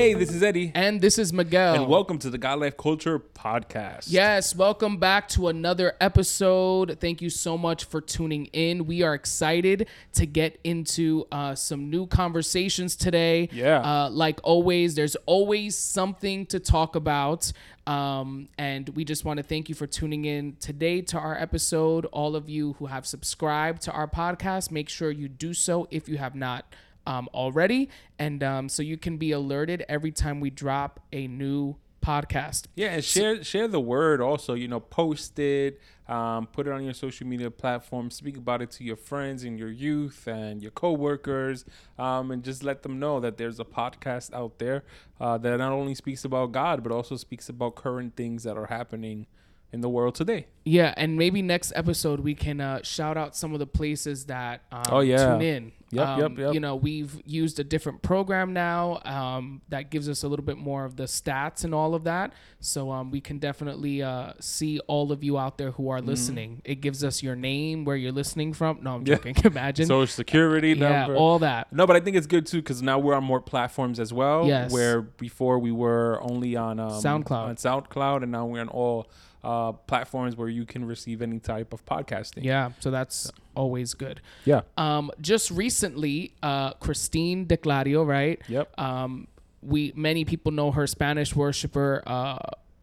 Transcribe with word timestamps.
Hey, 0.00 0.14
this 0.14 0.32
is 0.32 0.42
Eddie. 0.42 0.72
And 0.74 0.98
this 0.98 1.18
is 1.18 1.30
Miguel. 1.30 1.74
And 1.74 1.86
welcome 1.86 2.18
to 2.20 2.30
the 2.30 2.38
God 2.38 2.60
Life 2.60 2.78
Culture 2.78 3.18
Podcast. 3.18 4.06
Yes, 4.06 4.56
welcome 4.56 4.96
back 4.96 5.28
to 5.28 5.48
another 5.48 5.92
episode. 6.00 6.96
Thank 6.98 7.20
you 7.20 7.28
so 7.28 7.58
much 7.58 7.84
for 7.84 8.00
tuning 8.00 8.46
in. 8.46 8.86
We 8.86 9.02
are 9.02 9.12
excited 9.12 9.88
to 10.14 10.24
get 10.24 10.58
into 10.64 11.26
uh, 11.30 11.54
some 11.54 11.90
new 11.90 12.06
conversations 12.06 12.96
today. 12.96 13.50
Yeah. 13.52 13.80
Uh, 13.80 14.08
like 14.08 14.40
always, 14.42 14.94
there's 14.94 15.16
always 15.26 15.76
something 15.76 16.46
to 16.46 16.58
talk 16.58 16.96
about. 16.96 17.52
Um, 17.86 18.48
and 18.56 18.88
we 18.90 19.04
just 19.04 19.26
want 19.26 19.36
to 19.36 19.42
thank 19.42 19.68
you 19.68 19.74
for 19.74 19.86
tuning 19.86 20.24
in 20.24 20.56
today 20.60 21.02
to 21.02 21.18
our 21.18 21.36
episode. 21.36 22.06
All 22.06 22.36
of 22.36 22.48
you 22.48 22.72
who 22.78 22.86
have 22.86 23.04
subscribed 23.04 23.82
to 23.82 23.92
our 23.92 24.08
podcast, 24.08 24.70
make 24.70 24.88
sure 24.88 25.10
you 25.10 25.28
do 25.28 25.52
so 25.52 25.88
if 25.90 26.08
you 26.08 26.16
have 26.16 26.34
not 26.34 26.64
um, 27.06 27.28
already, 27.34 27.88
and 28.18 28.42
um, 28.42 28.68
so 28.68 28.82
you 28.82 28.96
can 28.96 29.16
be 29.16 29.32
alerted 29.32 29.84
every 29.88 30.12
time 30.12 30.40
we 30.40 30.50
drop 30.50 31.00
a 31.12 31.26
new 31.26 31.76
podcast. 32.04 32.64
Yeah, 32.76 32.88
and 32.94 33.04
share 33.04 33.42
share 33.44 33.68
the 33.68 33.80
word 33.80 34.20
also. 34.20 34.54
You 34.54 34.68
know, 34.68 34.80
post 34.80 35.38
it, 35.38 35.80
um, 36.08 36.46
put 36.46 36.66
it 36.66 36.72
on 36.72 36.82
your 36.84 36.94
social 36.94 37.26
media 37.26 37.50
platform, 37.50 38.10
speak 38.10 38.36
about 38.36 38.62
it 38.62 38.70
to 38.72 38.84
your 38.84 38.96
friends 38.96 39.44
and 39.44 39.58
your 39.58 39.70
youth 39.70 40.26
and 40.26 40.62
your 40.62 40.70
coworkers, 40.70 41.64
um, 41.98 42.30
and 42.30 42.42
just 42.42 42.62
let 42.64 42.82
them 42.82 42.98
know 42.98 43.20
that 43.20 43.36
there's 43.36 43.60
a 43.60 43.64
podcast 43.64 44.32
out 44.32 44.58
there 44.58 44.84
uh, 45.20 45.36
that 45.38 45.58
not 45.58 45.72
only 45.72 45.94
speaks 45.94 46.24
about 46.24 46.52
God 46.52 46.82
but 46.82 46.90
also 46.92 47.16
speaks 47.16 47.48
about 47.48 47.74
current 47.74 48.16
things 48.16 48.44
that 48.44 48.56
are 48.56 48.66
happening 48.66 49.26
in 49.72 49.82
the 49.82 49.88
world 49.88 50.14
today. 50.16 50.46
Yeah, 50.64 50.92
and 50.96 51.16
maybe 51.16 51.42
next 51.42 51.72
episode 51.76 52.20
we 52.20 52.34
can 52.34 52.60
uh, 52.60 52.80
shout 52.82 53.16
out 53.16 53.36
some 53.36 53.52
of 53.52 53.58
the 53.60 53.66
places 53.66 54.24
that 54.24 54.62
um, 54.72 54.82
Oh, 54.90 55.00
yeah. 55.00 55.32
tune 55.32 55.42
in. 55.42 55.72
Yep, 55.92 56.06
um, 56.06 56.20
yep, 56.20 56.38
yep. 56.38 56.54
You 56.54 56.60
know, 56.60 56.76
we've 56.76 57.20
used 57.26 57.58
a 57.58 57.64
different 57.64 58.00
program 58.02 58.52
now 58.52 59.00
um, 59.04 59.60
that 59.70 59.90
gives 59.90 60.08
us 60.08 60.22
a 60.22 60.28
little 60.28 60.44
bit 60.44 60.56
more 60.56 60.84
of 60.84 60.94
the 60.96 61.04
stats 61.04 61.64
and 61.64 61.74
all 61.74 61.94
of 61.96 62.04
that. 62.04 62.32
So 62.60 62.90
um, 62.92 63.10
we 63.10 63.20
can 63.20 63.38
definitely 63.38 64.02
uh, 64.02 64.34
see 64.38 64.78
all 64.86 65.10
of 65.12 65.24
you 65.24 65.38
out 65.38 65.58
there 65.58 65.72
who 65.72 65.82
Mm-hmm. 65.82 65.90
are 65.90 66.00
listening. 66.02 66.62
It 66.64 66.76
gives 66.76 67.02
us 67.02 67.22
your 67.22 67.34
name, 67.34 67.84
where 67.84 67.96
you're 67.96 68.12
listening 68.12 68.52
from. 68.52 68.78
No, 68.82 68.94
I'm 68.96 69.06
Yeah. 69.06 69.16
joking. 69.16 69.34
Imagine. 69.44 69.86
Social 69.86 70.06
security 70.14 70.68
yeah, 70.74 71.00
number. 71.00 71.16
all 71.16 71.40
that. 71.40 71.72
No, 71.72 71.86
but 71.86 71.96
I 71.96 72.00
think 72.00 72.16
it's 72.16 72.28
good 72.28 72.46
too 72.46 72.58
because 72.58 72.80
now 72.82 72.98
we're 73.00 73.14
on 73.14 73.24
more 73.24 73.40
platforms 73.40 73.98
as 73.98 74.12
well. 74.12 74.46
Yes. 74.46 74.70
Where 74.72 75.00
before 75.02 75.58
we 75.58 75.72
were 75.72 76.20
only 76.22 76.54
on 76.54 76.78
um, 76.78 76.90
SoundCloud. 76.90 77.30
on 77.48 77.56
SoundCloud, 77.56 78.22
and 78.22 78.30
now 78.30 78.46
we're 78.46 78.60
on 78.60 78.68
all 78.68 79.08
uh, 79.42 79.72
platforms 79.72 80.36
where 80.36 80.48
you 80.48 80.64
can 80.66 80.84
receive 80.84 81.22
any 81.22 81.38
type 81.40 81.72
of 81.72 81.84
podcasting. 81.86 82.44
Yeah, 82.44 82.70
so 82.78 82.90
that's 82.90 83.32
always 83.60 83.94
good. 83.94 84.20
Yeah. 84.44 84.62
Um, 84.76 85.10
just 85.20 85.50
recently, 85.50 86.32
uh, 86.42 86.72
Christine 86.84 87.46
D'Clario, 87.46 88.06
right? 88.06 88.40
Yep. 88.48 88.66
um, 88.80 89.26
we 89.62 89.92
many 89.94 90.24
people 90.24 90.52
know 90.52 90.70
her 90.70 90.86
Spanish 90.86 91.36
worshiper, 91.36 92.02
uh, 92.06 92.38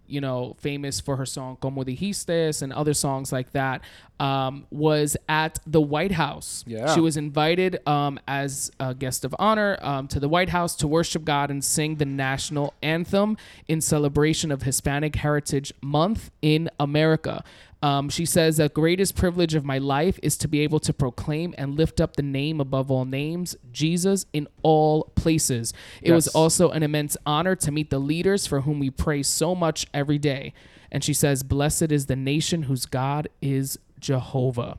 you 0.06 0.22
know, 0.22 0.56
famous 0.59 1.00
for 1.02 1.16
her 1.17 1.25
song 1.25 1.58
"Como 1.59 1.84
Dijiste" 1.84 2.61
and 2.61 2.72
other 2.72 2.94
songs 2.94 3.31
like 3.31 3.52
that. 3.53 3.81
Um, 4.19 4.66
was 4.72 5.17
at 5.30 5.59
the 5.67 5.81
White 5.81 6.11
House. 6.11 6.64
Yeah. 6.67 6.94
she 6.94 7.02
was 7.02 7.17
invited 7.17 7.72
um, 7.88 8.19
as 8.28 8.72
a 8.80 8.95
guest 8.95 9.25
of 9.25 9.36
honor 9.38 9.78
um, 9.81 10.08
to 10.08 10.19
the 10.19 10.30
White 10.30 10.50
House 10.50 10.75
to 10.78 10.88
worship 10.88 11.23
God 11.23 11.52
and 11.52 11.64
sing 11.64 11.97
the 11.97 12.06
national 12.06 12.73
anthem 12.81 13.38
in 13.67 13.80
celebration 13.81 14.52
of 14.52 14.64
Hispanic 14.64 15.16
Heritage 15.16 15.72
Month 15.81 16.31
in 16.41 16.69
America. 16.80 17.44
Um, 17.81 18.09
she 18.09 18.25
says 18.25 18.58
the 18.58 18.70
greatest 18.70 19.16
privilege 19.16 19.53
of 19.53 19.64
my 19.64 19.78
life 19.78 20.20
is 20.23 20.38
to 20.39 20.47
be 20.47 20.61
able 20.61 20.80
to 20.81 20.94
proclaim 20.94 21.53
and 21.58 21.75
lift 21.75 22.02
up 22.02 22.16
the 22.16 22.23
name 22.23 22.59
above 22.59 22.89
all 22.89 23.06
names, 23.06 23.56
Jesus, 23.72 24.25
in 24.34 24.47
all 24.64 25.11
places. 25.16 25.73
It 26.02 26.11
was 26.11 26.28
also 26.30 26.72
an 26.72 26.81
immense 26.84 27.17
honor 27.25 27.56
to 27.58 27.72
meet 27.72 27.89
the 27.89 28.00
leaders 28.00 28.47
for 28.47 28.61
whom 28.61 28.80
we 28.80 28.89
pray 28.89 29.22
so 29.23 29.53
much 29.53 29.85
every 29.94 30.18
day. 30.18 30.53
And 30.91 31.03
she 31.03 31.13
says, 31.13 31.44
Blessed 31.44 31.91
is 31.91 32.06
the 32.07 32.16
nation 32.16 32.63
whose 32.63 32.85
God 32.85 33.28
is 33.41 33.78
Jehovah. 34.00 34.78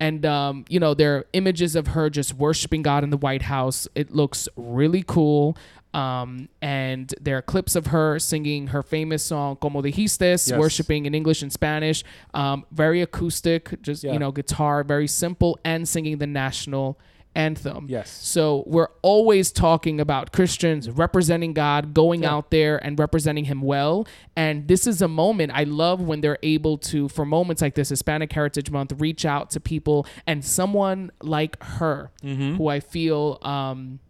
And, 0.00 0.26
um, 0.26 0.64
you 0.68 0.78
know, 0.80 0.92
there 0.94 1.16
are 1.16 1.26
images 1.32 1.74
of 1.76 1.88
her 1.88 2.10
just 2.10 2.34
worshiping 2.34 2.82
God 2.82 3.02
in 3.04 3.10
the 3.10 3.16
White 3.16 3.42
House. 3.42 3.88
It 3.94 4.14
looks 4.14 4.48
really 4.56 5.02
cool. 5.06 5.56
Um, 5.94 6.48
and 6.60 7.12
there 7.20 7.38
are 7.38 7.42
clips 7.42 7.74
of 7.76 7.86
her 7.88 8.18
singing 8.18 8.68
her 8.68 8.82
famous 8.82 9.22
song 9.22 9.56
"Como 9.56 9.80
Dijiste," 9.82 10.20
Yes. 10.48 10.52
worshiping 10.52 11.06
in 11.06 11.14
English 11.14 11.42
and 11.42 11.52
Spanish. 11.52 12.04
Um, 12.34 12.64
very 12.70 13.00
acoustic, 13.02 13.80
just 13.82 14.04
Yeah. 14.04 14.12
you 14.12 14.18
know, 14.18 14.30
guitar, 14.32 14.84
very 14.84 15.06
simple, 15.08 15.58
and 15.64 15.88
singing 15.88 16.18
the 16.18 16.26
national 16.26 16.98
anthem. 17.34 17.86
Yes. 17.88 18.10
So 18.10 18.64
we're 18.66 18.88
always 19.02 19.52
talking 19.52 20.00
about 20.00 20.32
Christians 20.32 20.90
representing 20.90 21.52
God, 21.52 21.94
going 21.94 22.22
Yeah. 22.22 22.32
out 22.34 22.50
there 22.50 22.84
and 22.84 22.98
representing 22.98 23.44
Him 23.44 23.60
well. 23.62 24.06
And 24.36 24.66
this 24.66 24.86
is 24.88 25.00
a 25.02 25.08
moment 25.08 25.52
I 25.54 25.62
love 25.64 26.00
when 26.00 26.20
they're 26.20 26.38
able 26.42 26.78
to, 26.78 27.08
for 27.08 27.24
moments 27.24 27.62
like 27.62 27.74
this, 27.76 27.90
Hispanic 27.90 28.32
Heritage 28.32 28.70
Month, 28.70 28.92
reach 28.98 29.24
out 29.24 29.50
to 29.50 29.60
people 29.60 30.04
and 30.26 30.44
someone 30.44 31.10
like 31.22 31.62
her, 31.62 32.10
Mm-hmm. 32.24 32.56
who 32.56 32.66
I 32.68 32.80
feel. 32.80 33.38
Um, 33.42 34.00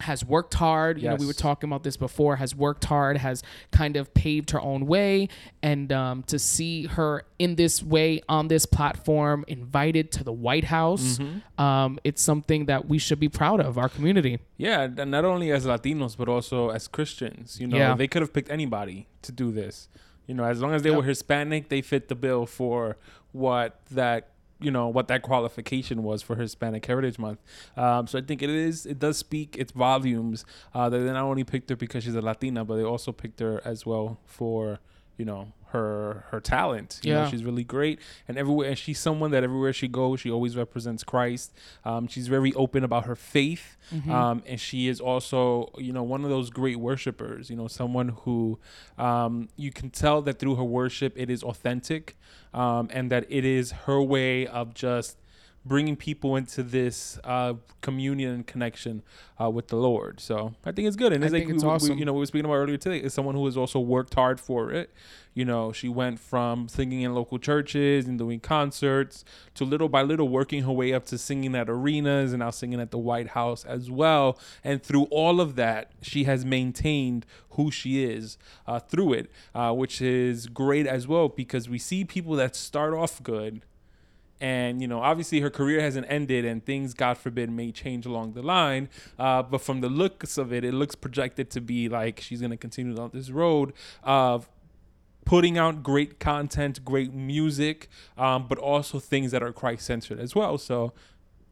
has 0.00 0.24
worked 0.24 0.54
hard. 0.54 1.00
You 1.00 1.08
know, 1.10 1.16
we 1.16 1.26
were 1.26 1.32
talking 1.32 1.68
about 1.70 1.82
this 1.84 1.96
before. 1.96 2.36
Has 2.36 2.54
worked 2.54 2.84
hard. 2.84 3.16
Has 3.18 3.42
kind 3.70 3.96
of 3.96 4.12
paved 4.14 4.50
her 4.50 4.60
own 4.60 4.86
way, 4.86 5.28
and 5.62 5.92
um, 5.92 6.22
to 6.24 6.38
see 6.38 6.86
her 6.86 7.24
in 7.38 7.56
this 7.56 7.82
way 7.82 8.20
on 8.28 8.48
this 8.48 8.66
platform, 8.66 9.44
invited 9.48 10.12
to 10.12 10.24
the 10.24 10.32
White 10.32 10.64
House, 10.64 11.18
Mm-hmm. 11.18 11.60
um, 11.62 11.98
it's 12.04 12.22
something 12.22 12.66
that 12.66 12.86
we 12.88 12.98
should 12.98 13.20
be 13.20 13.28
proud 13.28 13.60
of. 13.60 13.78
Our 13.78 13.88
community. 13.88 14.38
Yeah, 14.56 14.82
and 14.82 15.10
not 15.10 15.24
only 15.24 15.50
as 15.52 15.64
Latinos 15.66 16.16
but 16.16 16.28
also 16.28 16.68
as 16.70 16.88
Christians. 16.88 17.58
You 17.60 17.66
know, 17.66 17.76
Yeah. 17.76 17.94
they 17.94 18.08
could 18.08 18.22
have 18.22 18.32
picked 18.32 18.50
anybody 18.50 19.06
to 19.22 19.32
do 19.32 19.50
this. 19.52 19.88
You 20.26 20.34
know, 20.34 20.44
as 20.44 20.60
long 20.60 20.74
as 20.74 20.82
they 20.82 20.90
Yep. 20.90 20.98
were 20.98 21.04
Hispanic, 21.04 21.68
they 21.70 21.82
fit 21.82 22.08
the 22.08 22.14
bill 22.14 22.46
for 22.46 22.96
what 23.32 23.80
that 23.90 24.28
you 24.60 24.70
know 24.70 24.88
what 24.88 25.08
that 25.08 25.22
qualification 25.22 26.02
was 26.02 26.22
for 26.22 26.36
Hispanic 26.36 26.84
Heritage 26.84 27.18
Month. 27.18 27.40
Um, 27.76 28.06
so 28.06 28.18
I 28.18 28.22
think 28.22 28.42
it 28.42 28.50
is 28.50 28.86
it 28.86 28.98
does 28.98 29.18
speak 29.18 29.56
its 29.58 29.72
volumes 29.72 30.44
uh, 30.74 30.88
that 30.88 30.98
they 30.98 31.06
not 31.06 31.24
only 31.24 31.44
picked 31.44 31.70
her 31.70 31.76
because 31.76 32.04
she's 32.04 32.14
a 32.14 32.22
Latina, 32.22 32.64
but 32.64 32.76
they 32.76 32.84
also 32.84 33.12
picked 33.12 33.40
her 33.40 33.60
as 33.64 33.86
well 33.86 34.18
for 34.24 34.80
you 35.20 35.24
know 35.26 35.42
her 35.74 36.24
her 36.32 36.40
talent. 36.40 36.90
You 37.04 37.12
know, 37.14 37.20
Yeah. 37.22 37.30
she's 37.30 37.44
really 37.44 37.62
great, 37.76 37.96
and 38.26 38.34
everywhere 38.42 38.68
and 38.70 38.78
she's 38.84 38.98
someone 38.98 39.30
that 39.34 39.42
everywhere 39.44 39.72
she 39.72 39.86
goes, 40.00 40.18
she 40.22 40.30
always 40.36 40.54
represents 40.56 41.02
Christ. 41.04 41.52
Um, 41.84 42.08
she's 42.08 42.26
very 42.36 42.52
open 42.54 42.82
about 42.82 43.04
her 43.10 43.14
faith, 43.34 43.76
um, 44.08 44.42
and 44.50 44.58
she 44.58 44.88
is 44.92 44.98
also 45.10 45.70
you 45.86 45.92
know 45.92 46.02
one 46.14 46.24
of 46.24 46.30
those 46.30 46.50
great 46.50 46.78
worshipers. 46.88 47.50
You 47.50 47.56
know, 47.60 47.68
someone 47.68 48.08
who 48.24 48.58
um, 48.98 49.48
you 49.56 49.70
can 49.70 49.90
tell 49.90 50.22
that 50.22 50.38
through 50.40 50.56
her 50.56 50.64
worship 50.80 51.12
it 51.16 51.28
is 51.30 51.42
authentic, 51.44 52.16
um, 52.52 52.88
and 52.96 53.04
that 53.12 53.24
it 53.28 53.44
is 53.44 53.70
her 53.86 54.02
way 54.02 54.46
of 54.48 54.74
just 54.74 55.16
bringing 55.64 55.94
people 55.96 56.36
into 56.36 56.62
this 56.62 57.18
uh, 57.24 57.54
communion 57.82 58.32
and 58.34 58.46
connection 58.46 59.02
uh, 59.40 59.50
with 59.50 59.68
the 59.68 59.76
Lord. 59.76 60.20
So 60.20 60.54
I 60.64 60.72
think 60.72 60.88
it's 60.88 60.96
good, 60.96 61.12
and 61.12 61.22
I 61.22 61.26
it's 61.26 61.32
think 61.34 61.46
like 61.46 61.54
it's 61.54 61.64
we, 61.64 61.68
we- 61.68 61.98
you 61.98 62.04
know 62.04 62.12
we 62.14 62.20
were 62.20 62.26
speaking 62.26 62.46
about 62.46 62.54
earlier 62.56 62.76
today. 62.76 62.98
Is 62.98 63.12
someone 63.14 63.34
who 63.34 63.44
has 63.44 63.56
also 63.56 63.78
worked 63.80 64.14
hard 64.14 64.40
for 64.40 64.72
it. 64.72 64.90
You 65.32 65.44
know, 65.44 65.70
she 65.70 65.88
went 65.88 66.18
from 66.18 66.66
singing 66.68 67.02
in 67.02 67.14
local 67.14 67.38
churches 67.38 68.08
and 68.08 68.18
doing 68.18 68.40
concerts 68.40 69.24
to 69.54 69.64
little 69.64 69.88
by 69.88 70.02
little 70.02 70.28
working 70.28 70.64
her 70.64 70.72
way 70.72 70.92
up 70.92 71.06
to 71.06 71.18
singing 71.18 71.54
at 71.54 71.70
arenas 71.70 72.32
and 72.32 72.40
now 72.40 72.50
singing 72.50 72.80
at 72.80 72.90
the 72.90 72.98
White 72.98 73.28
House 73.28 73.64
as 73.64 73.88
well. 73.92 74.36
And 74.64 74.82
through 74.82 75.04
all 75.04 75.40
of 75.40 75.54
that, 75.54 75.92
she 76.02 76.24
has 76.24 76.44
maintained 76.44 77.26
who 77.50 77.70
she 77.70 78.02
is 78.04 78.38
uh, 78.66 78.80
through 78.80 79.12
it, 79.12 79.30
uh, 79.54 79.72
which 79.72 80.02
is 80.02 80.48
great 80.48 80.86
as 80.88 81.06
well 81.06 81.28
because 81.28 81.68
we 81.68 81.78
see 81.78 82.04
people 82.04 82.34
that 82.34 82.56
start 82.56 82.92
off 82.92 83.22
good 83.22 83.62
and 84.40 84.80
you 84.80 84.88
know 84.88 85.00
obviously 85.00 85.40
her 85.40 85.50
career 85.50 85.80
hasn't 85.80 86.06
ended 86.08 86.44
and 86.44 86.64
things 86.64 86.94
god 86.94 87.18
forbid 87.18 87.50
may 87.50 87.70
change 87.70 88.06
along 88.06 88.32
the 88.32 88.42
line. 88.42 88.88
Uh, 89.18 89.42
but 89.42 89.60
from 89.60 89.80
the 89.80 89.88
looks 89.88 90.38
of 90.38 90.52
it 90.52 90.64
it 90.64 90.72
looks 90.72 90.94
projected 90.94 91.50
to 91.50 91.60
be 91.60 91.88
like 91.88 92.20
she's 92.20 92.40
going 92.40 92.50
to 92.50 92.56
continue 92.56 92.94
down 92.94 93.10
this 93.12 93.30
road 93.30 93.72
of 94.02 94.48
putting 95.24 95.58
out 95.58 95.82
great 95.82 96.18
content 96.18 96.84
great 96.84 97.12
music 97.12 97.88
um, 98.16 98.46
but 98.48 98.58
also 98.58 98.98
things 98.98 99.30
that 99.30 99.42
are 99.42 99.52
christ 99.52 99.84
centered 99.84 100.18
as 100.18 100.34
well. 100.34 100.56
So 100.58 100.92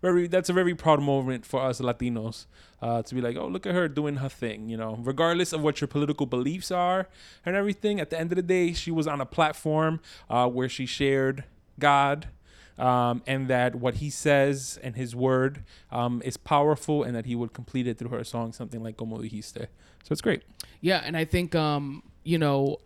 very 0.00 0.28
that's 0.28 0.48
a 0.48 0.52
very 0.52 0.74
proud 0.74 1.02
moment 1.02 1.44
for 1.44 1.60
us 1.60 1.80
latinos 1.80 2.46
uh, 2.80 3.02
to 3.02 3.14
be 3.14 3.20
like 3.20 3.36
oh 3.36 3.48
look 3.48 3.66
at 3.66 3.74
her 3.74 3.88
doing 3.88 4.16
her 4.16 4.28
thing 4.28 4.68
you 4.68 4.76
know? 4.76 4.98
Regardless 5.02 5.52
of 5.52 5.60
what 5.60 5.80
your 5.80 5.88
political 5.88 6.24
beliefs 6.24 6.70
are 6.70 7.08
and 7.44 7.54
everything 7.54 8.00
at 8.00 8.08
the 8.10 8.18
end 8.18 8.32
of 8.32 8.36
the 8.36 8.42
day 8.42 8.72
she 8.72 8.90
was 8.90 9.06
on 9.06 9.20
a 9.20 9.26
platform 9.26 10.00
uh, 10.30 10.48
where 10.48 10.68
she 10.68 10.86
shared 10.86 11.44
god 11.78 12.28
um, 12.78 13.22
and 13.26 13.48
that 13.48 13.74
what 13.74 13.94
he 13.94 14.10
says 14.10 14.78
and 14.82 14.96
his 14.96 15.14
word 15.14 15.64
um, 15.90 16.22
is 16.24 16.36
powerful 16.36 17.02
and 17.02 17.14
that 17.14 17.26
he 17.26 17.34
would 17.34 17.52
complete 17.52 17.86
it 17.86 17.98
through 17.98 18.10
her 18.10 18.24
song 18.24 18.52
something 18.52 18.82
like 18.82 18.96
como 18.96 19.18
dijiste. 19.18 19.66
So 20.04 20.12
it's 20.12 20.20
great. 20.20 20.42
Yeah, 20.80 21.02
and 21.04 21.16
I 21.16 21.24
think 21.24 21.54
um, 21.54 22.02
you 22.24 22.38
know, 22.38 22.78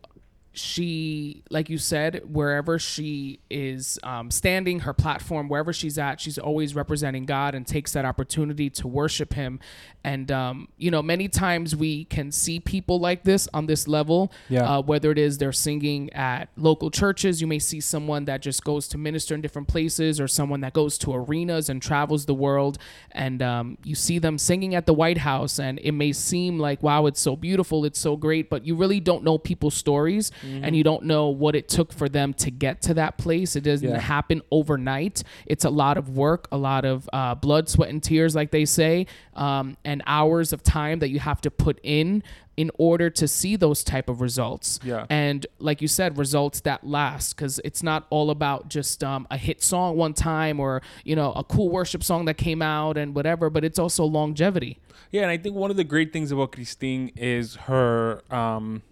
she, 0.55 1.43
like 1.51 1.71
you 1.71 1.79
said, 1.79 2.23
wherever 2.31 2.79
she 2.79 3.41
is 3.51 3.99
um, 4.03 4.31
standing, 4.31 4.81
her 4.81 4.93
platform, 4.93 5.49
wherever 5.49 5.73
she's 5.73 5.99
at, 5.99 6.21
she's 6.21 6.39
always 6.39 6.75
representing 6.75 7.25
God 7.25 7.55
and 7.55 7.67
takes 7.67 7.93
that 7.93 8.05
opportunity 8.05 8.69
to 8.71 8.87
worship 8.87 9.33
Him. 9.35 9.61
And, 10.05 10.31
um, 10.33 10.69
you 10.77 10.91
know, 10.91 11.01
many 11.01 11.29
times 11.29 11.75
we 11.77 12.05
can 12.05 12.33
see 12.33 12.61
people 12.61 12.99
like 12.99 13.23
this 13.25 13.49
on 13.55 13.67
this 13.67 13.87
level, 13.89 14.33
Yeah. 14.49 14.79
uh, 14.79 14.83
whether 14.83 15.11
it 15.11 15.19
is 15.19 15.39
they're 15.39 15.53
singing 15.53 16.13
at 16.13 16.49
local 16.57 16.91
churches, 16.91 17.41
you 17.41 17.47
may 17.47 17.59
see 17.59 17.81
someone 17.81 18.25
that 18.27 18.43
just 18.43 18.65
goes 18.65 18.89
to 18.89 18.99
minister 18.99 19.35
in 19.35 19.41
different 19.41 19.69
places, 19.69 20.21
or 20.21 20.29
someone 20.29 20.61
that 20.63 20.73
goes 20.73 20.99
to 20.99 21.15
arenas 21.15 21.69
and 21.69 21.81
travels 21.81 22.27
the 22.27 22.35
world. 22.35 22.79
And 23.13 23.43
um, 23.43 23.79
you 23.85 23.95
see 23.95 24.19
them 24.19 24.39
singing 24.39 24.75
at 24.75 24.87
the 24.87 24.95
White 24.95 25.19
House, 25.19 25.59
and 25.59 25.79
it 25.83 25.93
may 25.93 26.13
seem 26.13 26.59
like, 26.59 26.83
wow, 26.83 27.07
it's 27.07 27.21
so 27.21 27.37
beautiful, 27.37 27.85
it's 27.85 27.99
so 27.99 28.17
great, 28.17 28.51
but 28.51 28.67
you 28.67 28.75
really 28.75 29.01
don't 29.01 29.23
know 29.25 29.39
people's 29.39 29.75
stories 29.75 30.31
and 30.43 30.75
you 30.77 30.83
don't 30.85 31.05
know 31.05 31.29
what 31.29 31.55
it 31.55 31.69
took 31.69 31.93
for 31.93 32.09
them 32.09 32.35
to 32.35 32.51
get 32.51 32.83
to 32.83 32.95
that 32.95 33.19
place. 33.19 33.57
It 33.57 33.63
doesn't 33.63 33.89
Yeah. 33.89 33.99
happen 33.99 34.43
overnight. 34.51 35.23
It's 35.47 35.65
a 35.65 35.71
lot 35.71 35.97
of 35.99 36.11
work, 36.11 36.49
a 36.53 36.57
lot 36.59 36.85
of 36.85 37.09
uh, 37.13 37.35
blood, 37.35 37.69
sweat, 37.69 37.91
and 37.91 38.03
tears, 38.03 38.35
like 38.35 38.51
they 38.51 38.65
say, 38.65 39.07
um, 39.35 39.77
and 39.85 40.03
hours 40.07 40.53
of 40.53 40.63
time 40.63 40.99
that 41.01 41.11
you 41.11 41.19
have 41.21 41.41
to 41.43 41.51
put 41.51 41.79
in 41.83 42.23
in 42.57 42.71
order 42.77 43.09
to 43.09 43.27
see 43.27 43.57
those 43.57 43.83
type 43.83 44.11
of 44.11 44.21
results. 44.21 44.79
Yeah. 44.85 45.07
And 45.09 45.47
like 45.59 45.81
you 45.81 45.89
said, 45.89 46.19
results 46.19 46.61
that 46.61 46.87
last 46.87 47.35
because 47.35 47.59
it's 47.65 47.83
not 47.83 48.07
all 48.11 48.31
about 48.31 48.69
just 48.69 49.03
um, 49.03 49.27
a 49.31 49.39
hit 49.39 49.63
song 49.63 49.97
one 49.97 50.13
time 50.13 50.61
or 50.61 50.83
you 51.05 51.17
know 51.17 51.33
a 51.33 51.45
cool 51.45 51.71
worship 51.71 52.05
song 52.05 52.27
that 52.27 52.35
came 52.37 52.61
out 52.61 52.99
and 52.99 53.15
whatever, 53.15 53.49
but 53.49 53.65
it's 53.65 53.79
also 53.79 54.05
longevity. 54.05 54.79
Yeah, 55.11 55.23
and 55.23 55.31
I 55.31 55.39
think 55.39 55.55
one 55.57 55.71
of 55.71 55.77
the 55.79 55.85
great 55.85 56.13
things 56.13 56.31
about 56.31 56.53
Christine 56.53 57.11
is 57.17 57.55
her 57.55 58.23
um 58.31 58.83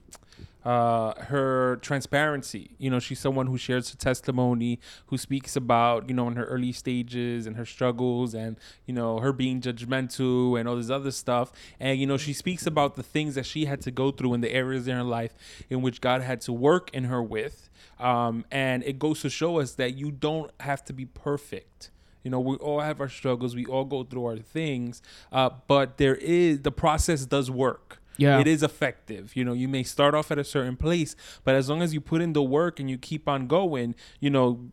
uh 0.65 1.15
her 1.25 1.77
transparency. 1.77 2.73
You 2.79 2.91
know, 2.91 2.99
she's 2.99 3.19
someone 3.19 3.47
who 3.47 3.57
shares 3.57 3.91
her 3.91 3.97
testimony, 3.97 4.79
who 5.07 5.17
speaks 5.17 5.57
about, 5.57 6.09
you 6.09 6.15
know, 6.15 6.29
in 6.29 6.37
her 6.37 6.45
early 6.45 6.73
stages 6.73 7.47
and 7.47 7.57
her 7.57 7.65
struggles 7.65 8.35
and, 8.35 8.59
you 8.87 8.95
know, 8.95 9.19
her 9.21 9.33
being 9.33 9.61
judgmental 9.61 10.59
and 10.59 10.69
all 10.69 10.77
this 10.77 10.91
other 10.91 11.11
stuff. 11.11 11.53
And 11.79 11.99
you 11.99 12.07
know, 12.07 12.17
she 12.17 12.33
speaks 12.33 12.67
about 12.67 12.97
the 12.97 13.03
things 13.03 13.35
that 13.35 13.47
she 13.47 13.65
had 13.65 13.81
to 13.83 13.91
go 13.91 14.11
through 14.11 14.35
in 14.35 14.41
the 14.41 14.53
areas 14.53 14.87
in 14.87 14.97
her 14.97 15.03
life 15.03 15.35
in 15.69 15.83
which 15.83 16.01
God 16.01 16.23
had 16.23 16.41
to 16.43 16.53
work 16.53 16.91
in 16.93 17.05
her 17.05 17.23
with. 17.23 17.71
Um 17.99 18.45
and 18.51 18.83
it 18.85 18.99
goes 18.99 19.21
to 19.23 19.31
show 19.31 19.61
us 19.61 19.73
that 19.75 19.95
you 19.95 20.11
don't 20.11 20.51
have 20.61 20.85
to 20.85 20.93
be 20.93 21.07
perfect. 21.07 21.91
You 22.23 22.31
know, 22.31 22.41
we 22.41 22.57
all 22.57 22.81
have 22.81 23.01
our 23.01 23.09
struggles. 23.09 23.55
We 23.55 23.67
all 23.67 23.85
go 23.85 24.05
through 24.05 24.27
our 24.27 24.37
things. 24.37 25.03
Uh, 25.33 25.51
but 25.67 25.97
there 25.97 26.17
is 26.17 26.61
the 26.61 26.73
process 26.73 27.25
does 27.25 27.51
work. 27.51 28.00
Yeah. 28.17 28.39
It 28.39 28.47
is 28.47 28.63
effective. 28.63 29.35
You 29.35 29.45
know, 29.45 29.53
you 29.53 29.69
may 29.69 29.83
start 29.83 30.15
off 30.15 30.31
at 30.31 30.39
a 30.39 30.45
certain 30.45 30.77
place, 30.77 31.17
but 31.45 31.55
as 31.55 31.69
long 31.69 31.83
as 31.83 31.95
you 31.95 32.01
put 32.01 32.21
in 32.21 32.33
the 32.33 32.43
work 32.43 32.79
and 32.79 32.91
you 32.91 32.99
keep 32.99 33.29
on 33.29 33.47
going, 33.47 33.95
you 34.21 34.31
know, 34.31 34.71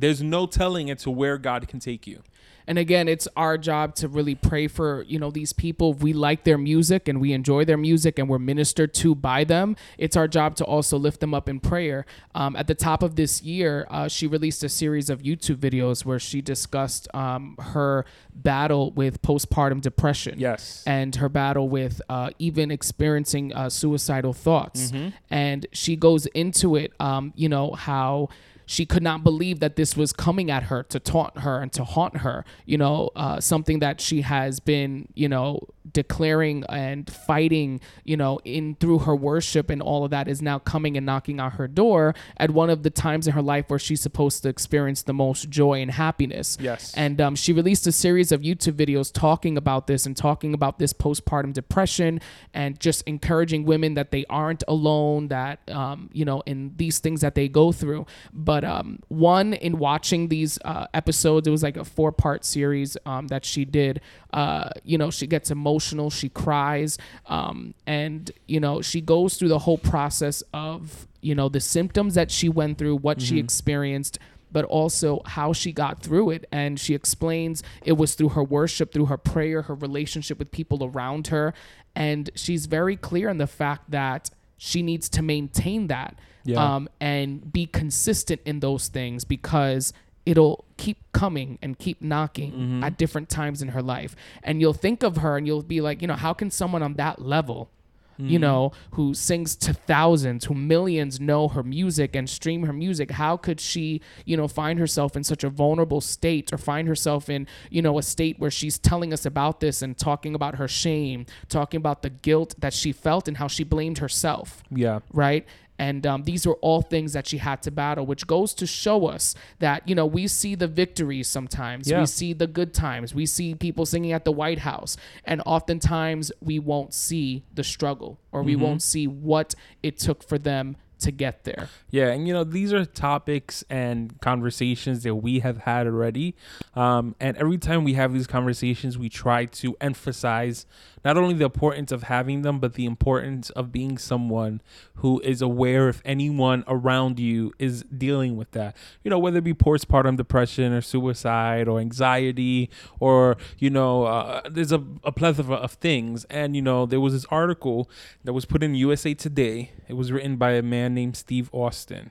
there's 0.00 0.22
no 0.22 0.46
telling 0.46 0.88
into 0.88 1.10
where 1.10 1.38
God 1.38 1.66
can 1.68 1.80
take 1.80 2.06
you. 2.06 2.22
And 2.68 2.78
again, 2.80 3.06
it's 3.06 3.28
our 3.36 3.56
job 3.56 3.94
to 3.96 4.08
really 4.08 4.34
pray 4.34 4.66
for, 4.66 5.02
you 5.04 5.20
know, 5.20 5.30
these 5.30 5.52
people. 5.52 5.94
We 5.94 6.12
like 6.12 6.42
their 6.42 6.58
music 6.58 7.06
and 7.06 7.20
we 7.20 7.32
enjoy 7.32 7.64
their 7.64 7.76
music 7.76 8.18
and 8.18 8.28
we're 8.28 8.40
ministered 8.40 8.92
to 8.94 9.14
by 9.14 9.44
them, 9.44 9.76
it's 9.98 10.16
our 10.16 10.26
job 10.26 10.56
to 10.56 10.64
also 10.64 10.98
lift 10.98 11.20
them 11.20 11.32
up 11.32 11.48
in 11.48 11.60
prayer. 11.60 12.04
Um, 12.34 12.56
at 12.56 12.66
the 12.66 12.74
top 12.74 13.04
of 13.04 13.14
this 13.14 13.40
year, 13.40 13.86
uh, 13.88 14.08
she 14.08 14.26
released 14.26 14.64
a 14.64 14.68
series 14.68 15.08
of 15.08 15.22
YouTube 15.22 15.58
videos 15.58 16.04
where 16.04 16.18
she 16.18 16.40
discussed 16.42 17.06
um, 17.14 17.54
her 17.60 18.04
battle 18.34 18.90
with 18.90 19.22
postpartum 19.22 19.80
depression 19.80 20.34
Yes. 20.36 20.82
and 20.88 21.14
her 21.16 21.28
battle 21.28 21.68
with 21.68 22.02
uh, 22.08 22.30
even 22.40 22.72
experiencing 22.72 23.54
uh, 23.54 23.70
suicidal 23.70 24.32
thoughts. 24.32 24.92
And 25.30 25.66
she 25.72 25.94
goes 25.94 26.26
into 26.26 26.74
it, 26.74 26.92
um, 26.98 27.32
you 27.36 27.48
know, 27.48 27.72
how 27.74 28.28
she 28.66 28.84
could 28.84 29.02
not 29.02 29.22
believe 29.22 29.60
that 29.60 29.76
this 29.76 29.96
was 29.96 30.12
coming 30.12 30.50
at 30.50 30.64
her 30.64 30.82
to 30.82 30.98
taunt 30.98 31.38
her 31.38 31.60
and 31.62 31.72
to 31.72 31.84
haunt 31.84 32.18
her, 32.18 32.44
you 32.64 32.76
know, 32.76 33.10
uh, 33.14 33.40
something 33.40 33.78
that 33.78 34.00
she 34.00 34.22
has 34.22 34.60
been, 34.60 35.08
you 35.14 35.28
know, 35.28 35.60
declaring 35.92 36.64
and 36.68 37.10
fighting, 37.10 37.80
you 38.04 38.16
know, 38.16 38.40
in 38.44 38.74
through 38.80 38.98
her 39.00 39.14
worship 39.14 39.70
and 39.70 39.80
all 39.80 40.04
of 40.04 40.10
that 40.10 40.26
is 40.26 40.42
now 40.42 40.58
coming 40.58 40.96
and 40.96 41.06
knocking 41.06 41.38
on 41.38 41.52
her 41.52 41.68
door 41.68 42.14
at 42.36 42.50
one 42.50 42.68
of 42.68 42.82
the 42.82 42.90
times 42.90 43.26
in 43.26 43.32
her 43.34 43.42
life 43.42 43.66
where 43.68 43.78
she's 43.78 44.00
supposed 44.00 44.42
to 44.42 44.48
experience 44.48 45.02
the 45.02 45.14
most 45.14 45.48
joy 45.48 45.80
and 45.80 45.92
happiness. 45.92 46.58
Yes. 46.60 46.92
And 46.96 47.20
um, 47.20 47.36
she 47.36 47.52
released 47.52 47.86
a 47.86 47.92
series 47.92 48.32
of 48.32 48.40
YouTube 48.40 48.72
videos 48.74 49.12
talking 49.12 49.56
about 49.56 49.86
this 49.86 50.06
and 50.06 50.16
talking 50.16 50.54
about 50.54 50.78
this 50.78 50.92
postpartum 50.92 51.52
depression 51.52 52.20
and 52.52 52.78
just 52.80 53.02
encouraging 53.02 53.64
women 53.64 53.94
that 53.94 54.10
they 54.10 54.24
aren't 54.28 54.64
alone, 54.66 55.28
that, 55.28 55.60
um, 55.70 56.10
you 56.12 56.24
know, 56.24 56.42
in 56.46 56.72
these 56.76 56.98
things 56.98 57.20
that 57.20 57.36
they 57.36 57.48
go 57.48 57.70
through. 57.70 58.06
But 58.32 58.55
um, 58.64 59.00
one, 59.08 59.52
in 59.54 59.78
watching 59.78 60.28
these 60.28 60.58
uh, 60.64 60.86
episodes, 60.94 61.46
it 61.46 61.50
was 61.50 61.62
like 61.62 61.76
a 61.76 61.84
four 61.84 62.12
part 62.12 62.44
series 62.44 62.96
um, 63.06 63.28
that 63.28 63.44
she 63.44 63.64
did. 63.64 64.00
Uh, 64.32 64.70
you 64.84 64.98
know, 64.98 65.10
she 65.10 65.26
gets 65.26 65.50
emotional, 65.50 66.10
she 66.10 66.28
cries, 66.28 66.98
um, 67.26 67.74
and, 67.86 68.30
you 68.46 68.60
know, 68.60 68.82
she 68.82 69.00
goes 69.00 69.36
through 69.36 69.48
the 69.48 69.60
whole 69.60 69.78
process 69.78 70.42
of, 70.52 71.06
you 71.20 71.34
know, 71.34 71.48
the 71.48 71.60
symptoms 71.60 72.14
that 72.14 72.30
she 72.30 72.48
went 72.48 72.78
through, 72.78 72.96
what 72.96 73.20
she 73.20 73.38
experienced 73.38 74.18
but 74.52 74.64
also 74.64 75.20
how 75.26 75.52
she 75.52 75.72
got 75.72 76.00
through 76.00 76.30
it. 76.30 76.46
And 76.50 76.78
she 76.78 76.94
explains 76.94 77.62
it 77.84 77.92
was 77.92 78.14
through 78.14 78.30
her 78.30 78.44
worship, 78.44 78.92
through 78.92 79.06
her 79.06 79.18
prayer, 79.18 79.62
her 79.62 79.74
relationship 79.74 80.38
with 80.38 80.50
people 80.50 80.82
around 80.82 81.26
her. 81.26 81.52
And 81.94 82.30
she's 82.34 82.64
very 82.64 82.96
clear 82.96 83.28
in 83.28 83.38
the 83.38 83.46
fact 83.46 83.90
that 83.90 84.30
she 84.56 84.82
needs 84.82 85.08
to 85.10 85.22
maintain 85.22 85.86
that 85.88 86.18
Yeah. 86.44 86.76
um, 86.76 86.88
and 87.00 87.52
be 87.52 87.66
consistent 87.66 88.40
in 88.44 88.60
those 88.60 88.88
things 88.88 89.24
because 89.24 89.92
it'll 90.24 90.64
keep 90.76 90.98
coming 91.12 91.58
and 91.62 91.78
keep 91.78 92.02
knocking 92.02 92.80
at 92.82 92.98
different 92.98 93.28
times 93.28 93.62
in 93.62 93.68
her 93.68 93.82
life. 93.82 94.16
And 94.42 94.60
you'll 94.60 94.72
think 94.72 95.02
of 95.04 95.18
her 95.18 95.36
and 95.36 95.46
you'll 95.46 95.62
be 95.62 95.80
like, 95.80 96.02
you 96.02 96.08
know, 96.08 96.14
how 96.14 96.32
can 96.32 96.50
someone 96.50 96.82
on 96.82 96.94
that 96.94 97.20
level? 97.22 97.70
You 98.18 98.38
mm-hmm. 98.38 98.42
know, 98.42 98.72
who 98.92 99.14
sings 99.14 99.56
to 99.56 99.72
thousands, 99.72 100.46
who 100.46 100.54
millions 100.54 101.20
know 101.20 101.48
her 101.48 101.62
music 101.62 102.16
and 102.16 102.28
stream 102.28 102.62
her 102.64 102.72
music. 102.72 103.10
How 103.10 103.36
could 103.36 103.60
she, 103.60 104.00
you 104.24 104.36
know, 104.36 104.48
find 104.48 104.78
herself 104.78 105.16
in 105.16 105.24
such 105.24 105.44
a 105.44 105.50
vulnerable 105.50 106.00
state 106.00 106.52
or 106.52 106.58
find 106.58 106.88
herself 106.88 107.28
in, 107.28 107.46
you 107.70 107.82
know, 107.82 107.98
a 107.98 108.02
state 108.02 108.38
where 108.38 108.50
she's 108.50 108.78
telling 108.78 109.12
us 109.12 109.26
about 109.26 109.60
this 109.60 109.82
and 109.82 109.96
talking 109.96 110.34
about 110.34 110.56
her 110.56 110.68
shame, 110.68 111.26
talking 111.48 111.78
about 111.78 112.02
the 112.02 112.10
guilt 112.10 112.54
that 112.58 112.72
she 112.72 112.92
felt 112.92 113.28
and 113.28 113.36
how 113.36 113.48
she 113.48 113.64
blamed 113.64 113.98
herself 113.98 114.62
yeah. 114.70 115.00
right? 115.12 115.46
And 115.78 116.06
um, 116.06 116.24
these 116.24 116.46
were 116.46 116.54
all 116.56 116.82
things 116.82 117.12
that 117.12 117.26
she 117.26 117.38
had 117.38 117.62
to 117.62 117.70
battle, 117.70 118.06
which 118.06 118.26
goes 118.26 118.54
to 118.54 118.66
show 118.66 119.06
us 119.06 119.34
that, 119.58 119.86
you 119.88 119.94
know, 119.94 120.06
we 120.06 120.26
see 120.28 120.54
the 120.54 120.68
victories 120.68 121.28
sometimes. 121.28 121.88
Yeah. 121.88 122.00
We 122.00 122.06
see 122.06 122.32
the 122.32 122.46
good 122.46 122.72
times. 122.72 123.14
We 123.14 123.26
see 123.26 123.54
people 123.54 123.86
singing 123.86 124.12
at 124.12 124.24
the 124.24 124.32
White 124.32 124.60
House. 124.60 124.96
And 125.24 125.42
oftentimes 125.44 126.32
we 126.40 126.58
won't 126.58 126.94
see 126.94 127.44
the 127.54 127.64
struggle 127.64 128.18
or 128.32 128.42
we 128.42 128.56
won't 128.56 128.82
see 128.82 129.06
what 129.06 129.54
it 129.82 129.98
took 129.98 130.22
for 130.22 130.38
them 130.38 130.76
to 130.98 131.10
get 131.10 131.44
there. 131.44 131.68
Yeah, 131.90 132.08
and 132.08 132.26
you 132.26 132.32
know 132.32 132.44
these 132.44 132.72
are 132.72 132.84
topics 132.84 133.64
and 133.68 134.18
conversations 134.20 135.02
that 135.02 135.14
we 135.16 135.40
have 135.40 135.58
had 135.58 135.86
already, 135.86 136.34
um, 136.74 137.14
and 137.20 137.36
every 137.36 137.58
time 137.58 137.84
we 137.84 137.94
have 137.94 138.12
these 138.12 138.26
conversations, 138.26 138.96
we 138.96 139.08
try 139.08 139.44
to 139.46 139.76
emphasize 139.80 140.66
not 141.06 141.16
only 141.16 141.34
the 141.34 141.44
importance 141.44 141.92
of 141.92 142.02
having 142.02 142.42
them, 142.42 142.58
but 142.58 142.74
the 142.74 142.84
importance 142.84 143.50
of 143.50 143.70
being 143.70 143.96
someone 143.96 144.60
who 144.96 145.20
is 145.20 145.40
aware 145.40 145.88
if 145.88 146.02
anyone 146.04 146.64
around 146.66 147.20
you 147.20 147.52
is 147.60 147.84
dealing 147.84 148.36
with 148.36 148.50
that. 148.50 148.76
You 149.04 149.10
know, 149.12 149.18
whether 149.20 149.38
it 149.38 149.44
be 149.44 149.54
postpartum 149.54 150.16
depression 150.16 150.72
or 150.72 150.80
suicide 150.80 151.68
or 151.68 151.78
anxiety 151.78 152.70
or 152.98 153.36
you 153.56 153.70
know, 153.70 154.02
uh, 154.02 154.40
there's 154.50 154.72
a, 154.72 154.82
a 155.04 155.12
plethora 155.12 155.54
of 155.54 155.74
things. 155.74 156.24
And 156.24 156.56
you 156.56 156.62
know, 156.62 156.86
there 156.86 156.98
was 156.98 157.12
this 157.12 157.26
article 157.26 157.88
that 158.24 158.32
was 158.32 158.44
put 158.44 158.64
in 158.64 158.74
USA 158.74 159.14
Today. 159.14 159.70
It 159.86 159.92
was 159.92 160.10
written 160.10 160.34
by 160.38 160.54
a 160.54 160.62
man 160.62 160.92
named 160.92 161.16
Steve 161.16 161.48
Austin. 161.52 162.10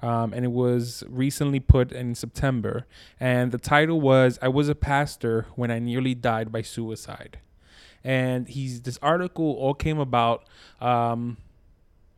Um, 0.00 0.32
and 0.32 0.44
it 0.44 0.52
was 0.52 1.02
recently 1.08 1.58
put 1.58 1.90
in 1.90 2.14
September. 2.14 2.86
And 3.18 3.50
the 3.50 3.58
title 3.58 4.00
was 4.00 4.38
"I 4.40 4.46
was 4.46 4.68
a 4.68 4.76
pastor 4.76 5.46
when 5.56 5.72
I 5.72 5.80
nearly 5.80 6.14
died 6.14 6.52
by 6.52 6.62
suicide." 6.62 7.40
And 8.04 8.48
he's 8.48 8.82
this 8.82 8.98
article 9.02 9.52
all 9.58 9.74
came 9.74 9.98
about 9.98 10.44
um, 10.80 11.36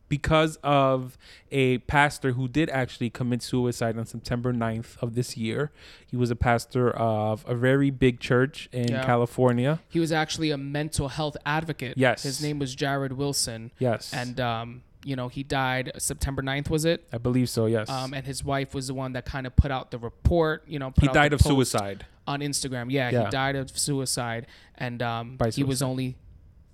because 0.08 0.56
of 0.64 1.16
a 1.52 1.78
pastor 1.78 2.32
who 2.32 2.48
did 2.48 2.68
actually 2.70 3.10
commit 3.10 3.42
suicide 3.42 3.96
on 3.96 4.04
September 4.06 4.52
9th 4.52 5.00
of 5.00 5.14
this 5.14 5.36
year. 5.36 5.70
He 6.06 6.16
was 6.16 6.30
a 6.32 6.36
pastor 6.36 6.90
of 6.90 7.44
a 7.48 7.54
very 7.54 7.90
big 7.90 8.18
church 8.18 8.68
in 8.72 8.88
Yeah. 8.88 9.04
California. 9.04 9.78
He 9.88 10.00
was 10.00 10.10
actually 10.10 10.50
a 10.50 10.58
mental 10.58 11.08
health 11.08 11.36
advocate. 11.46 11.96
Yes. 11.96 12.24
His 12.24 12.42
name 12.42 12.58
was 12.58 12.74
Jarrid 12.74 13.12
Wilson. 13.12 13.70
Yes, 13.78 14.12
And, 14.12 14.40
um, 14.40 14.82
you 15.04 15.14
know, 15.16 15.28
he 15.28 15.42
died 15.44 15.92
September 15.96 16.42
9th, 16.42 16.68
was 16.68 16.84
it? 16.84 17.06
I 17.12 17.18
believe 17.18 17.48
so. 17.48 17.66
Yes, 17.66 17.88
Um, 17.88 18.12
and 18.12 18.26
his 18.26 18.44
wife 18.44 18.74
was 18.74 18.88
the 18.88 18.94
one 18.94 19.12
that 19.12 19.24
kind 19.24 19.46
of 19.46 19.54
put 19.56 19.70
out 19.70 19.92
the 19.92 19.98
report, 19.98 20.64
you 20.66 20.78
know, 20.80 20.92
he 21.00 21.06
died 21.06 21.32
of 21.32 21.38
post 21.40 21.48
suicide. 21.54 22.04
On 22.30 22.40
Instagram. 22.40 22.90
Yeah, 22.90 23.10
Yeah. 23.10 23.24
he 23.24 23.30
died 23.30 23.56
of 23.56 23.76
suicide, 23.76 24.46
and 24.76 25.02
um, 25.02 25.36
By 25.36 25.50
he 25.50 25.64
was 25.64 25.82
only 25.82 26.16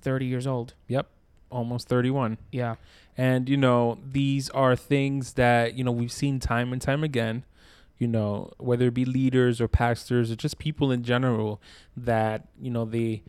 thirty 0.03 0.27
years 0.27 0.47
old. 0.47 0.75
Yep. 0.89 1.07
almost 1.51 1.89
31. 1.89 2.39
Yeah. 2.53 2.75
And, 3.17 3.49
you 3.49 3.57
know, 3.57 3.99
these 4.05 4.51
are 4.51 4.75
things 4.77 5.35
that, 5.35 5.75
you 5.79 5.85
know, 5.85 5.93
we've 5.93 6.13
seen 6.13 6.39
time 6.41 6.73
and 6.73 6.83
time 6.83 7.03
again, 7.05 7.45
you 7.99 8.09
know, 8.09 8.51
whether 8.59 8.89
it 8.89 8.95
be 8.95 9.05
leaders 9.05 9.61
or 9.61 9.69
pastors 9.69 10.31
or 10.31 10.37
just 10.37 10.59
people 10.59 10.91
in 10.93 11.03
general 11.05 11.61
that, 11.97 12.49
you 12.61 12.71
know, 12.71 12.85
they, 12.85 13.23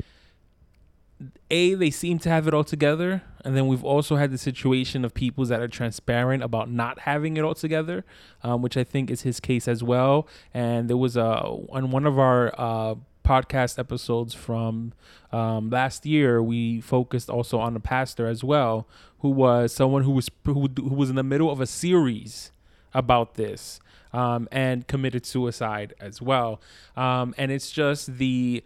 A, 1.49 1.73
they 1.73 1.89
seem 1.89 2.19
to 2.19 2.29
have 2.29 2.47
it 2.47 2.53
all 2.53 2.63
together. 2.63 3.23
And 3.43 3.55
then 3.55 3.67
we've 3.67 3.83
also 3.83 4.17
had 4.17 4.31
the 4.31 4.37
situation 4.37 5.05
of 5.05 5.13
people 5.13 5.45
that 5.45 5.61
are 5.61 5.67
transparent 5.67 6.43
about 6.43 6.69
not 6.69 6.99
having 6.99 7.37
it 7.37 7.41
all 7.41 7.55
together, 7.55 8.03
um, 8.43 8.61
which 8.61 8.75
I 8.75 8.83
think 8.83 9.09
is 9.09 9.21
his 9.21 9.39
case 9.39 9.67
as 9.67 9.81
well. 9.81 10.27
And 10.53 10.89
there 10.89 10.97
was 10.97 11.15
a, 11.15 11.39
on 11.69 11.91
one 11.91 12.05
of 12.05 12.19
our, 12.19 12.53
uh, 12.57 12.95
podcast 13.27 13.77
episodes 13.77 14.33
from 14.33 14.93
um, 15.33 15.69
last 15.69 16.05
year, 16.05 16.41
we 16.41 16.79
focused 16.79 17.29
also 17.29 17.59
on 17.59 17.75
a 17.75 17.79
pastor 17.79 18.25
as 18.25 18.41
well, 18.41 18.87
who 19.19 19.29
was 19.29 19.73
someone 19.73 20.03
who 20.03 20.11
was 20.11 20.29
who, 20.45 20.69
who 20.77 20.93
was 20.93 21.09
in 21.09 21.17
the 21.17 21.23
middle 21.23 21.51
of 21.51 21.59
a 21.59 21.67
series 21.67 22.51
about 22.93 23.33
this 23.33 23.81
um, 24.13 24.47
and 24.49 24.87
committed 24.87 25.25
suicide 25.25 25.93
as 25.99 26.21
well. 26.21 26.61
Um, 26.95 27.35
and 27.37 27.51
it's 27.51 27.69
just 27.69 28.17
the 28.17 28.63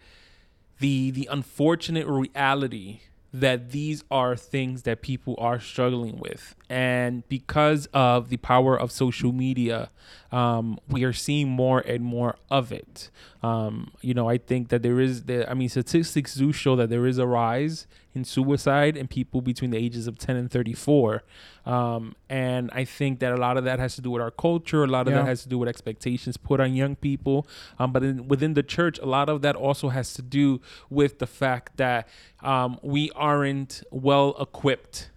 the 0.81 1.11
the 1.11 1.27
unfortunate 1.31 2.07
reality 2.07 2.99
that 3.33 3.71
these 3.71 4.03
are 4.11 4.35
things 4.35 4.83
that 4.83 5.01
people 5.01 5.35
are 5.37 5.59
struggling 5.59 6.19
with. 6.19 6.53
And 6.69 7.27
because 7.29 7.87
of 7.93 8.27
the 8.29 8.37
power 8.37 8.77
of 8.77 8.91
social 8.91 9.31
media, 9.31 9.89
um, 10.31 10.79
we 10.87 11.03
are 11.03 11.13
seeing 11.13 11.49
more 11.49 11.79
and 11.79 12.03
more 12.03 12.37
of 12.49 12.71
it. 12.71 13.09
Um, 13.43 13.91
you 14.01 14.13
know, 14.13 14.29
I 14.29 14.37
think 14.37 14.69
that 14.69 14.81
there 14.81 14.99
is, 14.99 15.23
the, 15.23 15.49
I 15.49 15.53
mean, 15.53 15.67
statistics 15.69 16.35
do 16.35 16.51
show 16.53 16.75
that 16.77 16.89
there 16.89 17.05
is 17.05 17.17
a 17.17 17.27
rise 17.27 17.85
in 18.13 18.23
suicide 18.23 18.95
in 18.97 19.07
people 19.07 19.41
between 19.41 19.71
the 19.71 19.77
ages 19.77 20.07
of 20.07 20.17
10 20.17 20.35
and 20.35 20.49
34. 20.51 21.23
Um, 21.65 22.15
and 22.29 22.69
I 22.73 22.85
think 22.85 23.19
that 23.19 23.33
a 23.33 23.37
lot 23.37 23.57
of 23.57 23.63
that 23.65 23.79
has 23.79 23.95
to 23.95 24.01
do 24.01 24.11
with 24.11 24.21
our 24.21 24.31
culture. 24.31 24.83
A 24.83 24.87
lot 24.87 25.07
of 25.07 25.13
Yeah. 25.13 25.19
that 25.19 25.27
has 25.27 25.43
to 25.43 25.49
do 25.49 25.57
with 25.57 25.67
expectations 25.69 26.37
put 26.37 26.59
on 26.59 26.73
young 26.75 26.95
people. 26.95 27.45
Um, 27.79 27.91
but 27.91 28.03
in, 28.03 28.27
within 28.27 28.53
the 28.53 28.63
church, 28.63 28.99
a 28.99 29.05
lot 29.05 29.27
of 29.29 29.41
that 29.41 29.55
also 29.55 29.89
has 29.89 30.13
to 30.15 30.21
do 30.21 30.61
with 30.89 31.19
the 31.19 31.27
fact 31.27 31.77
that 31.77 32.07
um, 32.41 32.79
we 32.81 33.11
aren't 33.15 33.83
well 33.91 34.35
equipped 34.39 35.09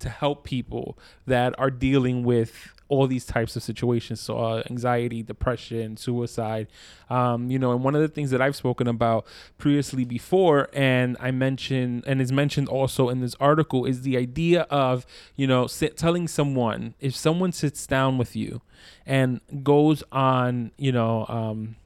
to 0.00 0.08
help 0.08 0.44
people 0.44 0.98
that 1.26 1.58
are 1.58 1.70
dealing 1.70 2.24
with 2.24 2.72
all 2.88 3.06
these 3.06 3.24
types 3.24 3.56
of 3.56 3.62
situations. 3.62 4.20
So 4.20 4.38
uh, 4.38 4.62
anxiety 4.70 5.22
depression 5.22 5.96
suicide 5.96 6.68
um, 7.10 7.50
you 7.50 7.58
know 7.58 7.72
and 7.72 7.82
one 7.82 7.94
of 7.94 8.00
the 8.00 8.08
things 8.08 8.30
that 8.30 8.40
i've 8.40 8.56
spoken 8.56 8.86
about 8.86 9.26
previously 9.58 10.04
before 10.04 10.68
and 10.72 11.16
i 11.20 11.30
mentioned 11.30 12.04
and 12.06 12.20
is 12.20 12.32
mentioned 12.32 12.68
also 12.68 13.08
in 13.08 13.20
this 13.20 13.34
article 13.40 13.84
is 13.84 14.02
the 14.02 14.16
idea 14.16 14.62
of 14.62 15.06
you 15.36 15.46
know 15.46 15.66
sit, 15.66 15.96
telling 15.96 16.28
someone 16.28 16.94
if 17.00 17.14
someone 17.14 17.52
sits 17.52 17.86
down 17.86 18.18
with 18.18 18.34
you 18.34 18.60
and 19.06 19.40
goes 19.62 20.02
on 20.12 20.70
you 20.76 20.92
know 20.92 21.26
um, 21.28 21.76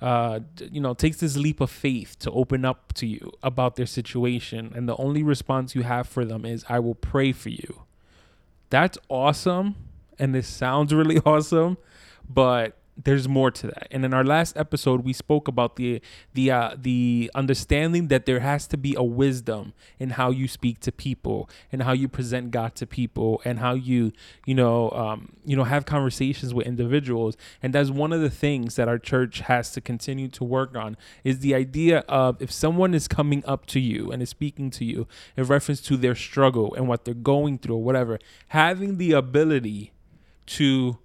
uh, 0.00 0.40
you 0.70 0.80
know, 0.80 0.94
takes 0.94 1.18
this 1.18 1.36
leap 1.36 1.60
of 1.60 1.70
faith 1.70 2.18
to 2.20 2.30
open 2.30 2.64
up 2.64 2.92
to 2.94 3.06
you 3.06 3.32
about 3.42 3.76
their 3.76 3.86
situation, 3.86 4.72
and 4.74 4.88
the 4.88 4.96
only 4.96 5.22
response 5.22 5.74
you 5.74 5.82
have 5.82 6.06
for 6.06 6.24
them 6.24 6.44
is, 6.44 6.64
"I 6.68 6.78
will 6.78 6.94
pray 6.94 7.32
for 7.32 7.48
you." 7.48 7.82
That's 8.70 8.98
awesome, 9.08 9.76
and 10.18 10.34
this 10.34 10.46
sounds 10.46 10.94
really 11.00 11.18
awesome, 11.20 11.78
but 12.28 12.76
there's 13.04 13.28
more 13.28 13.50
to 13.50 13.68
that. 13.68 13.86
And 13.90 14.04
in 14.04 14.12
our 14.12 14.24
last 14.24 14.56
episode, 14.56 15.04
we 15.04 15.12
spoke 15.12 15.46
about 15.46 15.76
the 15.76 16.00
the 16.34 16.50
uh, 16.50 16.74
the 16.76 17.30
understanding 17.34 18.08
that 18.08 18.26
there 18.26 18.40
has 18.40 18.66
to 18.68 18.76
be 18.76 18.94
a 18.96 19.04
wisdom 19.04 19.72
in 19.98 20.10
how 20.10 20.30
you 20.30 20.48
speak 20.48 20.80
to 20.80 20.92
people 20.92 21.48
and 21.70 21.82
how 21.82 21.92
you 21.92 22.08
present 22.08 22.50
God 22.50 22.74
to 22.76 22.86
people 22.86 23.40
and 23.44 23.60
how 23.60 23.74
you 23.74 24.12
you 24.46 24.54
know 24.54 24.90
um, 24.90 25.32
you 25.44 25.56
know 25.56 25.64
have 25.64 25.86
conversations 25.86 26.52
with 26.52 26.66
individuals. 26.66 27.36
And 27.62 27.72
that's 27.72 27.90
one 27.90 28.12
of 28.12 28.20
the 28.20 28.30
things 28.30 28.74
that 28.76 28.88
our 28.88 28.98
church 28.98 29.40
has 29.40 29.70
to 29.72 29.80
continue 29.80 30.28
to 30.28 30.42
work 30.42 30.76
on 30.76 30.96
is 31.22 31.38
the 31.38 31.54
idea 31.54 32.00
of 32.08 32.42
if 32.42 32.50
someone 32.50 32.94
is 32.94 33.06
coming 33.06 33.44
up 33.46 33.66
to 33.66 33.80
you 33.80 34.10
and 34.10 34.22
is 34.22 34.30
speaking 34.30 34.70
to 34.70 34.84
you 34.84 35.06
in 35.36 35.44
reference 35.44 35.80
to 35.82 35.96
their 35.96 36.16
struggle 36.16 36.74
and 36.74 36.88
what 36.88 37.04
they're 37.04 37.14
going 37.14 37.58
through 37.58 37.76
or 37.76 37.82
whatever, 37.82 38.18
having 38.48 38.98
the 38.98 39.12
ability 39.12 39.92
to 40.46 40.98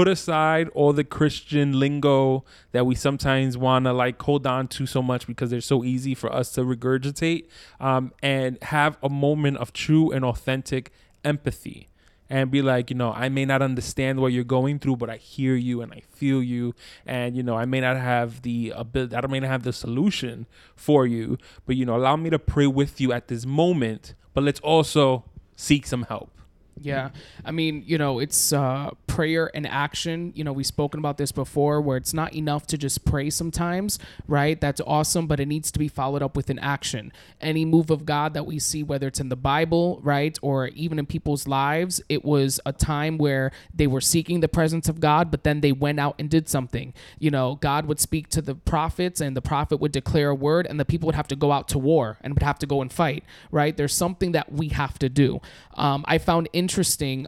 put 0.00 0.08
aside 0.08 0.66
all 0.70 0.94
the 0.94 1.04
Christian 1.04 1.78
lingo 1.78 2.42
that 2.72 2.86
we 2.86 2.94
sometimes 2.94 3.58
want 3.58 3.84
to 3.84 3.92
like 3.92 4.22
hold 4.22 4.46
on 4.46 4.66
to 4.66 4.86
so 4.86 5.02
much 5.02 5.26
because 5.26 5.50
they're 5.50 5.60
so 5.60 5.84
easy 5.84 6.14
for 6.14 6.32
us 6.32 6.52
to 6.52 6.62
regurgitate 6.62 7.46
um, 7.80 8.10
and 8.22 8.56
have 8.62 8.96
a 9.02 9.10
moment 9.10 9.58
of 9.58 9.74
true 9.74 10.10
and 10.10 10.24
authentic 10.24 10.90
empathy 11.22 11.90
and 12.30 12.50
be 12.50 12.62
like, 12.62 12.88
you 12.88 12.96
know, 12.96 13.12
I 13.12 13.28
may 13.28 13.44
not 13.44 13.60
understand 13.60 14.20
what 14.20 14.32
you're 14.32 14.42
going 14.42 14.78
through, 14.78 14.96
but 14.96 15.10
I 15.10 15.16
hear 15.16 15.54
you 15.54 15.82
and 15.82 15.92
I 15.92 16.00
feel 16.00 16.42
you. 16.42 16.74
And, 17.04 17.36
you 17.36 17.42
know, 17.42 17.58
I 17.58 17.66
may 17.66 17.82
not 17.82 17.98
have 17.98 18.40
the 18.40 18.72
ability, 18.74 19.14
I 19.14 19.26
may 19.26 19.40
not 19.40 19.50
have 19.50 19.64
the 19.64 19.72
solution 19.74 20.46
for 20.74 21.06
you, 21.06 21.36
but, 21.66 21.76
you 21.76 21.84
know, 21.84 21.94
allow 21.94 22.16
me 22.16 22.30
to 22.30 22.38
pray 22.38 22.66
with 22.66 23.02
you 23.02 23.12
at 23.12 23.28
this 23.28 23.44
moment, 23.44 24.14
but 24.32 24.44
let's 24.44 24.60
also 24.60 25.24
seek 25.56 25.86
some 25.86 26.04
help. 26.04 26.39
Yeah. 26.82 27.10
I 27.44 27.50
mean, 27.50 27.84
you 27.86 27.98
know, 27.98 28.20
it's 28.20 28.52
uh, 28.52 28.90
prayer 29.06 29.50
and 29.54 29.66
action. 29.66 30.32
You 30.34 30.44
know, 30.44 30.52
we've 30.52 30.66
spoken 30.66 30.98
about 30.98 31.18
this 31.18 31.30
before 31.30 31.80
where 31.82 31.98
it's 31.98 32.14
not 32.14 32.34
enough 32.34 32.66
to 32.68 32.78
just 32.78 33.04
pray 33.04 33.28
sometimes, 33.28 33.98
right? 34.26 34.58
That's 34.58 34.80
awesome, 34.86 35.26
but 35.26 35.40
it 35.40 35.46
needs 35.46 35.70
to 35.72 35.78
be 35.78 35.88
followed 35.88 36.22
up 36.22 36.36
with 36.36 36.48
an 36.48 36.58
action. 36.58 37.12
Any 37.40 37.66
move 37.66 37.90
of 37.90 38.06
God 38.06 38.32
that 38.32 38.46
we 38.46 38.58
see, 38.58 38.82
whether 38.82 39.08
it's 39.08 39.20
in 39.20 39.28
the 39.28 39.36
Bible, 39.36 40.00
right, 40.02 40.38
or 40.40 40.68
even 40.68 40.98
in 40.98 41.04
people's 41.04 41.46
lives, 41.46 42.00
it 42.08 42.24
was 42.24 42.60
a 42.64 42.72
time 42.72 43.18
where 43.18 43.52
they 43.74 43.86
were 43.86 44.00
seeking 44.00 44.40
the 44.40 44.48
presence 44.48 44.88
of 44.88 45.00
God, 45.00 45.30
but 45.30 45.44
then 45.44 45.60
they 45.60 45.72
went 45.72 46.00
out 46.00 46.14
and 46.18 46.30
did 46.30 46.48
something. 46.48 46.94
You 47.18 47.30
know, 47.30 47.56
God 47.56 47.84
would 47.86 48.00
speak 48.00 48.28
to 48.30 48.40
the 48.40 48.54
prophets 48.54 49.20
and 49.20 49.36
the 49.36 49.42
prophet 49.42 49.76
would 49.80 49.92
declare 49.92 50.30
a 50.30 50.34
word 50.34 50.66
and 50.66 50.80
the 50.80 50.86
people 50.86 51.06
would 51.06 51.14
have 51.14 51.28
to 51.28 51.36
go 51.36 51.52
out 51.52 51.68
to 51.68 51.78
war 51.78 52.16
and 52.22 52.32
would 52.32 52.42
have 52.42 52.58
to 52.60 52.66
go 52.66 52.80
and 52.80 52.90
fight, 52.90 53.22
right? 53.50 53.76
There's 53.76 53.94
something 53.94 54.32
that 54.32 54.50
we 54.50 54.68
have 54.68 54.98
to 55.00 55.10
do. 55.10 55.42
Um, 55.74 56.04
I 56.08 56.16
found 56.16 56.48
interesting 56.54 56.69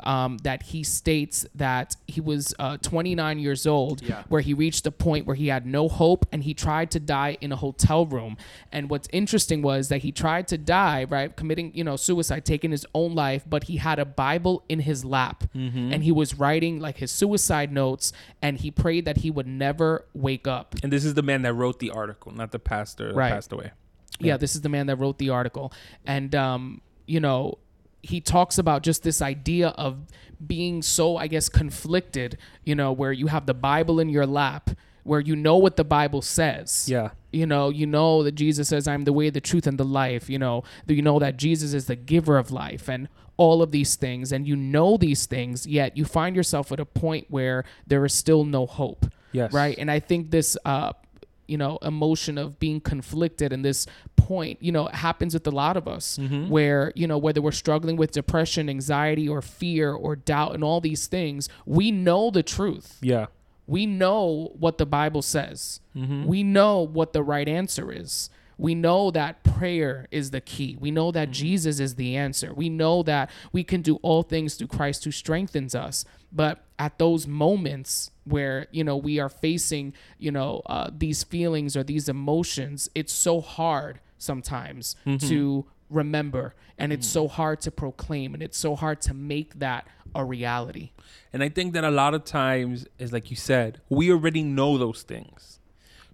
um, 0.05 0.39
that 0.43 0.63
he 0.63 0.83
states 0.83 1.47
that 1.55 1.97
he 2.07 2.21
was 2.21 2.55
uh, 2.59 2.77
29 2.79 3.39
years 3.39 3.67
old, 3.67 4.03
Yeah. 4.03 4.23
where 4.29 4.41
he 4.41 4.55
reached 4.55 4.87
a 4.87 4.91
point 4.91 5.27
where 5.27 5.37
he 5.37 5.49
had 5.49 5.67
no 5.67 5.89
hope 5.89 6.27
and 6.33 6.45
he 6.45 6.55
tried 6.55 6.91
to 6.93 7.01
die 7.01 7.37
in 7.41 7.53
a 7.53 7.57
hotel 7.57 8.07
room. 8.07 8.37
And 8.71 8.89
what's 8.91 9.09
interesting 9.13 9.63
was 9.63 9.89
that 9.89 9.99
he 10.03 10.13
tried 10.13 10.49
to 10.49 10.59
die, 10.59 11.05
right, 11.05 11.35
committing, 11.35 11.73
you 11.75 11.85
know, 11.85 11.97
suicide, 11.97 12.45
taking 12.45 12.71
his 12.71 12.87
own 12.95 13.15
life, 13.15 13.45
but 13.49 13.65
he 13.65 13.77
had 13.77 13.99
a 13.99 14.05
Bible 14.05 14.65
in 14.69 14.81
his 14.81 15.05
lap 15.05 15.45
and 15.55 16.03
he 16.03 16.13
was 16.13 16.35
writing 16.39 16.81
like 16.81 16.97
his 16.99 17.11
suicide 17.11 17.73
notes 17.73 18.13
and 18.41 18.59
he 18.59 18.71
prayed 18.71 19.05
that 19.05 19.19
he 19.19 19.31
would 19.31 19.47
never 19.47 20.07
wake 20.15 20.47
up. 20.47 20.75
And 20.83 20.93
this 20.93 21.05
is 21.05 21.15
the 21.15 21.23
man 21.23 21.43
that 21.43 21.55
wrote 21.55 21.79
the 21.79 21.91
article, 21.91 22.33
not 22.33 22.51
the 22.53 22.59
pastor 22.59 23.09
that 23.09 23.15
Right. 23.15 23.33
passed 23.33 23.53
away. 23.53 23.71
yeah, 24.21 24.37
this 24.37 24.55
is 24.55 24.61
the 24.61 24.69
man 24.69 24.87
that 24.87 24.97
wrote 24.97 25.19
the 25.19 25.31
article 25.31 25.73
and 26.07 26.35
um 26.35 26.81
you 27.07 27.19
know 27.19 27.59
he 28.03 28.21
talks 28.21 28.59
about 28.59 28.83
just 28.83 29.03
this 29.03 29.23
idea 29.23 29.69
of 29.69 29.97
being 30.45 30.83
so 30.83 31.17
i 31.17 31.27
guess 31.29 31.49
conflicted 31.49 32.37
you 32.65 32.75
know 32.75 32.91
where 32.93 33.13
you 33.13 33.29
have 33.29 33.47
the 33.47 33.55
bible 33.55 34.01
in 34.01 34.09
your 34.09 34.27
lap 34.27 34.71
where 35.05 35.21
you 35.21 35.37
know 35.37 35.57
what 35.57 35.77
the 35.77 35.85
bible 35.85 36.21
says 36.23 36.87
Yeah. 36.89 37.11
you 37.33 37.47
know 37.47 37.71
you 37.71 37.87
know 37.87 38.23
that 38.25 38.33
jesus 38.33 38.69
says 38.69 38.89
i'm 38.89 39.05
the 39.05 39.13
way 39.13 39.31
the 39.31 39.41
truth 39.41 39.67
and 39.67 39.79
the 39.79 39.85
life 39.85 40.29
you 40.29 40.39
know 40.39 40.65
that 40.87 40.95
you 40.95 41.03
know 41.03 41.19
that 41.21 41.37
jesus 41.37 41.75
is 41.75 41.87
the 41.87 41.97
giver 41.97 42.39
of 42.39 42.51
life 42.51 42.89
and 42.89 43.09
all 43.37 43.63
of 43.63 43.71
these 43.71 43.97
things 43.97 44.33
and 44.33 44.47
you 44.47 44.57
know 44.57 44.97
these 44.97 45.27
things 45.27 45.67
yet 45.67 45.97
you 45.97 46.05
find 46.05 46.35
yourself 46.37 46.71
at 46.73 46.79
a 46.81 46.85
point 46.85 47.27
where 47.31 47.65
there 47.87 48.05
is 48.05 48.13
still 48.13 48.45
no 48.45 48.67
hope 48.67 49.07
Yes. 49.33 49.53
right 49.53 49.77
and 49.79 49.91
i 49.91 50.01
think 50.01 50.31
this 50.31 50.57
uh 50.65 50.93
you 51.53 51.59
know 51.59 51.79
emotion 51.83 52.39
of 52.39 52.59
being 52.59 52.81
conflicted 52.81 53.53
and 53.53 53.63
this 53.63 53.87
point 54.17 54.57
you 54.63 54.73
know 54.73 54.87
happens 54.87 55.35
with 55.35 55.47
a 55.47 55.51
lot 55.51 55.77
of 55.77 55.87
us 55.87 56.19
mm-hmm. 56.19 56.49
where 56.49 56.93
you 56.97 57.07
know 57.07 57.19
whether 57.19 57.43
we're 57.43 57.53
struggling 57.53 57.97
with 57.97 58.11
depression 58.11 58.71
anxiety 58.71 59.29
or 59.29 59.43
fear 59.43 59.93
or 59.93 60.17
doubt 60.17 60.55
and 60.55 60.65
all 60.65 60.81
these 60.81 61.07
things 61.07 61.51
we 61.67 61.91
know 61.91 62.31
the 62.31 62.43
truth. 62.43 62.99
Yeah. 63.03 63.27
we 63.67 63.85
know 63.85 64.53
what 64.59 64.79
the 64.79 64.87
bible 64.87 65.23
says. 65.23 65.81
Mm-hmm. 65.95 66.25
We 66.25 66.43
know 66.43 66.81
what 66.81 67.13
the 67.13 67.23
right 67.23 67.49
answer 67.49 67.93
is 67.93 68.31
we 68.59 68.75
know 68.75 69.11
that 69.11 69.43
prayer 69.45 70.07
is 70.11 70.31
the 70.31 70.41
key. 70.41 70.77
We 70.79 70.91
know 70.91 71.11
that 71.13 71.29
mm-hmm. 71.29 71.33
Jesus 71.33 71.81
is 71.81 71.95
the 71.95 72.17
answer. 72.17 72.53
We 72.55 72.69
know 72.69 73.03
that 73.03 73.31
we 73.53 73.65
can 73.65 73.83
do 73.83 73.97
all 73.97 74.23
things 74.23 74.55
through 74.55 74.69
Christ 74.69 75.05
who 75.05 75.11
strengthens 75.11 75.75
us. 75.75 76.05
But 76.33 76.65
at 76.79 76.99
those 76.99 77.27
moments 77.27 78.11
where 78.25 78.67
you 78.71 78.85
know 78.85 78.97
we 78.97 79.19
are 79.19 79.29
facing 79.29 79.95
you 80.19 80.31
know 80.31 80.63
uh, 80.67 80.91
these 80.97 81.23
feelings 81.23 81.77
or 81.77 81.83
these 81.83 82.09
emotions, 82.09 82.89
it's 82.95 83.13
so 83.13 83.41
hard 83.41 84.01
sometimes 84.19 84.97
mm-hmm. 85.07 85.27
to 85.29 85.67
remember, 85.91 86.55
and 86.79 86.93
it's 86.93 87.07
mm. 87.07 87.13
so 87.13 87.29
hard 87.29 87.61
to 87.61 87.71
proclaim, 87.71 88.35
and 88.35 88.43
it's 88.43 88.59
so 88.59 88.75
hard 88.75 89.01
to 89.03 89.15
make 89.15 89.59
that 89.59 89.87
a 90.15 90.25
reality. 90.25 90.91
And 91.33 91.43
I 91.43 91.49
think 91.49 91.75
that 91.75 91.85
a 91.85 91.91
lot 91.91 92.15
of 92.15 92.25
times 92.25 92.87
is 92.99 93.13
like 93.13 93.31
you 93.31 93.37
said, 93.37 93.81
we 93.89 94.11
already 94.11 94.43
know 94.43 94.79
those 94.79 95.03
things. 95.03 95.52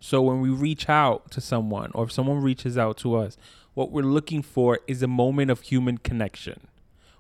So 0.01 0.23
when 0.23 0.41
we 0.41 0.51
reach 0.51 0.89
out 0.89 1.31
to 1.33 1.41
someone 1.41 1.91
or 1.95 2.05
if 2.05 2.13
someone 2.13 2.41
reaches 2.41 2.79
out 2.79 2.97
to 2.99 3.17
us, 3.17 3.37
what 3.75 3.91
we're 3.91 4.03
looking 4.03 4.43
for 4.43 4.81
is 4.87 5.03
a 5.03 5.09
moment 5.09 5.51
of 5.51 5.61
human 5.61 5.99
connection 5.99 6.67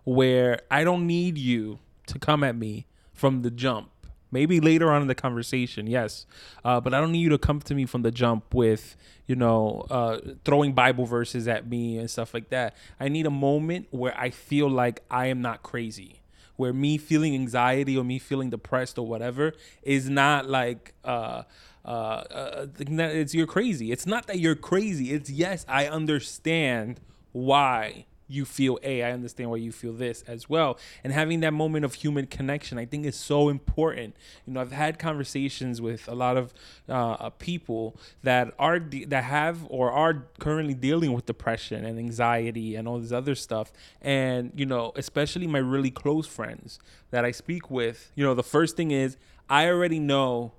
where 0.04 0.60
I 0.70 0.84
don't 0.84 1.06
need 1.06 1.38
you 1.38 1.80
to 2.06 2.18
come 2.18 2.42
at 2.42 2.56
me 2.56 2.86
from 3.12 3.42
the 3.42 3.50
jump. 3.50 3.90
Maybe 4.30 4.60
later 4.60 4.90
on 4.90 5.02
in 5.02 5.08
the 5.08 5.14
conversation, 5.14 5.86
yes, 5.86 6.26
uh, 6.64 6.80
but 6.80 6.92
I 6.92 7.00
don't 7.00 7.12
need 7.12 7.20
you 7.20 7.28
to 7.30 7.38
come 7.38 7.60
to 7.60 7.74
me 7.74 7.86
from 7.86 8.02
the 8.02 8.10
jump 8.10 8.54
with, 8.54 8.96
you 9.26 9.36
know, 9.36 9.86
uh, 9.90 10.18
throwing 10.44 10.72
Bible 10.72 11.06
verses 11.06 11.48
at 11.48 11.66
me 11.66 11.96
and 11.96 12.10
stuff 12.10 12.34
like 12.34 12.50
that. 12.50 12.76
I 13.00 13.08
need 13.08 13.24
a 13.24 13.30
moment 13.30 13.88
where 13.90 14.18
I 14.18 14.30
feel 14.30 14.68
like 14.68 15.02
I 15.10 15.26
am 15.26 15.40
not 15.40 15.62
crazy, 15.62 16.20
where 16.56 16.74
me 16.74 16.98
feeling 16.98 17.34
anxiety 17.34 17.96
or 17.96 18.04
me 18.04 18.18
feeling 18.18 18.50
depressed 18.50 18.98
or 18.98 19.06
whatever 19.06 19.54
is 19.82 20.10
not 20.10 20.46
like 20.46 20.92
uh, 21.04 21.44
uh, 21.88 22.24
uh, 22.30 22.66
it's 22.78 23.34
you're 23.34 23.46
crazy. 23.46 23.90
It's 23.90 24.06
not 24.06 24.26
that 24.26 24.38
you're 24.38 24.54
crazy. 24.54 25.12
It's 25.12 25.30
yes, 25.30 25.64
I 25.66 25.86
understand 25.86 27.00
why 27.32 28.04
you 28.30 28.44
feel 28.44 28.78
A. 28.82 29.02
I 29.02 29.12
understand 29.12 29.48
why 29.48 29.56
you 29.56 29.72
feel 29.72 29.94
this 29.94 30.22
as 30.28 30.50
well. 30.50 30.78
And 31.02 31.14
having 31.14 31.40
that 31.40 31.54
moment 31.54 31.86
of 31.86 31.94
human 31.94 32.26
connection, 32.26 32.76
I 32.76 32.84
think, 32.84 33.06
is 33.06 33.16
so 33.16 33.48
important. 33.48 34.14
You 34.46 34.52
know, 34.52 34.60
I've 34.60 34.72
had 34.72 34.98
conversations 34.98 35.80
with 35.80 36.06
a 36.08 36.14
lot 36.14 36.36
of 36.36 36.52
uh, 36.90 36.92
uh 36.92 37.30
people 37.30 37.96
that 38.22 38.52
are 38.58 38.78
de- 38.78 39.06
that 39.06 39.24
have 39.24 39.66
or 39.70 39.90
are 39.90 40.26
currently 40.38 40.74
dealing 40.74 41.14
with 41.14 41.24
depression 41.24 41.86
and 41.86 41.98
anxiety 41.98 42.76
and 42.76 42.86
all 42.86 42.98
this 42.98 43.12
other 43.12 43.34
stuff. 43.34 43.72
And 44.02 44.52
you 44.54 44.66
know, 44.66 44.92
especially 44.94 45.46
my 45.46 45.58
really 45.58 45.90
close 45.90 46.26
friends 46.26 46.78
that 47.12 47.24
I 47.24 47.30
speak 47.30 47.70
with. 47.70 48.12
You 48.14 48.24
know, 48.24 48.34
the 48.34 48.42
first 48.42 48.76
thing 48.76 48.90
is 48.90 49.16
I 49.48 49.68
already 49.68 49.98
know 49.98 50.52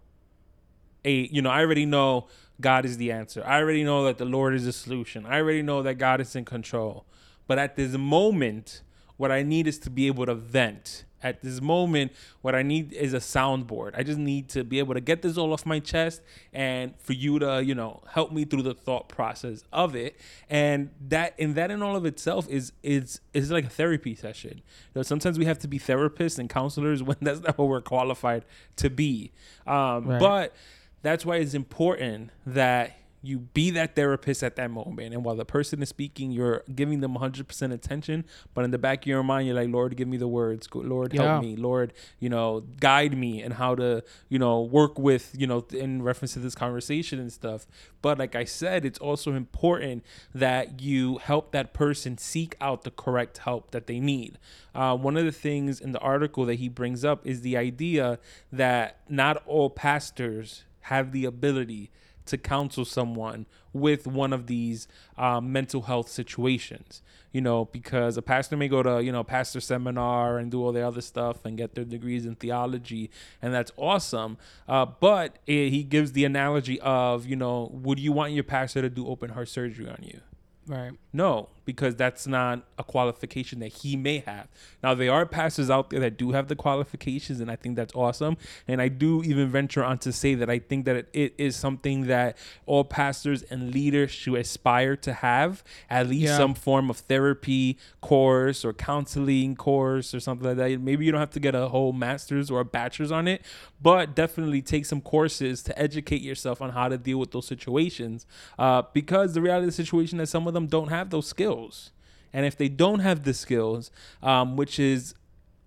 a. 1.05 1.27
You 1.27 1.41
know, 1.41 1.49
I 1.49 1.61
already 1.61 1.85
know. 1.85 2.27
God 2.61 2.83
is 2.83 2.97
the 2.97 3.11
answer. 3.11 3.41
I 3.45 3.59
already 3.59 3.85
know 3.85 4.03
that 4.03 4.17
the 4.17 4.25
Lord 4.25 4.53
is 4.53 4.65
the 4.65 4.73
solution. 4.73 5.25
I 5.25 5.37
already 5.37 5.61
know 5.61 5.81
that 5.81 5.95
God 5.95 6.19
is 6.19 6.35
in 6.35 6.43
control. 6.43 7.05
But 7.47 7.57
at 7.57 7.77
this 7.77 7.93
moment, 7.97 8.81
what 9.17 9.31
I 9.31 9.43
need 9.43 9.65
is 9.65 9.79
to 9.79 9.89
be 9.89 10.07
able 10.07 10.25
to 10.25 10.35
vent. 10.35 11.03
At 11.21 11.41
this 11.41 11.59
moment, 11.59 12.13
what 12.41 12.55
I 12.55 12.61
need 12.61 12.93
is 12.93 13.13
a 13.13 13.17
soundboard. 13.17 13.91
I 13.97 14.03
just 14.03 14.17
need 14.17 14.47
to 14.49 14.63
be 14.63 14.79
able 14.79 14.93
to 14.93 15.01
get 15.01 15.21
this 15.21 15.37
all 15.37 15.51
off 15.51 15.65
my 15.65 15.79
chest 15.79 16.21
and 16.53 16.93
for 16.97 17.11
you 17.11 17.39
to, 17.39 17.61
you 17.61 17.75
know, 17.75 18.01
help 18.07 18.31
me 18.31 18.45
through 18.45 18.61
the 18.61 18.73
thought 18.73 19.09
process 19.09 19.63
of 19.73 19.95
it. 19.95 20.17
And 20.49 20.91
that 21.09 21.35
and 21.37 21.55
that 21.55 21.71
in 21.71 21.81
all 21.81 21.97
of 21.97 22.05
itself 22.05 22.47
is 22.47 22.71
is 22.83 23.19
is 23.33 23.51
like 23.51 23.65
a 23.65 23.69
therapy 23.69 24.15
session. 24.15 24.53
You 24.55 24.99
know, 24.99 25.01
sometimes 25.01 25.37
we 25.37 25.43
have 25.43 25.59
to 25.59 25.67
be 25.67 25.77
therapists 25.77 26.39
and 26.39 26.49
counselors 26.49 27.03
when 27.03 27.17
that's 27.19 27.41
not 27.41 27.57
what 27.57 27.67
we're 27.67 27.81
qualified 27.81 28.45
to 28.77 28.89
be. 28.89 29.33
Um, 29.67 30.07
right. 30.07 30.19
But 30.19 30.55
that's 31.01 31.25
why 31.25 31.37
it's 31.37 31.53
important 31.53 32.31
that 32.45 32.99
you 33.21 33.39
be 33.39 33.71
that 33.71 33.95
therapist 33.95 34.43
at 34.43 34.55
that 34.55 34.71
moment. 34.71 35.13
And 35.13 35.23
while 35.23 35.35
the 35.35 35.45
person 35.45 35.81
is 35.81 35.89
speaking 35.89 36.31
you're 36.31 36.63
giving 36.73 37.01
them 37.01 37.15
100% 37.15 37.73
attention 37.73 38.25
but 38.53 38.63
in 38.63 38.71
the 38.71 38.77
back 38.77 39.03
of 39.03 39.07
your 39.07 39.23
mind 39.23 39.47
you're 39.47 39.55
like 39.55 39.69
lord 39.69 39.95
give 39.95 40.07
me 40.07 40.17
the 40.17 40.27
words. 40.27 40.67
Lord 40.73 41.13
help 41.13 41.25
yeah. 41.25 41.39
me. 41.49 41.55
Lord 41.55 41.93
you 42.19 42.29
know 42.29 42.61
guide 42.79 43.17
me 43.17 43.41
and 43.41 43.53
how 43.53 43.75
to 43.75 44.03
you 44.29 44.39
know 44.39 44.61
work 44.61 44.97
with 44.97 45.33
you 45.37 45.47
know 45.47 45.65
in 45.71 46.01
reference 46.01 46.33
to 46.33 46.39
this 46.39 46.55
conversation 46.55 47.19
and 47.19 47.31
stuff. 47.31 47.67
But 48.01 48.17
like 48.17 48.35
i 48.35 48.45
said 48.45 48.85
it's 48.85 48.99
also 48.99 49.33
important 49.33 50.03
that 50.33 50.81
you 50.81 51.17
help 51.17 51.51
that 51.51 51.73
person 51.73 52.17
seek 52.17 52.55
out 52.61 52.83
the 52.83 52.91
correct 52.91 53.39
help 53.39 53.71
that 53.71 53.87
they 53.87 53.99
need. 53.99 54.37
Uh, 54.73 54.95
one 54.95 55.17
of 55.17 55.25
the 55.25 55.31
things 55.31 55.81
in 55.81 55.91
the 55.91 55.99
article 55.99 56.45
that 56.45 56.55
he 56.55 56.69
brings 56.69 57.03
up 57.03 57.25
is 57.25 57.41
the 57.41 57.57
idea 57.57 58.19
that 58.51 58.99
not 59.09 59.41
all 59.45 59.69
pastors 59.69 60.63
have 60.89 61.11
the 61.11 61.25
ability 61.25 61.91
to 62.25 62.37
counsel 62.37 62.85
someone 62.85 63.45
with 63.73 64.05
one 64.05 64.33
of 64.33 64.45
these 64.45 64.87
um, 65.17 65.51
mental 65.51 65.83
health 65.83 66.09
situations. 66.09 67.01
You 67.31 67.41
know, 67.41 67.65
because 67.65 68.17
a 68.17 68.23
pastor 68.23 68.57
may 68.57 68.67
go 68.67 68.81
to, 68.81 69.03
you 69.03 69.11
know, 69.11 69.23
pastor 69.23 69.59
seminar 69.59 70.39
and 70.39 70.49
do 70.49 70.63
all 70.63 70.71
the 70.71 70.81
other 70.81 71.01
stuff 71.01 71.45
and 71.45 71.55
get 71.55 71.75
their 71.75 71.85
degrees 71.85 72.25
in 72.25 72.35
theology, 72.35 73.11
and 73.39 73.53
that's 73.53 73.71
awesome. 73.77 74.37
Uh, 74.67 74.85
but 74.85 75.37
it, 75.45 75.69
he 75.69 75.83
gives 75.83 76.13
the 76.13 76.25
analogy 76.25 76.81
of, 76.81 77.27
you 77.27 77.35
know, 77.35 77.69
would 77.71 77.99
you 77.99 78.11
want 78.11 78.33
your 78.33 78.43
pastor 78.43 78.81
to 78.81 78.89
do 78.89 79.07
open 79.07 79.29
heart 79.29 79.47
surgery 79.47 79.87
on 79.87 79.99
you? 80.01 80.21
Right. 80.69 80.91
No, 81.11 81.49
because 81.65 81.95
that's 81.95 82.27
not 82.27 82.63
a 82.77 82.83
qualification 82.83 83.59
that 83.59 83.69
he 83.69 83.95
may 83.95 84.19
have. 84.19 84.47
Now 84.83 84.93
there 84.93 85.11
are 85.11 85.25
pastors 85.25 85.69
out 85.69 85.89
there 85.89 85.99
that 85.99 86.17
do 86.17 86.31
have 86.31 86.47
the 86.47 86.55
qualifications, 86.55 87.39
and 87.39 87.49
I 87.49 87.55
think 87.55 87.75
that's 87.75 87.95
awesome. 87.95 88.37
And 88.67 88.79
I 88.79 88.87
do 88.87 89.23
even 89.23 89.49
venture 89.49 89.83
on 89.83 89.97
to 89.99 90.11
say 90.11 90.35
that 90.35 90.47
I 90.49 90.59
think 90.59 90.85
that 90.85 90.95
it, 90.95 91.09
it 91.13 91.33
is 91.39 91.55
something 91.55 92.05
that 92.07 92.37
all 92.67 92.83
pastors 92.83 93.41
and 93.43 93.73
leaders 93.73 94.11
should 94.11 94.35
aspire 94.35 94.95
to 94.97 95.13
have 95.13 95.63
at 95.89 96.07
least 96.07 96.25
yeah. 96.25 96.37
some 96.37 96.53
form 96.53 96.91
of 96.91 96.97
therapy 96.97 97.79
course 97.99 98.63
or 98.63 98.71
counseling 98.71 99.55
course 99.55 100.13
or 100.13 100.19
something 100.19 100.47
like 100.47 100.57
that. 100.57 100.79
Maybe 100.79 101.05
you 101.05 101.11
don't 101.11 101.19
have 101.19 101.31
to 101.31 101.39
get 101.39 101.55
a 101.55 101.69
whole 101.69 101.93
master's 101.93 102.51
or 102.51 102.59
a 102.59 102.65
bachelor's 102.65 103.11
on 103.11 103.27
it, 103.27 103.43
but 103.81 104.15
definitely 104.15 104.61
take 104.61 104.85
some 104.85 105.01
courses 105.01 105.63
to 105.63 105.79
educate 105.79 106.21
yourself 106.21 106.61
on 106.61 106.71
how 106.71 106.89
to 106.89 106.97
deal 106.97 107.17
with 107.17 107.31
those 107.31 107.47
situations. 107.47 108.27
Uh, 108.57 108.83
because 108.93 109.33
the 109.33 109.41
reality 109.41 109.63
of 109.63 109.67
the 109.67 109.71
situation 109.71 110.19
is 110.19 110.29
some 110.29 110.47
of 110.47 110.53
them 110.53 110.58
don't 110.67 110.89
have 110.89 111.09
those 111.09 111.27
skills. 111.27 111.91
And 112.31 112.45
if 112.45 112.55
they 112.55 112.69
don't 112.69 112.99
have 112.99 113.23
the 113.23 113.33
skills, 113.33 113.91
um, 114.21 114.55
which 114.55 114.79
is 114.79 115.15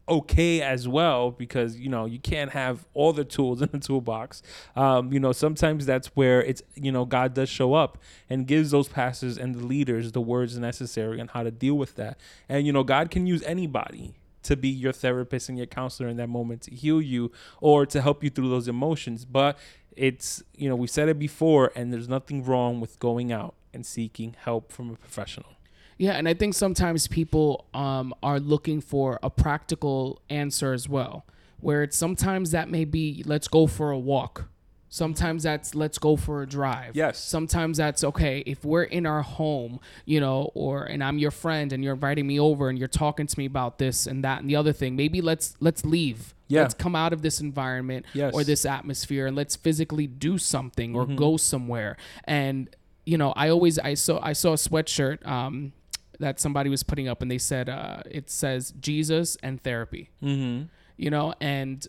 okay 0.09 0.61
as 0.61 0.88
well 0.88 1.31
because 1.31 1.78
you 1.78 1.88
know 1.88 2.07
you 2.07 2.18
can't 2.18 2.50
have 2.50 2.85
all 2.92 3.12
the 3.12 3.24
tools 3.24 3.62
in 3.62 3.68
the 3.70 3.78
toolbox 3.78 4.42
um, 4.74 5.12
you 5.12 5.20
know 5.20 5.31
sometimes 5.31 5.87
that's 5.87 6.09
where 6.09 6.42
it's 6.42 6.61
you 6.74 6.90
know 6.90 7.05
god 7.05 7.35
does 7.35 7.48
show 7.48 7.72
up 7.72 7.98
and 8.28 8.48
gives 8.48 8.72
those 8.72 8.88
pastors 8.88 9.38
and 9.38 9.55
the 9.55 9.64
leaders 9.64 10.11
the 10.11 10.20
words 10.20 10.59
necessary 10.59 11.20
on 11.20 11.28
how 11.28 11.42
to 11.42 11.50
deal 11.50 11.74
with 11.74 11.94
that. 11.94 12.18
And 12.48 12.66
you 12.66 12.72
know 12.72 12.83
god 12.83 13.11
can 13.11 13.26
use 13.26 13.42
anybody 13.44 14.14
to 14.42 14.57
be 14.57 14.68
your 14.68 14.92
therapist 14.92 15.48
and 15.48 15.57
your 15.57 15.68
counselor 15.68 16.09
in 16.09 16.16
that 16.16 16.28
moment 16.28 16.62
to 16.62 16.74
heal 16.74 17.00
you 17.00 17.31
or 17.61 17.87
to 17.87 18.02
help 18.02 18.24
you 18.24 18.31
through 18.31 18.50
those 18.50 18.68
emotions. 18.68 19.24
But 19.24 19.57
it's 19.96 20.42
you 20.57 20.68
know 20.68 20.76
we 20.76 20.87
said 20.87 21.09
it 21.09 21.18
before 21.18 21.70
and 21.76 21.92
there's 21.92 22.09
nothing 22.09 22.44
wrong 22.44 22.81
with 22.81 22.98
going 22.98 23.31
out 23.31 23.55
and 23.72 23.87
seeking 23.87 24.37
help 24.38 24.72
from 24.72 24.90
a 24.90 24.94
professional 24.94 25.56
yeah, 26.02 26.14
and 26.14 26.28
I 26.28 26.35
think 26.35 26.54
sometimes 26.54 27.06
people 27.06 27.66
um, 27.74 28.12
are 28.24 28.40
looking 28.40 28.80
for 28.80 29.20
a 29.22 29.30
practical 29.30 30.20
answer 30.28 30.72
as 30.72 30.88
well, 30.88 31.24
where 31.61 31.85
it's 31.85 31.96
sometimes 31.96 32.50
that 32.50 32.68
may 32.68 32.85
be 32.85 33.22
let's 33.24 33.46
go 33.46 33.68
for 33.68 33.92
a 33.92 33.98
walk. 33.98 34.48
Sometimes 34.88 35.44
that's 35.44 35.76
let's 35.76 35.98
go 35.98 36.16
for 36.16 36.42
a 36.42 36.46
drive. 36.46 36.96
Yes. 36.96 37.18
Sometimes 37.18 37.78
that's 37.78 38.02
okay 38.02 38.42
if 38.46 38.64
we're 38.64 38.82
in 38.82 39.06
our 39.06 39.22
home, 39.22 39.78
you 40.04 40.18
know, 40.18 40.50
or 40.54 40.82
and 40.82 41.04
I'm 41.04 41.18
your 41.18 41.30
friend 41.30 41.72
and 41.72 41.85
you're 41.85 41.94
inviting 41.94 42.26
me 42.26 42.40
over 42.40 42.68
and 42.68 42.78
you're 42.78 42.88
talking 42.88 43.28
to 43.28 43.38
me 43.38 43.46
about 43.46 43.78
this 43.78 44.06
and 44.08 44.24
that 44.24 44.40
and 44.40 44.50
the 44.50 44.56
other 44.56 44.72
thing. 44.72 44.96
Maybe 44.96 45.20
let's 45.22 45.54
let's 45.61 45.85
leave. 45.85 46.35
Yeah. 46.48 46.62
Let's 46.62 46.74
come 46.74 46.94
out 46.94 47.14
of 47.14 47.22
this 47.22 47.40
environment 47.40 48.04
yes. 48.12 48.35
or 48.35 48.44
this 48.44 48.66
atmosphere 48.66 49.28
and 49.28 49.37
let's 49.37 49.56
physically 49.56 50.06
do 50.06 50.37
something 50.37 50.94
or 50.94 51.04
mm-hmm. 51.04 51.16
go 51.16 51.37
somewhere. 51.38 51.96
And 52.24 52.68
you 53.04 53.18
know, 53.18 53.32
I 53.32 53.48
always 53.48 53.78
I 53.78 53.94
saw 53.94 54.20
I 54.22 54.32
saw 54.32 54.52
a 54.52 54.56
sweatshirt 54.56 55.26
um 55.26 55.72
that 56.18 56.38
somebody 56.40 56.70
was 56.70 56.82
putting 56.82 57.08
up, 57.08 57.20
and 57.22 57.30
they 57.30 57.38
said 57.38 57.68
uh, 57.68 58.02
it 58.10 58.30
says 58.30 58.72
Jesus 58.80 59.36
and 59.42 59.62
therapy. 59.62 60.10
Mm-hmm. 60.22 60.66
You 60.96 61.10
know, 61.10 61.34
and 61.40 61.86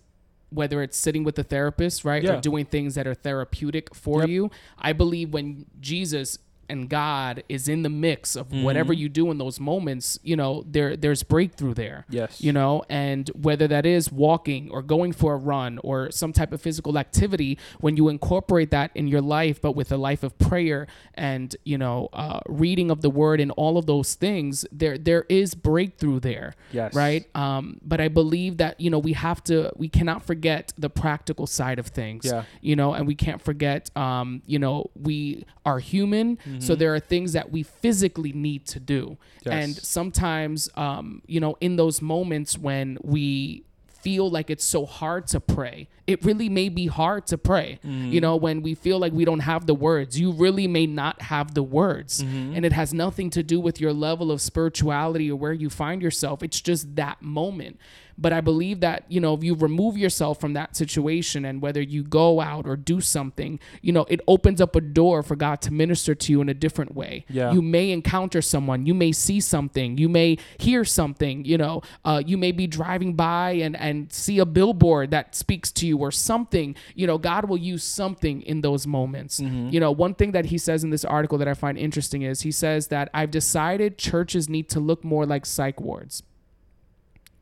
whether 0.49 0.81
it's 0.81 0.97
sitting 0.97 1.23
with 1.23 1.35
the 1.35 1.43
therapist, 1.43 2.05
right, 2.05 2.23
yeah. 2.23 2.37
or 2.37 2.41
doing 2.41 2.65
things 2.65 2.95
that 2.95 3.07
are 3.07 3.13
therapeutic 3.13 3.93
for 3.95 4.21
yep. 4.21 4.29
you, 4.29 4.51
I 4.77 4.93
believe 4.93 5.33
when 5.33 5.65
Jesus 5.79 6.37
and 6.69 6.89
God 6.89 7.43
is 7.49 7.67
in 7.67 7.83
the 7.83 7.89
mix 7.89 8.35
of 8.35 8.49
mm-hmm. 8.49 8.63
whatever 8.63 8.93
you 8.93 9.09
do 9.09 9.31
in 9.31 9.37
those 9.37 9.59
moments, 9.59 10.19
you 10.23 10.35
know, 10.35 10.63
there 10.67 10.95
there's 10.95 11.23
breakthrough 11.23 11.73
there. 11.73 12.05
Yes. 12.09 12.41
You 12.41 12.53
know, 12.53 12.83
and 12.89 13.29
whether 13.29 13.67
that 13.67 13.85
is 13.85 14.11
walking 14.11 14.69
or 14.71 14.81
going 14.81 15.13
for 15.13 15.33
a 15.33 15.37
run 15.37 15.79
or 15.83 16.11
some 16.11 16.33
type 16.33 16.51
of 16.53 16.61
physical 16.61 16.97
activity, 16.97 17.57
when 17.79 17.97
you 17.97 18.09
incorporate 18.09 18.71
that 18.71 18.91
in 18.95 19.07
your 19.07 19.21
life, 19.21 19.61
but 19.61 19.73
with 19.73 19.91
a 19.91 19.97
life 19.97 20.23
of 20.23 20.37
prayer 20.39 20.87
and 21.13 21.55
you 21.63 21.77
know, 21.77 22.09
uh, 22.13 22.39
reading 22.47 22.91
of 22.91 23.01
the 23.01 23.09
Word 23.09 23.39
and 23.39 23.51
all 23.51 23.77
of 23.77 23.85
those 23.85 24.15
things, 24.15 24.65
there 24.71 24.97
there 24.97 25.25
is 25.29 25.53
breakthrough 25.53 26.19
there. 26.19 26.53
Yes. 26.71 26.93
Right. 26.93 27.29
Um, 27.35 27.79
but 27.81 28.01
I 28.01 28.07
believe 28.07 28.57
that 28.57 28.79
you 28.79 28.89
know 28.89 28.99
we 28.99 29.13
have 29.13 29.43
to 29.45 29.71
we 29.75 29.89
cannot 29.89 30.23
forget 30.23 30.73
the 30.77 30.89
practical 30.89 31.47
side 31.47 31.79
of 31.79 31.87
things. 31.87 32.25
Yeah. 32.25 32.43
You 32.61 32.75
know, 32.75 32.93
and 32.93 33.07
we 33.07 33.15
can't 33.15 33.41
forget, 33.41 33.95
um, 33.97 34.41
you 34.45 34.59
know, 34.59 34.89
we 34.95 35.45
are 35.65 35.79
human. 35.79 36.37
Mm-hmm. 36.37 36.52
So 36.61 36.75
there 36.75 36.93
are 36.93 36.99
things 36.99 37.33
that 37.33 37.51
we 37.51 37.63
physically 37.63 38.33
need 38.33 38.65
to 38.67 38.79
do. 38.79 39.17
Yes. 39.45 39.53
And 39.53 39.75
sometimes, 39.75 40.69
um, 40.75 41.21
you 41.27 41.39
know, 41.39 41.57
in 41.61 41.75
those 41.75 42.01
moments 42.01 42.57
when 42.57 42.97
we 43.03 43.63
feel 44.03 44.29
like 44.29 44.49
it's 44.49 44.65
so 44.65 44.85
hard 44.85 45.25
to 45.27 45.39
pray. 45.39 45.87
It 46.05 46.25
really 46.25 46.49
may 46.49 46.67
be 46.67 46.87
hard 46.87 47.25
to 47.27 47.37
pray. 47.37 47.79
Mm-hmm. 47.85 48.11
You 48.11 48.19
know, 48.19 48.35
when 48.35 48.61
we 48.61 48.75
feel 48.75 48.99
like 48.99 49.13
we 49.13 49.23
don't 49.23 49.39
have 49.39 49.65
the 49.65 49.73
words, 49.73 50.19
you 50.19 50.33
really 50.33 50.67
may 50.67 50.85
not 50.85 51.21
have 51.21 51.53
the 51.53 51.63
words. 51.63 52.21
Mm-hmm. 52.21 52.55
And 52.55 52.65
it 52.65 52.73
has 52.73 52.93
nothing 52.93 53.29
to 53.29 53.41
do 53.41 53.61
with 53.61 53.79
your 53.79 53.93
level 53.93 54.29
of 54.29 54.41
spirituality 54.41 55.31
or 55.31 55.37
where 55.37 55.53
you 55.53 55.69
find 55.69 56.01
yourself. 56.01 56.43
It's 56.43 56.59
just 56.59 56.97
that 56.97 57.21
moment. 57.21 57.79
But 58.17 58.33
I 58.33 58.41
believe 58.41 58.79
that, 58.81 59.05
you 59.09 59.19
know, 59.19 59.33
if 59.33 59.43
you 59.43 59.55
remove 59.55 59.97
yourself 59.97 60.39
from 60.39 60.53
that 60.53 60.75
situation 60.75 61.45
and 61.45 61.61
whether 61.61 61.81
you 61.81 62.03
go 62.03 62.41
out 62.41 62.67
or 62.67 62.75
do 62.75 63.01
something, 63.01 63.59
you 63.81 63.91
know, 63.91 64.05
it 64.09 64.21
opens 64.27 64.61
up 64.61 64.75
a 64.75 64.81
door 64.81 65.23
for 65.23 65.35
God 65.35 65.61
to 65.61 65.73
minister 65.73 66.13
to 66.15 66.31
you 66.31 66.41
in 66.41 66.49
a 66.49 66.53
different 66.53 66.95
way. 66.95 67.25
Yeah. 67.29 67.51
You 67.51 67.61
may 67.61 67.91
encounter 67.91 68.41
someone, 68.41 68.85
you 68.85 68.93
may 68.93 69.11
see 69.11 69.39
something, 69.39 69.97
you 69.97 70.09
may 70.09 70.37
hear 70.57 70.85
something, 70.85 71.45
you 71.45 71.57
know, 71.57 71.81
uh, 72.05 72.21
you 72.25 72.37
may 72.37 72.51
be 72.51 72.67
driving 72.67 73.13
by 73.13 73.51
and, 73.51 73.75
and 73.75 74.11
see 74.11 74.39
a 74.39 74.45
billboard 74.45 75.11
that 75.11 75.35
speaks 75.35 75.71
to 75.73 75.87
you 75.87 75.97
or 75.97 76.11
something. 76.11 76.75
You 76.95 77.07
know, 77.07 77.17
God 77.17 77.49
will 77.49 77.57
use 77.57 77.83
something 77.83 78.41
in 78.41 78.61
those 78.61 78.85
moments. 78.85 79.39
You 79.73 79.79
know, 79.79 79.91
one 79.91 80.13
thing 80.13 80.31
that 80.33 80.45
he 80.45 80.57
says 80.57 80.83
in 80.83 80.89
this 80.89 81.05
article 81.05 81.37
that 81.37 81.47
I 81.47 81.53
find 81.53 81.77
interesting 81.77 82.21
is 82.21 82.41
he 82.41 82.51
says 82.51 82.87
that 82.87 83.09
I've 83.13 83.31
decided 83.31 83.97
churches 83.97 84.49
need 84.49 84.69
to 84.69 84.79
look 84.79 85.03
more 85.03 85.25
like 85.25 85.45
psych 85.45 85.81
wards. 85.81 86.23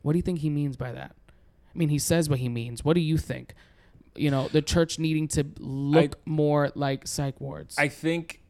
What 0.02 0.12
do 0.12 0.18
you 0.18 0.22
think 0.22 0.40
he 0.40 0.50
means 0.50 0.76
by 0.76 0.92
that? 0.92 1.16
I 1.74 1.78
mean, 1.78 1.88
he 1.88 1.98
says 1.98 2.28
what 2.28 2.40
he 2.40 2.48
means. 2.48 2.84
What 2.84 2.94
do 2.94 3.00
you 3.00 3.16
think? 3.16 3.54
You 4.14 4.30
know, 4.30 4.48
the 4.48 4.60
church 4.60 4.98
needing 4.98 5.26
to 5.28 5.46
look 5.58 6.20
more 6.26 6.70
like 6.74 7.06
psych 7.06 7.40
wards. 7.40 7.76
I 7.78 7.88
think 7.88 8.40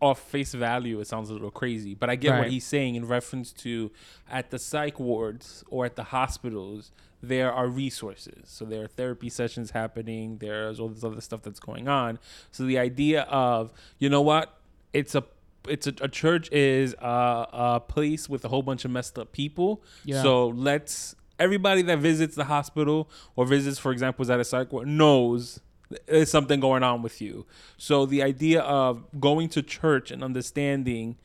off 0.00 0.20
face 0.20 0.54
value, 0.54 1.00
it 1.00 1.06
sounds 1.06 1.30
a 1.30 1.32
little 1.32 1.50
crazy, 1.50 1.94
but 1.94 2.08
I 2.08 2.16
get 2.16 2.38
what 2.38 2.48
he's 2.48 2.64
saying 2.64 2.94
in 2.94 3.06
reference 3.06 3.52
to 3.52 3.90
at 4.30 4.50
the 4.50 4.58
psych 4.58 4.98
wards 4.98 5.62
or 5.68 5.84
at 5.84 5.96
the 5.96 6.04
hospitals, 6.04 6.90
there 7.22 7.52
are 7.52 7.68
resources. 7.68 8.48
So 8.48 8.64
there 8.64 8.84
are 8.84 8.86
therapy 8.86 9.28
sessions 9.28 9.72
happening, 9.72 10.38
there's 10.38 10.80
all 10.80 10.88
this 10.88 11.04
other 11.04 11.20
stuff 11.20 11.42
that's 11.42 11.60
going 11.60 11.86
on. 11.86 12.18
So 12.50 12.64
the 12.64 12.78
idea 12.78 13.22
of, 13.22 13.72
you 13.98 14.08
know 14.08 14.22
what, 14.22 14.58
it's 14.94 15.14
a 15.14 15.24
it's 15.68 15.86
a, 15.86 15.94
a 16.00 16.08
church 16.08 16.50
is 16.52 16.94
a, 16.98 17.46
a 17.52 17.80
place 17.80 18.28
with 18.28 18.44
a 18.44 18.48
whole 18.48 18.62
bunch 18.62 18.84
of 18.84 18.90
messed 18.90 19.18
up 19.18 19.32
people. 19.32 19.82
Yeah. 20.04 20.22
So 20.22 20.48
let's 20.48 21.14
everybody 21.38 21.82
that 21.82 21.98
visits 21.98 22.36
the 22.36 22.44
hospital 22.44 23.08
or 23.34 23.46
visits, 23.46 23.78
for 23.78 23.92
example, 23.92 24.22
is 24.22 24.30
at 24.30 24.40
a 24.40 24.44
psych 24.44 24.72
ward 24.72 24.88
knows 24.88 25.60
there's 26.06 26.30
something 26.30 26.60
going 26.60 26.82
on 26.82 27.02
with 27.02 27.20
you. 27.20 27.46
So 27.76 28.06
the 28.06 28.22
idea 28.22 28.60
of 28.60 29.04
going 29.18 29.48
to 29.50 29.62
church 29.62 30.10
and 30.10 30.22
understanding 30.22 31.16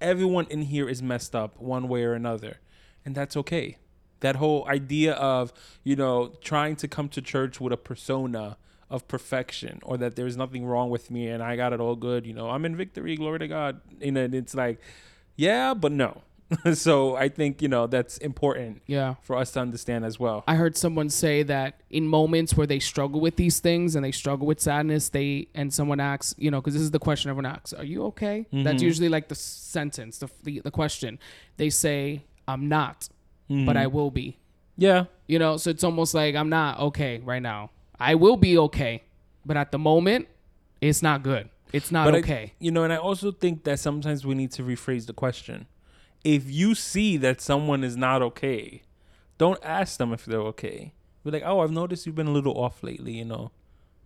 everyone 0.00 0.46
in 0.48 0.62
here 0.62 0.88
is 0.88 1.02
messed 1.02 1.34
up 1.34 1.58
one 1.60 1.88
way 1.88 2.04
or 2.04 2.14
another, 2.14 2.58
and 3.04 3.14
that's 3.14 3.36
okay. 3.36 3.78
That 4.20 4.36
whole 4.36 4.66
idea 4.68 5.12
of 5.14 5.52
you 5.82 5.96
know 5.96 6.34
trying 6.40 6.76
to 6.76 6.88
come 6.88 7.08
to 7.10 7.20
church 7.20 7.60
with 7.60 7.72
a 7.72 7.76
persona 7.76 8.56
of 8.94 9.08
perfection 9.08 9.80
or 9.82 9.96
that 9.96 10.14
there's 10.14 10.36
nothing 10.36 10.64
wrong 10.64 10.88
with 10.88 11.10
me 11.10 11.26
and 11.26 11.42
I 11.42 11.56
got 11.56 11.72
it 11.72 11.80
all 11.80 11.96
good, 11.96 12.24
you 12.26 12.32
know, 12.32 12.48
I'm 12.48 12.64
in 12.64 12.76
victory, 12.76 13.16
glory 13.16 13.40
to 13.40 13.48
God. 13.48 13.80
You 14.00 14.12
know, 14.12 14.22
and 14.22 14.34
it's 14.34 14.54
like, 14.54 14.80
yeah, 15.34 15.74
but 15.74 15.90
no. 15.90 16.22
so 16.74 17.16
I 17.16 17.28
think, 17.28 17.60
you 17.60 17.66
know, 17.66 17.88
that's 17.88 18.18
important 18.18 18.82
yeah. 18.86 19.14
for 19.22 19.34
us 19.34 19.50
to 19.52 19.60
understand 19.60 20.04
as 20.04 20.20
well. 20.20 20.44
I 20.46 20.54
heard 20.54 20.76
someone 20.76 21.10
say 21.10 21.42
that 21.42 21.80
in 21.90 22.06
moments 22.06 22.56
where 22.56 22.68
they 22.68 22.78
struggle 22.78 23.20
with 23.20 23.34
these 23.34 23.58
things 23.58 23.96
and 23.96 24.04
they 24.04 24.12
struggle 24.12 24.46
with 24.46 24.60
sadness, 24.60 25.08
they 25.08 25.48
and 25.54 25.74
someone 25.74 25.98
asks, 25.98 26.36
you 26.38 26.52
know, 26.52 26.60
because 26.60 26.74
this 26.74 26.82
is 26.82 26.92
the 26.92 27.00
question 27.00 27.30
everyone 27.30 27.46
asks, 27.46 27.72
"Are 27.72 27.84
you 27.84 28.04
okay?" 28.04 28.46
That's 28.52 28.76
mm-hmm. 28.76 28.84
usually 28.84 29.08
like 29.08 29.28
the 29.28 29.34
sentence, 29.34 30.18
the, 30.18 30.28
the 30.44 30.60
the 30.60 30.70
question. 30.70 31.18
They 31.56 31.70
say, 31.70 32.24
"I'm 32.46 32.68
not, 32.68 33.08
but 33.48 33.76
I 33.76 33.86
mm-hmm. 33.86 33.96
will 33.96 34.10
be." 34.10 34.36
Yeah. 34.76 35.04
You 35.26 35.38
know, 35.38 35.56
so 35.56 35.70
it's 35.70 35.84
almost 35.84 36.14
like 36.14 36.34
I'm 36.34 36.48
not 36.48 36.78
okay 36.78 37.20
right 37.24 37.42
now. 37.42 37.70
I 37.98 38.14
will 38.14 38.36
be 38.36 38.56
okay, 38.58 39.02
but 39.46 39.56
at 39.56 39.72
the 39.72 39.78
moment, 39.78 40.28
it's 40.80 41.02
not 41.02 41.22
good. 41.22 41.48
It's 41.72 41.90
not 41.90 42.04
But 42.06 42.14
I- 42.14 42.18
okay. 42.18 42.52
you 42.58 42.70
know, 42.70 42.84
and 42.84 42.92
I 42.92 42.96
also 42.96 43.32
think 43.32 43.64
that 43.64 43.80
sometimes 43.80 44.24
we 44.26 44.34
need 44.34 44.52
to 44.52 44.62
rephrase 44.62 45.06
the 45.06 45.12
question. 45.12 45.66
If 46.22 46.50
you 46.50 46.74
see 46.74 47.16
that 47.18 47.40
someone 47.40 47.84
is 47.84 47.96
not 47.96 48.22
okay, 48.22 48.82
don't 49.38 49.58
ask 49.64 49.98
them 49.98 50.12
if 50.12 50.24
they're 50.24 50.40
okay. 50.40 50.92
Be 51.24 51.30
like, 51.30 51.42
"Oh, 51.44 51.60
I've 51.60 51.70
noticed 51.72 52.06
you've 52.06 52.14
been 52.14 52.26
a 52.26 52.32
little 52.32 52.56
off 52.58 52.82
lately. 52.82 53.12
You 53.12 53.24
know, 53.24 53.50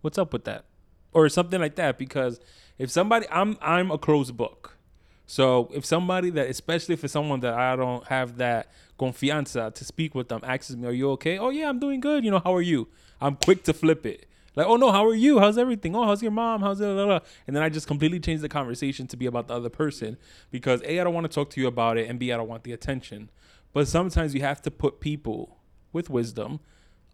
what's 0.01 0.17
up 0.17 0.33
with 0.33 0.45
that?" 0.45 0.65
Or 1.13 1.27
something 1.29 1.59
like 1.59 1.75
that. 1.75 1.97
Because 1.97 2.39
if 2.77 2.89
somebody, 2.89 3.25
I'm 3.31 3.57
I'm 3.61 3.91
a 3.91 3.97
closed 3.97 4.35
book. 4.37 4.77
So 5.25 5.69
if 5.73 5.85
somebody 5.85 6.29
that, 6.31 6.49
especially 6.49 6.93
if 6.93 7.03
it's 7.03 7.13
someone 7.13 7.39
that 7.41 7.53
I 7.53 7.75
don't 7.75 8.05
have 8.07 8.37
that 8.37 8.71
confianza 8.99 9.73
to 9.73 9.85
speak 9.85 10.13
with 10.13 10.29
them, 10.29 10.41
asks 10.43 10.71
me, 10.75 10.87
"Are 10.87 10.91
you 10.91 11.09
okay?" 11.11 11.37
Oh 11.37 11.49
yeah, 11.49 11.69
I'm 11.69 11.79
doing 11.79 11.99
good. 11.99 12.23
You 12.25 12.31
know, 12.31 12.41
how 12.43 12.53
are 12.53 12.61
you? 12.61 12.87
I'm 13.21 13.35
quick 13.35 13.63
to 13.63 13.73
flip 13.73 14.05
it. 14.05 14.25
Like, 14.55 14.67
oh 14.67 14.75
no, 14.75 14.91
how 14.91 15.07
are 15.07 15.15
you? 15.15 15.39
How's 15.39 15.57
everything? 15.57 15.95
Oh, 15.95 16.03
how's 16.03 16.21
your 16.21 16.31
mom? 16.31 16.61
How's 16.61 16.81
it? 16.81 16.85
Blah. 16.85 17.19
And 17.47 17.55
then 17.55 17.63
I 17.63 17.69
just 17.69 17.87
completely 17.87 18.19
change 18.19 18.41
the 18.41 18.49
conversation 18.49 19.07
to 19.07 19.17
be 19.17 19.25
about 19.25 19.47
the 19.47 19.55
other 19.55 19.69
person 19.69 20.17
because 20.51 20.81
a, 20.83 20.99
I 20.99 21.03
don't 21.03 21.13
want 21.13 21.25
to 21.29 21.33
talk 21.33 21.49
to 21.51 21.61
you 21.61 21.67
about 21.67 21.97
it, 21.97 22.09
and 22.09 22.19
b, 22.19 22.31
I 22.33 22.37
don't 22.37 22.49
want 22.49 22.63
the 22.63 22.73
attention. 22.73 23.29
But 23.71 23.87
sometimes 23.87 24.33
you 24.33 24.41
have 24.41 24.61
to 24.63 24.71
put 24.71 24.99
people 24.99 25.57
with 25.93 26.09
wisdom 26.09 26.59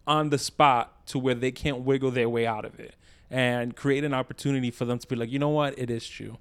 on 0.06 0.30
the 0.30 0.38
spot 0.38 1.06
to 1.06 1.18
where 1.18 1.34
they 1.34 1.50
can't 1.50 1.80
wiggle 1.80 2.10
their 2.10 2.28
way 2.28 2.46
out 2.46 2.64
of 2.64 2.80
it 2.80 2.94
and 3.30 3.74
create 3.74 4.04
an 4.04 4.14
opportunity 4.14 4.70
for 4.70 4.84
them 4.84 4.98
to 4.98 5.06
be 5.06 5.16
like, 5.16 5.30
you 5.30 5.38
know 5.38 5.48
what, 5.48 5.78
it 5.78 5.90
is 5.90 6.06
true. 6.06 6.38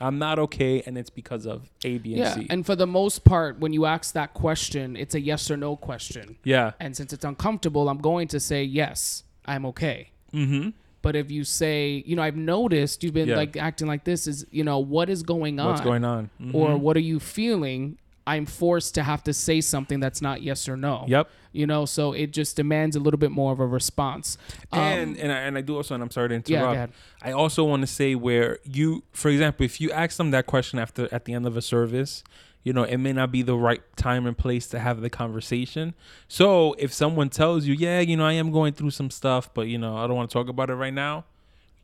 I'm 0.00 0.18
not 0.18 0.38
okay, 0.38 0.82
and 0.86 0.98
it's 0.98 1.10
because 1.10 1.46
of 1.46 1.70
A, 1.84 1.98
B, 1.98 2.10
and 2.12 2.18
Yeah, 2.20 2.34
C. 2.34 2.46
and 2.50 2.64
for 2.66 2.76
the 2.76 2.86
most 2.86 3.24
part, 3.24 3.58
when 3.58 3.72
you 3.72 3.86
ask 3.86 4.12
that 4.14 4.34
question, 4.34 4.96
it's 4.96 5.14
a 5.14 5.20
yes 5.20 5.50
or 5.50 5.56
no 5.56 5.76
question. 5.76 6.36
yeah, 6.44 6.72
And 6.80 6.96
since 6.96 7.12
it's 7.12 7.24
uncomfortable, 7.24 7.88
I'm 7.88 7.98
going 7.98 8.28
to 8.28 8.40
say 8.40 8.62
yes, 8.64 9.22
I'm 9.46 9.64
okay. 9.66 10.10
mm-hmm. 10.32 10.70
But 11.02 11.14
if 11.14 11.30
you 11.30 11.44
say, 11.44 12.02
you 12.04 12.16
know, 12.16 12.22
I've 12.22 12.36
noticed 12.36 13.04
you've 13.04 13.14
been 13.14 13.28
Yeah. 13.28 13.36
like 13.36 13.56
acting 13.56 13.86
like 13.86 14.02
this, 14.04 14.26
is 14.26 14.44
you 14.50 14.64
know, 14.64 14.80
what 14.80 15.08
is 15.08 15.22
going 15.22 15.60
on? 15.60 15.66
what's 15.68 15.80
going 15.80 16.04
on? 16.04 16.30
Or 16.52 16.70
Mhm. 16.70 16.80
what 16.80 16.96
are 16.96 17.00
you 17.12 17.20
feeling? 17.20 17.98
I'm 18.26 18.46
forced 18.46 18.94
to 18.96 19.02
have 19.02 19.22
to 19.24 19.32
say 19.32 19.60
something 19.60 20.00
that's 20.00 20.20
not 20.20 20.42
yes 20.42 20.68
or 20.68 20.76
no. 20.76 21.04
Yep. 21.06 21.30
You 21.52 21.66
know, 21.66 21.84
so 21.86 22.12
it 22.12 22.32
just 22.32 22.56
demands 22.56 22.96
a 22.96 23.00
little 23.00 23.18
bit 23.18 23.30
more 23.30 23.52
of 23.52 23.60
a 23.60 23.66
response. 23.66 24.36
Um, 24.72 24.80
and 24.80 25.16
and 25.18 25.32
I, 25.32 25.38
and 25.38 25.56
I 25.56 25.60
do 25.60 25.76
also, 25.76 25.94
and 25.94 26.02
I'm 26.02 26.10
sorry 26.10 26.28
to 26.28 26.34
yeah, 26.34 26.40
go 26.40 26.54
interrupt. 26.56 26.74
ahead. 26.74 26.92
I 27.22 27.32
also 27.32 27.64
want 27.64 27.82
to 27.82 27.86
say 27.86 28.14
where 28.14 28.58
you, 28.64 29.04
for 29.12 29.30
example, 29.30 29.64
if 29.64 29.80
you 29.80 29.90
ask 29.92 30.16
them 30.16 30.32
that 30.32 30.46
question 30.46 30.78
after 30.78 31.08
at 31.12 31.24
the 31.24 31.32
end 31.32 31.46
of 31.46 31.56
a 31.56 31.62
service, 31.62 32.24
you 32.62 32.72
know, 32.72 32.82
it 32.82 32.96
may 32.98 33.12
not 33.12 33.30
be 33.30 33.42
the 33.42 33.56
right 33.56 33.80
time 33.96 34.26
and 34.26 34.36
place 34.36 34.66
to 34.66 34.80
have 34.80 35.00
the 35.00 35.08
conversation. 35.08 35.94
So 36.26 36.74
if 36.78 36.92
someone 36.92 37.30
tells 37.30 37.64
you, 37.64 37.74
yeah, 37.74 38.00
you 38.00 38.16
know, 38.16 38.26
I 38.26 38.32
am 38.32 38.50
going 38.50 38.72
through 38.72 38.90
some 38.90 39.08
stuff, 39.08 39.54
but 39.54 39.68
you 39.68 39.78
know, 39.78 39.96
I 39.96 40.08
don't 40.08 40.16
want 40.16 40.30
to 40.30 40.34
talk 40.34 40.48
about 40.48 40.68
it 40.68 40.74
right 40.74 40.92
now, 40.92 41.26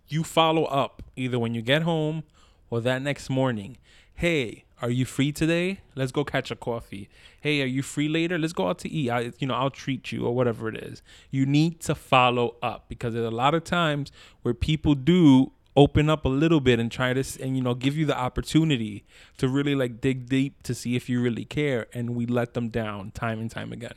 you 0.08 0.24
follow 0.24 0.64
up 0.64 1.02
either 1.14 1.38
when 1.38 1.54
you 1.54 1.62
get 1.62 1.82
home 1.82 2.24
or 2.68 2.80
that 2.80 3.00
next 3.00 3.30
morning. 3.30 3.76
Hey, 4.14 4.64
are 4.82 4.90
you 4.90 5.04
free 5.04 5.30
today? 5.30 5.78
Let's 5.94 6.10
go 6.10 6.24
catch 6.24 6.50
a 6.50 6.56
coffee. 6.56 7.08
Hey, 7.40 7.62
are 7.62 7.66
you 7.66 7.82
free 7.82 8.08
later? 8.08 8.36
Let's 8.36 8.52
go 8.52 8.68
out 8.68 8.80
to 8.80 8.90
eat. 8.90 9.10
I, 9.10 9.32
you 9.38 9.46
know, 9.46 9.54
I'll 9.54 9.70
treat 9.70 10.10
you 10.10 10.26
or 10.26 10.34
whatever 10.34 10.68
it 10.68 10.76
is. 10.76 11.02
You 11.30 11.46
need 11.46 11.80
to 11.82 11.94
follow 11.94 12.56
up 12.62 12.86
because 12.88 13.14
there's 13.14 13.26
a 13.26 13.30
lot 13.30 13.54
of 13.54 13.62
times 13.62 14.10
where 14.42 14.54
people 14.54 14.96
do 14.96 15.52
open 15.76 16.10
up 16.10 16.24
a 16.24 16.28
little 16.28 16.60
bit 16.60 16.80
and 16.80 16.90
try 16.90 17.14
to 17.14 17.24
and 17.42 17.56
you 17.56 17.62
know 17.62 17.74
give 17.74 17.96
you 17.96 18.04
the 18.04 18.14
opportunity 18.14 19.04
to 19.38 19.48
really 19.48 19.74
like 19.74 20.02
dig 20.02 20.28
deep 20.28 20.62
to 20.62 20.74
see 20.74 20.96
if 20.96 21.08
you 21.08 21.18
really 21.22 21.46
care 21.46 21.86
and 21.94 22.10
we 22.14 22.26
let 22.26 22.52
them 22.52 22.68
down 22.68 23.10
time 23.12 23.40
and 23.40 23.50
time 23.50 23.72
again. 23.72 23.94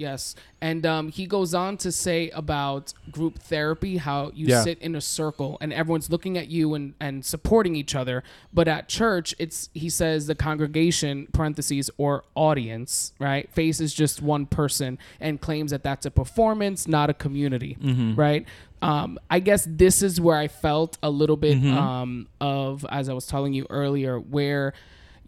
Yes. 0.00 0.34
And 0.62 0.86
um, 0.86 1.10
he 1.10 1.26
goes 1.26 1.52
on 1.52 1.76
to 1.78 1.92
say 1.92 2.30
about 2.30 2.94
group 3.10 3.38
therapy, 3.38 3.98
how 3.98 4.30
you 4.34 4.46
Yeah. 4.46 4.62
sit 4.64 4.78
in 4.80 4.94
a 4.94 5.00
circle 5.00 5.58
and 5.60 5.74
everyone's 5.74 6.08
looking 6.08 6.38
at 6.38 6.48
you 6.48 6.72
and, 6.74 6.94
and 6.98 7.22
supporting 7.22 7.76
each 7.76 7.94
other. 7.94 8.22
But 8.50 8.66
at 8.66 8.88
church, 8.88 9.34
it's 9.38 9.68
he 9.74 9.90
says 9.90 10.26
the 10.26 10.34
congregation, 10.34 11.28
parentheses, 11.32 11.90
or 11.98 12.24
audience, 12.34 13.12
right, 13.18 13.50
faces 13.52 13.92
just 13.92 14.22
one 14.22 14.46
person 14.46 14.98
and 15.20 15.38
claims 15.38 15.70
that 15.70 15.82
that's 15.82 16.06
a 16.06 16.10
performance, 16.10 16.88
not 16.88 17.10
a 17.10 17.14
community, 17.14 17.76
right? 18.16 18.46
Um, 18.82 19.18
I 19.30 19.40
guess 19.40 19.66
this 19.68 20.02
is 20.02 20.18
where 20.18 20.38
I 20.38 20.48
felt 20.48 20.96
a 21.02 21.10
little 21.10 21.36
bit 21.36 21.62
um, 21.76 22.26
of, 22.40 22.86
as 22.90 23.10
I 23.10 23.12
was 23.12 23.26
telling 23.26 23.52
you 23.52 23.66
earlier, 23.68 24.18
where 24.18 24.72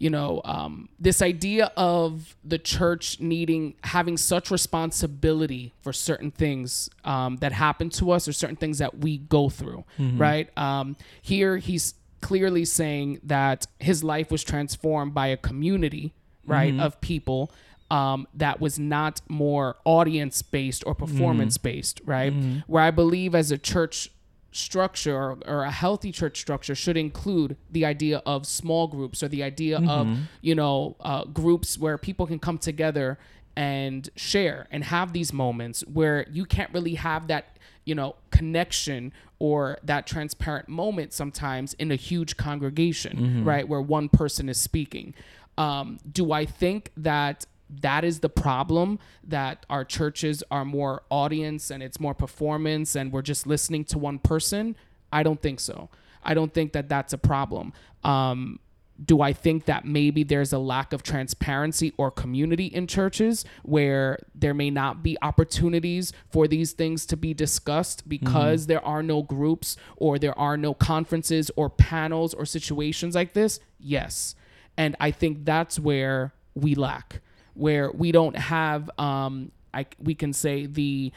you 0.03 0.09
know 0.09 0.41
um, 0.43 0.89
this 0.99 1.21
idea 1.21 1.71
of 1.77 2.35
the 2.43 2.59
church 2.75 3.19
needing 3.19 3.63
having 3.95 4.17
such 4.17 4.51
responsibility 4.51 5.73
for 5.81 5.93
certain 5.93 6.31
things 6.31 6.89
um, 7.05 7.37
that 7.37 7.51
happen 7.51 7.89
to 7.89 8.11
us 8.11 8.27
or 8.27 8.33
certain 8.33 8.55
things 8.63 8.77
that 8.79 8.97
we 8.99 9.17
go 9.17 9.49
through 9.49 9.83
right? 10.25 10.47
Um, 10.57 10.95
here 11.21 11.57
he's 11.57 11.95
clearly 12.21 12.65
saying 12.65 13.19
that 13.23 13.59
his 13.79 14.03
life 14.03 14.29
was 14.31 14.43
transformed 14.43 15.13
by 15.13 15.27
a 15.27 15.37
community 15.37 16.13
right 16.45 16.73
of 16.85 16.99
people 17.01 17.51
um, 17.91 18.27
that 18.33 18.59
was 18.59 18.77
not 18.79 19.21
more 19.29 19.67
audience 19.85 20.41
based 20.41 20.83
or 20.87 20.93
performance 20.95 21.57
based 21.57 22.01
right? 22.05 22.33
Where 22.67 22.83
i 22.83 22.91
believe 22.91 23.31
as 23.35 23.51
a 23.51 23.57
church 23.57 24.09
structure 24.53 25.15
or, 25.15 25.37
or 25.45 25.63
a 25.63 25.71
healthy 25.71 26.11
church 26.11 26.39
structure 26.39 26.75
should 26.75 26.97
include 26.97 27.57
the 27.71 27.83
idea 27.85 28.21
of 28.25 28.45
small 28.45 28.87
groups 28.87 29.21
or 29.23 29.27
the 29.27 29.43
idea 29.43 29.77
of 29.77 30.07
you 30.41 30.55
know 30.55 30.95
uh, 31.01 31.23
groups 31.25 31.77
where 31.77 31.97
people 31.97 32.25
can 32.27 32.39
come 32.39 32.57
together 32.57 33.17
and 33.55 34.09
share 34.15 34.67
and 34.71 34.83
have 34.85 35.13
these 35.13 35.31
moments 35.33 35.81
where 35.81 36.25
you 36.31 36.45
can't 36.45 36.71
really 36.73 36.95
have 36.95 37.27
that 37.27 37.57
you 37.85 37.93
know 37.95 38.15
connection 38.31 39.11
or 39.39 39.77
that 39.83 40.07
transparent 40.07 40.67
moment 40.69 41.13
sometimes 41.13 41.73
in 41.75 41.91
a 41.91 41.95
huge 41.95 42.37
congregation 42.37 43.43
right 43.45 43.67
where 43.67 43.81
one 43.81 44.07
person 44.09 44.49
is 44.49 44.59
speaking. 44.59 45.13
Um, 45.57 45.99
do 46.11 46.31
i 46.31 46.45
think 46.45 46.91
that 46.97 47.45
that 47.81 48.03
is 48.03 48.19
the 48.19 48.29
problem 48.29 48.99
that 49.23 49.65
our 49.69 49.85
churches 49.85 50.43
are 50.51 50.65
more 50.65 51.03
audience 51.09 51.71
and 51.71 51.81
it's 51.81 51.99
more 51.99 52.13
performance 52.13 52.95
and 52.95 53.11
we're 53.11 53.21
just 53.21 53.47
listening 53.47 53.83
to 53.85 53.97
one 53.97 54.19
person. 54.19 54.75
I 55.11 55.23
don't 55.23 55.41
think 55.41 55.59
so. 55.59 55.89
I 56.23 56.33
don't 56.33 56.53
think 56.53 56.73
that 56.73 56.89
that's 56.89 57.13
a 57.13 57.17
problem. 57.17 57.73
Um, 58.03 58.59
do 59.03 59.21
I 59.21 59.33
think 59.33 59.65
that 59.65 59.85
maybe 59.85 60.23
there's 60.23 60.53
a 60.53 60.59
lack 60.59 60.93
of 60.93 61.03
transparency 61.03 61.93
or 61.97 62.11
community 62.11 62.67
in 62.67 62.87
churches 62.87 63.43
where 63.63 64.19
there 64.35 64.53
may 64.53 64.69
not 64.69 65.01
be 65.01 65.17
opportunities 65.21 66.13
for 66.29 66.47
these 66.47 66.73
things 66.73 67.05
to 67.07 67.17
be 67.17 67.33
discussed 67.33 68.07
because 68.07 68.61
mm-hmm. 68.61 68.69
there 68.69 68.85
are 68.85 69.01
no 69.01 69.23
groups 69.23 69.77
or 69.97 70.19
there 70.19 70.37
are 70.37 70.57
no 70.57 70.73
conferences 70.73 71.49
or 71.55 71.69
panels 71.69 72.33
or 72.33 72.45
situations 72.45 73.15
like 73.15 73.33
this? 73.33 73.59
Yes. 73.79 74.35
And 74.77 74.95
I 74.99 75.11
think 75.11 75.43
that's 75.43 75.79
where 75.79 76.33
we 76.55 76.75
lack, 76.75 77.21
where 77.53 77.91
we 77.91 78.11
don't 78.11 78.35
have, 78.35 78.89
um, 78.99 79.51
I, 79.73 79.85
we 79.99 80.15
can 80.15 80.33
say 80.33 80.65
the, 80.65 81.11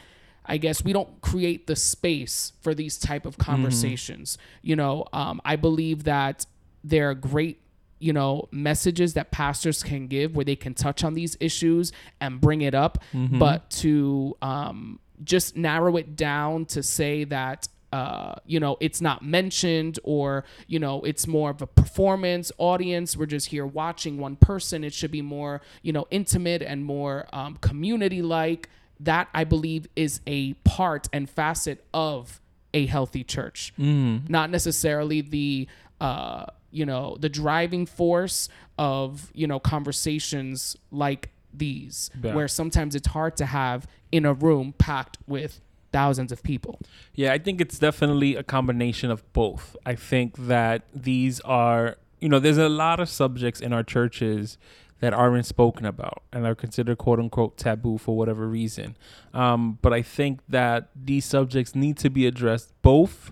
I 0.45 0.57
guess 0.57 0.83
we 0.83 0.93
don't 0.93 1.21
create 1.21 1.67
the 1.67 1.75
space 1.75 2.53
for 2.61 2.73
these 2.73 2.97
type 2.97 3.25
of 3.25 3.37
mm-hmm. 3.37 3.51
conversations. 3.51 4.37
Mm-hmm. 4.37 4.67
You 4.67 4.75
know, 4.75 5.05
um, 5.13 5.41
I 5.43 5.55
believe 5.55 6.03
that 6.05 6.45
there 6.83 7.09
are 7.09 7.15
great 7.15 7.61
you 7.99 8.13
know 8.13 8.47
messages 8.51 9.15
that 9.15 9.31
pastors 9.31 9.81
can 9.81 10.07
give 10.07 10.35
where 10.35 10.45
they 10.45 10.55
can 10.55 10.73
touch 10.73 11.03
on 11.03 11.15
these 11.15 11.35
issues 11.39 11.91
and 12.21 12.39
bring 12.39 12.61
it 12.61 12.75
up 12.75 12.99
mm-hmm. 13.11 13.39
but 13.39 13.69
to 13.71 14.37
um, 14.41 14.99
just 15.23 15.57
narrow 15.57 15.97
it 15.97 16.15
down 16.15 16.65
to 16.65 16.83
say 16.83 17.23
that 17.23 17.67
uh, 17.93 18.35
you 18.45 18.59
know, 18.59 18.77
it's 18.79 19.01
not 19.01 19.23
mentioned 19.23 19.99
or, 20.03 20.43
you 20.67 20.79
know, 20.79 21.01
it's 21.03 21.25
more 21.25 21.49
of 21.49 21.61
a 21.61 21.67
performance 21.67 22.51
audience. 22.57 23.15
We're 23.15 23.27
just 23.27 23.47
here 23.47 23.65
watching 23.65 24.17
one 24.17 24.35
person. 24.35 24.83
It 24.83 24.93
should 24.93 25.11
be 25.11 25.21
more, 25.21 25.61
you 25.81 25.93
know, 25.93 26.05
intimate 26.11 26.61
and 26.61 26.83
more 26.83 27.27
um, 27.31 27.55
community 27.61 28.21
like. 28.21 28.69
That 28.99 29.29
I 29.33 29.43
believe 29.43 29.87
is 29.95 30.21
a 30.25 30.53
part 30.65 31.07
and 31.13 31.29
facet 31.29 31.85
of 31.93 32.41
a 32.73 32.87
healthy 32.87 33.23
church, 33.23 33.73
mm. 33.77 34.27
not 34.27 34.49
necessarily 34.49 35.21
the, 35.21 35.67
uh, 36.01 36.47
you 36.71 36.85
know, 36.85 37.15
the 37.19 37.29
driving 37.29 37.85
force 37.85 38.49
of, 38.77 39.31
you 39.33 39.47
know, 39.47 39.59
conversations 39.59 40.75
like 40.91 41.29
these, 41.53 42.09
yeah. 42.21 42.33
where 42.33 42.47
sometimes 42.47 42.95
it's 42.95 43.07
hard 43.07 43.37
to 43.37 43.45
have 43.45 43.87
in 44.11 44.25
a 44.25 44.33
room 44.33 44.73
packed 44.77 45.17
with 45.27 45.61
thousands 45.91 46.31
of 46.31 46.43
people. 46.43 46.79
Yeah, 47.13 47.33
I 47.33 47.37
think 47.37 47.61
it's 47.61 47.79
definitely 47.79 48.35
a 48.35 48.43
combination 48.43 49.11
of 49.11 49.31
both. 49.33 49.75
I 49.85 49.95
think 49.95 50.35
that 50.47 50.83
these 50.93 51.39
are, 51.41 51.97
you 52.19 52.29
know, 52.29 52.39
there's 52.39 52.57
a 52.57 52.69
lot 52.69 52.99
of 52.99 53.09
subjects 53.09 53.59
in 53.61 53.73
our 53.73 53.83
churches 53.83 54.57
that 54.99 55.13
aren't 55.13 55.45
spoken 55.45 55.85
about 55.85 56.23
and 56.31 56.45
are 56.45 56.55
considered 56.55 56.97
quote 56.97 57.19
unquote 57.19 57.57
taboo 57.57 57.97
for 57.97 58.17
whatever 58.17 58.47
reason. 58.47 58.97
Um, 59.33 59.77
but 59.81 59.93
I 59.93 60.01
think 60.01 60.41
that 60.49 60.89
these 60.95 61.25
subjects 61.25 61.75
need 61.75 61.97
to 61.97 62.09
be 62.09 62.25
addressed 62.25 62.73
both 62.81 63.31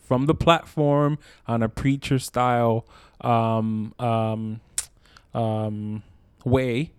from 0.00 0.26
the 0.26 0.34
platform 0.34 1.18
on 1.46 1.62
a 1.62 1.68
preacher 1.68 2.18
style 2.18 2.86
um, 3.20 3.94
um, 3.98 4.60
um 5.34 6.02
way 6.44 6.92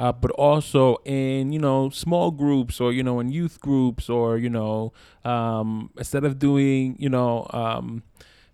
uh, 0.00 0.10
but 0.10 0.30
also 0.32 0.96
in 1.04 1.52
you 1.52 1.58
know 1.58 1.90
small 1.90 2.30
groups 2.30 2.80
or 2.80 2.90
you 2.90 3.02
know 3.02 3.20
in 3.20 3.30
youth 3.30 3.60
groups 3.60 4.08
or 4.08 4.38
you 4.38 4.48
know 4.48 4.92
um, 5.26 5.90
instead 5.98 6.24
of 6.24 6.38
doing 6.38 6.96
you 6.98 7.10
know 7.10 7.46
um, 7.50 8.02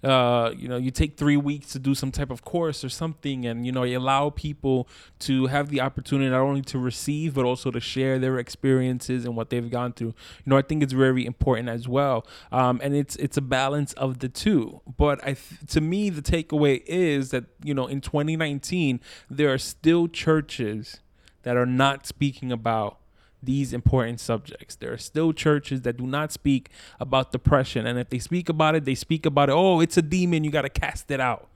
uh, 0.05 0.53
you 0.57 0.69
know, 0.69 0.77
you 0.77 0.91
take 0.91 1.17
three 1.17 1.39
weeks 1.39 1.73
to 1.73 1.79
do 1.79 1.95
some 1.95 2.13
type 2.13 2.31
of 2.31 2.45
course 2.45 2.85
or 2.85 2.89
something, 2.89 3.47
and 3.47 3.67
you 3.67 3.73
know, 3.73 3.83
you 3.83 3.99
allow 3.99 4.31
people 4.31 4.87
to 5.19 5.47
have 5.47 5.69
the 5.69 5.81
opportunity 5.81 6.31
not 6.31 6.43
only 6.43 6.63
to 6.63 6.79
receive 6.79 7.35
but 7.35 7.45
also 7.45 7.71
to 7.71 7.81
share 7.81 8.19
their 8.19 8.39
experiences 8.39 9.25
and 9.25 9.35
what 9.35 9.51
they've 9.51 9.71
gone 9.71 9.93
through. 9.93 10.15
You 10.45 10.51
know, 10.51 10.57
I 10.57 10.63
think 10.63 10.83
it's 10.83 10.93
very 10.93 11.25
important 11.27 11.69
as 11.71 11.89
well, 11.89 12.27
um, 12.53 12.79
and 12.85 12.95
it's 12.95 13.17
it's 13.17 13.37
a 13.37 13.41
balance 13.41 13.95
of 13.95 14.19
the 14.19 14.29
two. 14.29 14.81
But 14.97 15.19
I, 15.25 15.33
th- 15.33 15.67
to 15.71 15.81
me, 15.81 16.11
the 16.11 16.23
takeaway 16.23 16.83
is 16.87 17.31
that 17.31 17.45
you 17.65 17.75
know, 17.75 17.87
in 17.87 18.01
2019, 18.01 19.01
there 19.31 19.53
are 19.53 19.59
still 19.59 20.09
churches 20.09 21.01
that 21.47 21.57
are 21.57 21.65
not 21.65 22.09
speaking 22.09 22.51
about 22.51 22.99
these 23.41 23.73
important 23.73 24.19
subjects. 24.19 24.75
There 24.75 24.93
are 24.93 24.99
still 24.99 25.33
churches 25.33 25.83
that 25.83 25.97
do 25.97 26.05
not 26.05 26.33
speak 26.33 26.71
about 26.99 27.31
depression. 27.31 27.87
And 27.87 28.01
if 28.01 28.11
they 28.11 28.19
speak 28.19 28.49
about 28.49 28.75
it, 28.75 28.85
they 28.85 28.97
speak 28.97 29.25
about 29.25 29.49
it, 29.49 29.53
oh, 29.53 29.79
it's 29.79 29.97
a 29.97 30.03
demon, 30.03 30.43
you 30.43 30.51
got 30.51 30.63
to 30.63 30.69
cast 30.69 31.09
it 31.09 31.21
out 31.21 31.49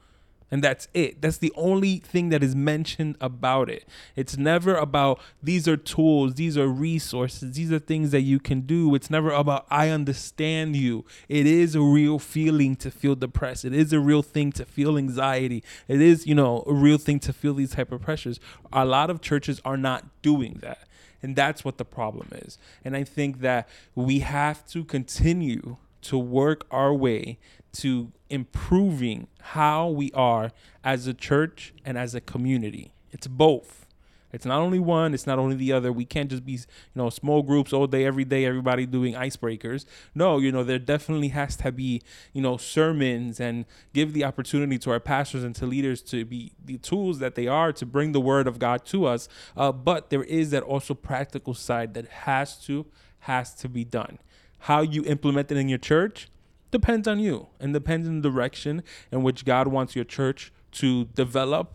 and 0.51 0.63
that's 0.65 0.89
it. 0.95 1.23
That's 1.23 1.39
the 1.39 1.53
only 1.57 1.99
thing 1.99 2.31
that 2.31 2.43
is 2.43 2.57
mentioned 2.57 3.17
about 3.21 3.71
it. 3.71 3.87
It's 4.17 4.37
never 4.37 4.75
about 4.75 5.21
these 5.43 5.69
are 5.69 5.77
tools, 5.77 6.35
these 6.35 6.59
are 6.59 6.67
resources, 6.67 7.53
these 7.53 7.71
are 7.73 7.79
things 7.79 8.11
that 8.11 8.23
you 8.23 8.41
can 8.41 8.63
do. 8.63 8.95
It's 8.95 9.11
never 9.11 9.31
about 9.31 9.67
I 9.71 9.91
understand 9.91 10.77
you. 10.77 11.05
It 11.29 11.47
is 11.47 11.75
a 11.75 11.81
real 11.81 12.19
feeling 12.19 12.77
to 12.77 12.91
feel 12.91 13.15
depressed. 13.15 13.65
It 13.65 13.75
is 13.75 13.93
a 13.93 14.01
real 14.01 14.23
thing 14.23 14.53
to 14.53 14.65
feel 14.65 14.99
anxiety. 14.99 15.63
It 15.87 16.01
is, 16.01 16.27
you 16.27 16.35
know, 16.35 16.65
a 16.67 16.73
real 16.73 16.99
thing 16.99 17.21
to 17.21 17.33
feel 17.33 17.55
these 17.55 17.73
type 17.73 17.93
of 17.93 18.03
pressures. 18.03 18.41
A 18.73 18.85
lot 18.85 19.11
of 19.11 19.21
churches 19.21 19.61
are 19.65 19.77
not 19.77 20.23
doing 20.23 20.59
that. 20.63 20.87
And 21.23 21.37
that's 21.37 21.65
what 21.65 21.77
the 21.77 21.85
problem 21.85 22.29
is. 22.33 22.59
And 22.85 22.97
I 22.97 23.05
think 23.05 23.41
that 23.41 23.69
we 23.95 24.21
have 24.21 24.67
to 24.69 24.85
continue 24.85 25.77
to 26.03 26.19
work 26.19 26.67
our 26.71 26.95
way 26.95 27.39
to 27.73 28.13
improving 28.29 29.27
how 29.41 29.89
we 29.89 30.11
are 30.13 30.53
as 30.85 31.07
a 31.07 31.15
church 31.15 31.73
and 31.85 31.97
as 31.99 32.15
a 32.15 32.21
community. 32.21 32.93
It's 33.11 33.27
both. 33.27 33.87
It's 34.33 34.45
not 34.45 34.61
only 34.61 34.79
one, 34.79 35.13
it's 35.13 35.27
not 35.27 35.39
only 35.39 35.57
the 35.57 35.73
other. 35.73 35.93
We 35.93 36.05
can't 36.05 36.31
just 36.31 36.47
be, 36.47 36.53
you 36.53 36.59
know, 36.95 37.11
small 37.11 37.43
groups 37.43 37.73
all 37.73 37.87
day, 37.87 38.05
every 38.05 38.25
day, 38.25 38.45
everybody 38.45 38.87
doing 38.87 39.15
icebreakers. 39.15 39.87
No, 40.15 40.39
you 40.39 40.53
know, 40.53 40.63
there 40.63 40.79
definitely 40.79 41.29
has 41.29 41.57
to 41.57 41.73
be, 41.73 42.03
you 42.33 42.41
know, 42.41 42.57
sermons 42.57 43.41
and 43.41 43.65
give 43.93 44.13
the 44.13 44.25
opportunity 44.25 44.79
to 44.79 44.93
our 44.93 45.01
pastors 45.01 45.43
and 45.43 45.55
to 45.57 45.67
leaders 45.67 46.01
to 46.03 46.25
be 46.25 46.53
the 46.65 46.79
tools 46.79 47.19
that 47.19 47.35
they 47.35 47.49
are 47.49 47.73
to 47.73 47.85
bring 47.85 48.13
the 48.13 48.21
word 48.21 48.47
of 48.47 48.59
God 48.59 48.85
to 48.87 49.07
us. 49.07 49.29
Uh, 49.57 49.73
but 49.73 50.11
there 50.11 50.25
is 50.25 50.51
that 50.51 50.63
also 50.63 50.95
practical 50.95 51.55
side 51.55 51.95
that 51.95 52.07
has 52.09 52.57
to, 52.67 52.87
has 53.21 53.53
to 53.55 53.69
be 53.69 53.85
done. 53.85 54.19
How 54.61 54.83
you 54.83 55.05
implement 55.05 55.51
it 55.51 55.57
in 55.57 55.69
your 55.69 55.79
church, 55.79 56.29
depends 56.71 57.09
on 57.09 57.19
you 57.19 57.49
and 57.59 57.73
depends 57.73 58.09
on 58.09 58.21
the 58.21 58.31
direction 58.31 58.83
in 59.11 59.23
which 59.23 59.45
God 59.45 59.69
wants 59.69 59.95
your 59.97 60.05
church 60.05 60.53
to 60.73 61.05
develop 61.07 61.75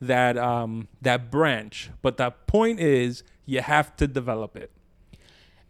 that 0.00 0.36
um, 0.36 0.88
that 1.00 1.30
branch. 1.30 1.90
But 2.02 2.16
the 2.16 2.30
point 2.30 2.80
is, 2.80 3.22
you 3.46 3.60
have 3.60 3.96
to 3.96 4.06
develop 4.06 4.56
it. 4.56 4.70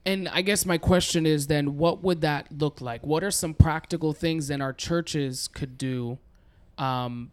And 0.06 0.28
I 0.28 0.42
guess 0.42 0.66
my 0.66 0.76
question 0.76 1.24
is 1.24 1.46
then, 1.46 1.78
what 1.78 2.02
would 2.02 2.20
that 2.20 2.48
look 2.52 2.80
like? 2.80 3.06
What 3.06 3.24
are 3.24 3.30
some 3.30 3.54
practical 3.54 4.12
things 4.12 4.48
that 4.48 4.60
our 4.60 4.72
churches 4.72 5.48
could 5.48 5.78
do, 5.78 6.18
um, 6.76 7.30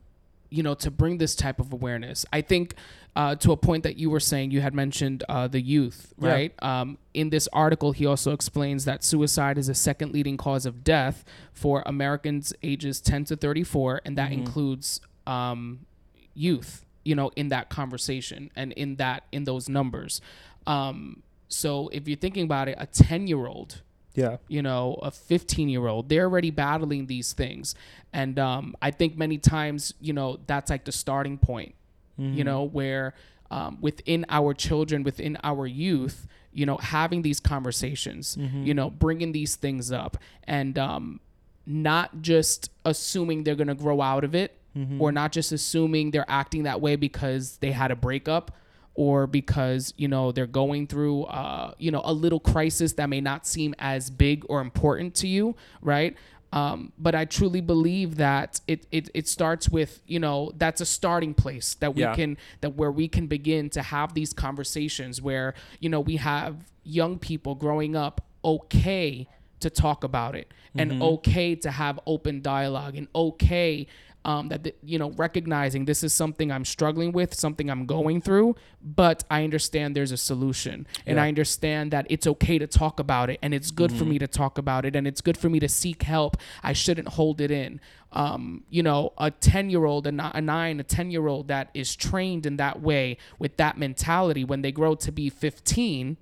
you 0.52 0.62
know, 0.62 0.76
to 0.76 0.92
bring 0.92 1.18
this 1.18 1.34
type 1.34 1.60
of 1.60 1.74
awareness? 1.74 2.26
I 2.32 2.42
think 2.42 2.76
uh, 3.16 3.36
to 3.36 3.52
a 3.52 3.58
point 3.58 3.84
that 3.84 3.98
you 3.98 4.10
were 4.10 4.20
saying, 4.20 4.52
you 4.52 4.62
had 4.62 4.76
mentioned 4.76 5.24
uh, 5.28 5.48
the 5.48 5.62
youth, 5.62 6.14
right? 6.18 6.54
Yeah. 6.62 6.82
Um, 6.82 6.98
in 7.14 7.30
this 7.30 7.48
article, 7.52 7.92
he 7.94 8.06
also 8.06 8.32
explains 8.32 8.86
that 8.86 9.04
suicide 9.04 9.58
is 9.58 9.70
a 9.70 9.74
second 9.74 10.14
leading 10.14 10.38
cause 10.38 10.66
of 10.66 10.84
death 10.84 11.26
for 11.54 11.84
Americans 11.86 12.54
ages 12.62 13.02
10 13.02 13.26
to 13.26 13.36
34, 13.36 14.02
and 14.06 14.18
that 14.18 14.30
mm-hmm. 14.30 14.42
includes 14.42 15.02
um, 15.26 15.86
youth, 16.34 16.86
you 17.04 17.16
know, 17.16 17.32
in 17.36 17.50
that 17.50 17.70
conversation 17.70 18.52
and 18.56 18.72
in 18.74 18.98
that 18.98 19.24
in 19.32 19.46
those 19.46 19.68
numbers. 19.68 20.22
Um, 20.68 21.24
so 21.48 21.90
if 21.90 22.08
you're 22.08 22.18
thinking 22.18 22.44
about 22.44 22.70
it, 22.70 22.76
a 22.78 22.86
10 22.86 23.28
year 23.28 23.46
old, 23.48 23.82
yeah, 24.14 24.38
you 24.48 24.62
know, 24.62 25.00
a 25.02 25.12
15 25.12 25.70
year 25.70 25.88
old, 25.88 26.10
they're 26.10 26.26
already 26.26 26.52
battling 26.52 27.08
these 27.08 27.34
things, 27.34 27.76
and 28.14 28.38
um, 28.40 28.76
I 28.82 28.92
think 28.92 29.18
many 29.18 29.38
times, 29.38 29.94
you 30.00 30.14
know, 30.14 30.40
that's 30.48 30.70
like 30.70 30.86
the 30.86 30.92
starting 30.92 31.38
point 31.38 31.76
mm-hmm. 32.22 32.38
you 32.38 32.44
know, 32.44 32.64
where 32.64 33.14
um, 33.50 33.78
within 33.82 34.26
our 34.30 34.54
children, 34.54 35.04
within 35.04 35.38
our 35.44 35.68
youth, 35.68 36.28
you 36.54 36.66
know, 36.66 36.78
having 36.78 37.22
these 37.22 37.40
conversations, 37.40 38.36
mm-hmm. 38.36 38.64
you 38.64 38.74
know, 38.74 38.90
bringing 38.90 39.32
these 39.32 39.56
things 39.56 39.92
up 39.92 40.18
and 40.46 40.78
um, 40.78 41.20
not 41.66 42.22
just 42.22 42.72
assuming 42.86 43.44
they're 43.44 43.56
going 43.56 43.68
to 43.68 43.76
grow 43.76 44.02
out 44.02 44.24
of 44.24 44.36
it 44.36 44.58
mm-hmm. 44.78 45.02
or 45.02 45.12
not 45.12 45.32
just 45.32 45.52
assuming 45.52 46.12
they're 46.12 46.30
acting 46.30 46.64
that 46.64 46.82
way 46.82 46.96
because 46.96 47.58
they 47.58 47.72
had 47.72 47.92
a 47.92 47.96
breakup 47.96 48.52
or 48.96 49.28
because 49.28 49.94
you 49.98 50.08
know 50.08 50.32
they're 50.32 50.46
going 50.46 50.88
through 50.88 51.24
uh, 51.24 51.74
you 51.78 51.92
know 51.92 52.02
a 52.04 52.14
little 52.14 52.40
crisis 52.40 52.94
that 52.94 53.10
may 53.10 53.22
not 53.22 53.48
seem 53.48 53.74
as 53.80 54.10
big 54.10 54.46
or 54.50 54.62
important 54.62 55.16
to 55.16 55.28
you 55.28 55.56
right 55.82 56.16
um, 56.54 56.92
but 56.98 57.16
I 57.16 57.24
truly 57.26 57.62
believe 57.62 58.18
that 58.18 58.60
it, 58.68 58.86
it 58.92 59.10
it 59.14 59.28
starts 59.28 59.70
with 59.70 60.02
you 60.06 60.20
know 60.20 60.52
that's 60.58 60.82
a 60.82 60.86
starting 60.86 61.34
place 61.34 61.76
that 61.76 61.96
we 61.96 62.02
yeah. 62.02 62.14
can 62.14 62.38
that 62.60 62.72
where 62.76 62.92
we 62.92 63.08
can 63.08 63.28
begin 63.28 63.70
to 63.72 63.82
have 63.82 64.14
these 64.14 64.34
conversations 64.34 65.22
where 65.22 65.54
you 65.80 65.90
know 65.90 66.02
we 66.02 66.18
have 66.18 66.70
young 66.84 67.18
people 67.20 67.56
growing 67.56 67.96
up 67.96 68.26
okay 68.44 69.28
to 69.62 69.70
talk 69.70 70.04
about 70.04 70.36
it 70.36 70.52
and 70.76 70.92
mm-hmm. 70.92 71.02
okay 71.02 71.56
to 71.56 71.72
have 71.72 72.00
open 72.06 72.42
dialogue 72.42 72.96
and 72.96 73.08
okay 73.16 73.88
um, 74.24 74.50
that 74.50 74.64
the, 74.64 74.76
you 74.84 75.00
know 75.00 75.12
recognizing 75.12 75.86
this 75.86 76.04
is 76.04 76.14
something 76.14 76.52
i'm 76.52 76.64
struggling 76.66 77.12
with 77.12 77.34
something 77.34 77.70
i'm 77.72 77.86
going 77.86 78.22
through 78.22 78.56
but 78.84 79.24
i 79.32 79.44
understand 79.44 79.96
there's 79.96 80.12
a 80.12 80.18
solution. 80.18 80.86
And 81.06 81.16
Yeah. 81.18 81.24
i 81.24 81.28
understand 81.28 81.92
that 81.92 82.06
it's 82.10 82.28
okay 82.28 82.58
to 82.60 82.68
talk 82.68 83.00
about 83.00 83.30
it 83.30 83.40
and 83.42 83.54
it's 83.54 83.72
good 83.72 83.92
for 83.92 84.06
me 84.06 84.20
to 84.20 84.28
talk 84.28 84.58
about 84.58 84.86
it 84.86 84.96
and 84.96 85.08
it's 85.08 85.22
good 85.22 85.38
for 85.38 85.50
me 85.50 85.60
to 85.60 85.68
seek 85.70 86.04
help. 86.04 86.38
I 86.64 86.74
shouldn't 86.74 87.10
hold 87.10 87.42
it 87.42 87.52
in. 87.52 87.80
Um, 88.14 88.64
you 88.70 88.84
know 88.84 89.14
a 89.18 89.32
10 89.32 89.70
year 89.70 89.86
old 89.86 90.06
a 90.06 90.12
ni- 90.12 90.32
a 90.34 90.42
9 90.42 90.80
a 90.80 90.84
10 90.84 91.12
year 91.12 91.28
old 91.28 91.48
that 91.48 91.70
is 91.74 91.96
trained 91.96 92.46
in 92.46 92.58
that 92.58 92.82
way 92.82 93.18
with 93.40 93.58
that 93.58 93.78
mentality 93.78 94.44
when 94.44 94.62
they 94.62 94.72
grow 94.72 94.96
to 94.96 95.12
be 95.12 95.30
15 95.30 96.18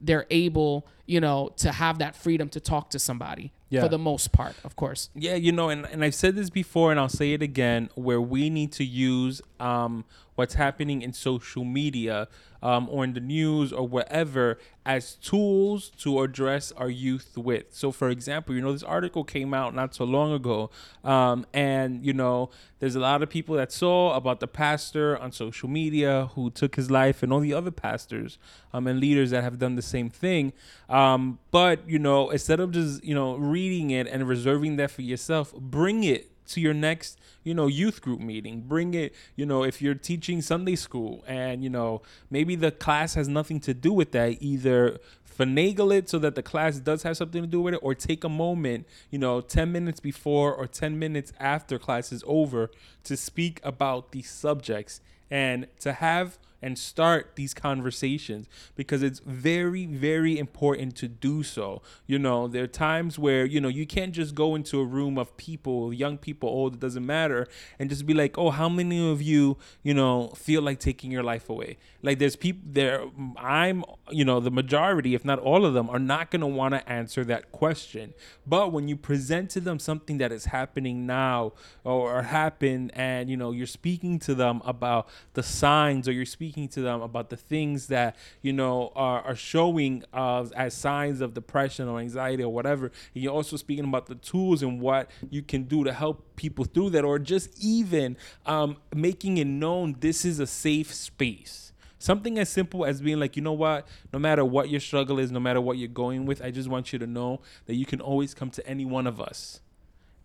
they're 0.00 0.26
able 0.30 0.84
you 1.06 1.20
know 1.20 1.50
to 1.56 1.70
have 1.70 1.98
that 1.98 2.16
freedom 2.16 2.48
to 2.48 2.58
talk 2.58 2.90
to 2.90 2.98
somebody 2.98 3.52
Yeah. 3.72 3.82
for 3.82 3.88
the 3.88 3.98
most 3.98 4.32
part 4.32 4.54
of 4.64 4.76
course 4.76 5.08
Yeah, 5.14 5.34
you 5.34 5.50
know, 5.50 5.70
and, 5.70 5.86
and 5.92 6.04
I've 6.04 6.14
said 6.14 6.36
this 6.36 6.50
before 6.50 6.90
and 6.90 7.00
I'll 7.00 7.16
say 7.22 7.32
it 7.32 7.42
again, 7.42 7.88
where 7.94 8.20
we 8.20 8.50
need 8.50 8.70
to 8.72 8.84
use 8.84 9.40
um, 9.58 10.04
what's 10.34 10.54
happening 10.54 11.02
in 11.02 11.12
social 11.12 11.64
media 11.64 12.28
um, 12.62 12.88
or 12.88 13.04
in 13.04 13.12
the 13.12 13.20
news 13.20 13.72
or 13.72 13.86
whatever 13.86 14.58
as 14.86 15.16
tools 15.16 15.90
to 15.90 16.22
address 16.22 16.72
our 16.72 16.88
youth 16.88 17.36
with. 17.36 17.66
So, 17.70 17.92
for 17.92 18.08
example, 18.08 18.54
you 18.54 18.60
know, 18.60 18.72
this 18.72 18.82
article 18.82 19.24
came 19.24 19.52
out 19.52 19.74
not 19.74 19.94
so 19.94 20.04
long 20.04 20.32
ago, 20.32 20.70
um, 21.04 21.46
and, 21.52 22.04
you 22.04 22.12
know, 22.12 22.50
there's 22.78 22.96
a 22.96 23.00
lot 23.00 23.22
of 23.22 23.30
people 23.30 23.56
that 23.56 23.70
saw 23.70 24.14
about 24.14 24.40
the 24.40 24.48
pastor 24.48 25.16
on 25.18 25.30
social 25.32 25.68
media 25.68 26.30
who 26.34 26.50
took 26.50 26.74
his 26.76 26.90
life 26.90 27.22
and 27.22 27.32
all 27.32 27.40
the 27.40 27.54
other 27.54 27.70
pastors 27.70 28.38
um, 28.72 28.86
and 28.86 28.98
leaders 28.98 29.30
that 29.30 29.44
have 29.44 29.58
done 29.58 29.76
the 29.76 29.82
same 29.82 30.10
thing. 30.10 30.52
Um, 30.88 31.38
but, 31.50 31.88
you 31.88 31.98
know, 31.98 32.30
instead 32.30 32.58
of 32.58 32.72
just, 32.72 33.04
you 33.04 33.14
know, 33.14 33.36
reading 33.36 33.90
it 33.90 34.06
and 34.06 34.26
reserving 34.26 34.76
that 34.76 34.90
for 34.90 35.02
yourself, 35.02 35.54
bring 35.54 36.02
it 36.02 36.31
to 36.48 36.60
your 36.60 36.74
next 36.74 37.18
you 37.44 37.54
know 37.54 37.66
youth 37.66 38.00
group 38.00 38.20
meeting. 38.20 38.62
Bring 38.62 38.94
it 38.94 39.14
you 39.36 39.46
know 39.46 39.62
if 39.64 39.80
you're 39.82 39.94
teaching 39.94 40.42
sunday 40.42 40.76
school 40.76 41.24
and 41.26 41.62
you 41.62 41.70
know 41.70 42.02
maybe 42.30 42.54
the 42.54 42.70
class 42.70 43.14
has 43.14 43.28
nothing 43.28 43.60
to 43.60 43.74
do 43.74 43.92
with 43.92 44.12
that 44.12 44.38
either 44.40 44.98
finagle 45.38 45.96
it 45.96 46.10
so 46.10 46.18
that 46.18 46.34
the 46.34 46.42
class 46.42 46.78
does 46.78 47.04
have 47.04 47.16
something 47.16 47.42
to 47.42 47.48
do 47.48 47.62
with 47.62 47.72
it 47.72 47.80
or 47.82 47.94
take 47.94 48.22
a 48.22 48.28
moment 48.28 48.86
you 49.10 49.18
know 49.18 49.40
10 49.40 49.72
minutes 49.72 49.98
before 49.98 50.54
or 50.54 50.66
10 50.66 50.98
minutes 50.98 51.32
after 51.40 51.78
class 51.78 52.12
is 52.12 52.22
over 52.26 52.70
to 53.04 53.16
speak 53.16 53.60
about 53.62 54.12
these 54.12 54.30
subjects. 54.30 55.00
And 55.30 55.66
to 55.80 55.94
have 55.94 56.38
and 56.62 56.78
start 56.78 57.32
these 57.34 57.52
conversations 57.52 58.48
because 58.76 59.02
it's 59.02 59.20
very 59.20 59.84
very 59.86 60.38
important 60.38 60.96
to 60.96 61.08
do 61.08 61.42
so. 61.42 61.82
You 62.06 62.18
know 62.18 62.48
there 62.48 62.64
are 62.64 62.68
times 62.68 63.18
where 63.18 63.44
you 63.44 63.60
know 63.60 63.68
you 63.68 63.86
can't 63.86 64.12
just 64.12 64.34
go 64.34 64.54
into 64.54 64.80
a 64.80 64.84
room 64.84 65.18
of 65.18 65.36
people 65.36 65.92
young 65.92 66.18
people 66.18 66.48
old 66.48 66.74
it 66.74 66.80
doesn't 66.80 67.04
matter 67.04 67.48
and 67.78 67.90
just 67.90 68.06
be 68.06 68.14
like 68.14 68.38
oh 68.38 68.50
how 68.50 68.68
many 68.68 69.10
of 69.10 69.20
you 69.20 69.56
you 69.82 69.94
know 69.94 70.28
feel 70.28 70.62
like 70.62 70.78
taking 70.78 71.10
your 71.10 71.22
life 71.22 71.48
away? 71.48 71.78
Like 72.02 72.18
there's 72.18 72.36
people 72.36 72.62
there 72.64 73.04
i'm 73.36 73.84
you 74.10 74.24
know 74.24 74.40
the 74.40 74.50
majority 74.50 75.14
if 75.14 75.24
not 75.24 75.38
all 75.38 75.64
of 75.64 75.74
them 75.74 75.90
are 75.90 75.98
not 75.98 76.30
going 76.30 76.40
to 76.40 76.46
want 76.46 76.74
to 76.74 76.88
answer 76.88 77.24
that 77.24 77.50
question. 77.52 78.14
But 78.46 78.72
when 78.72 78.88
you 78.88 78.96
present 78.96 79.50
to 79.50 79.60
them 79.60 79.78
something 79.78 80.18
that 80.18 80.32
is 80.32 80.46
happening 80.46 81.06
now 81.06 81.52
or 81.84 82.22
happened 82.22 82.92
and 82.94 83.28
you 83.30 83.36
know 83.36 83.50
you're 83.50 83.66
speaking 83.66 84.18
to 84.20 84.34
them 84.34 84.62
about 84.64 85.08
the 85.34 85.42
signs 85.42 86.08
or 86.08 86.12
you're 86.12 86.24
speaking 86.24 86.51
to 86.52 86.80
them 86.80 87.00
about 87.02 87.30
the 87.30 87.36
things 87.36 87.88
that 87.88 88.16
you 88.42 88.52
know 88.52 88.92
are, 88.94 89.22
are 89.22 89.34
showing 89.34 90.04
uh, 90.12 90.44
as 90.56 90.74
signs 90.74 91.20
of 91.20 91.34
depression 91.34 91.88
or 91.88 91.98
anxiety 91.98 92.42
or 92.42 92.52
whatever 92.52 92.86
and 93.14 93.24
you're 93.24 93.32
also 93.32 93.56
speaking 93.56 93.84
about 93.84 94.06
the 94.06 94.14
tools 94.16 94.62
and 94.62 94.80
what 94.80 95.10
you 95.30 95.42
can 95.42 95.64
do 95.64 95.84
to 95.84 95.92
help 95.92 96.36
people 96.36 96.64
through 96.64 96.90
that 96.90 97.04
or 97.04 97.18
just 97.18 97.50
even 97.62 98.16
um, 98.46 98.76
making 98.94 99.38
it 99.38 99.46
known 99.46 99.96
this 100.00 100.24
is 100.24 100.38
a 100.38 100.46
safe 100.46 100.92
space 100.92 101.72
Something 102.02 102.36
as 102.40 102.48
simple 102.48 102.84
as 102.84 103.00
being 103.00 103.20
like, 103.20 103.36
you 103.36 103.42
know 103.42 103.52
what, 103.52 103.86
no 104.12 104.18
matter 104.18 104.44
what 104.44 104.68
your 104.68 104.80
struggle 104.80 105.20
is, 105.20 105.30
no 105.30 105.38
matter 105.38 105.60
what 105.60 105.78
you're 105.78 105.86
going 105.86 106.26
with, 106.26 106.42
I 106.42 106.50
just 106.50 106.68
want 106.68 106.92
you 106.92 106.98
to 106.98 107.06
know 107.06 107.42
that 107.66 107.76
you 107.76 107.86
can 107.86 108.00
always 108.00 108.34
come 108.34 108.50
to 108.50 108.66
any 108.66 108.84
one 108.84 109.06
of 109.06 109.20
us 109.20 109.60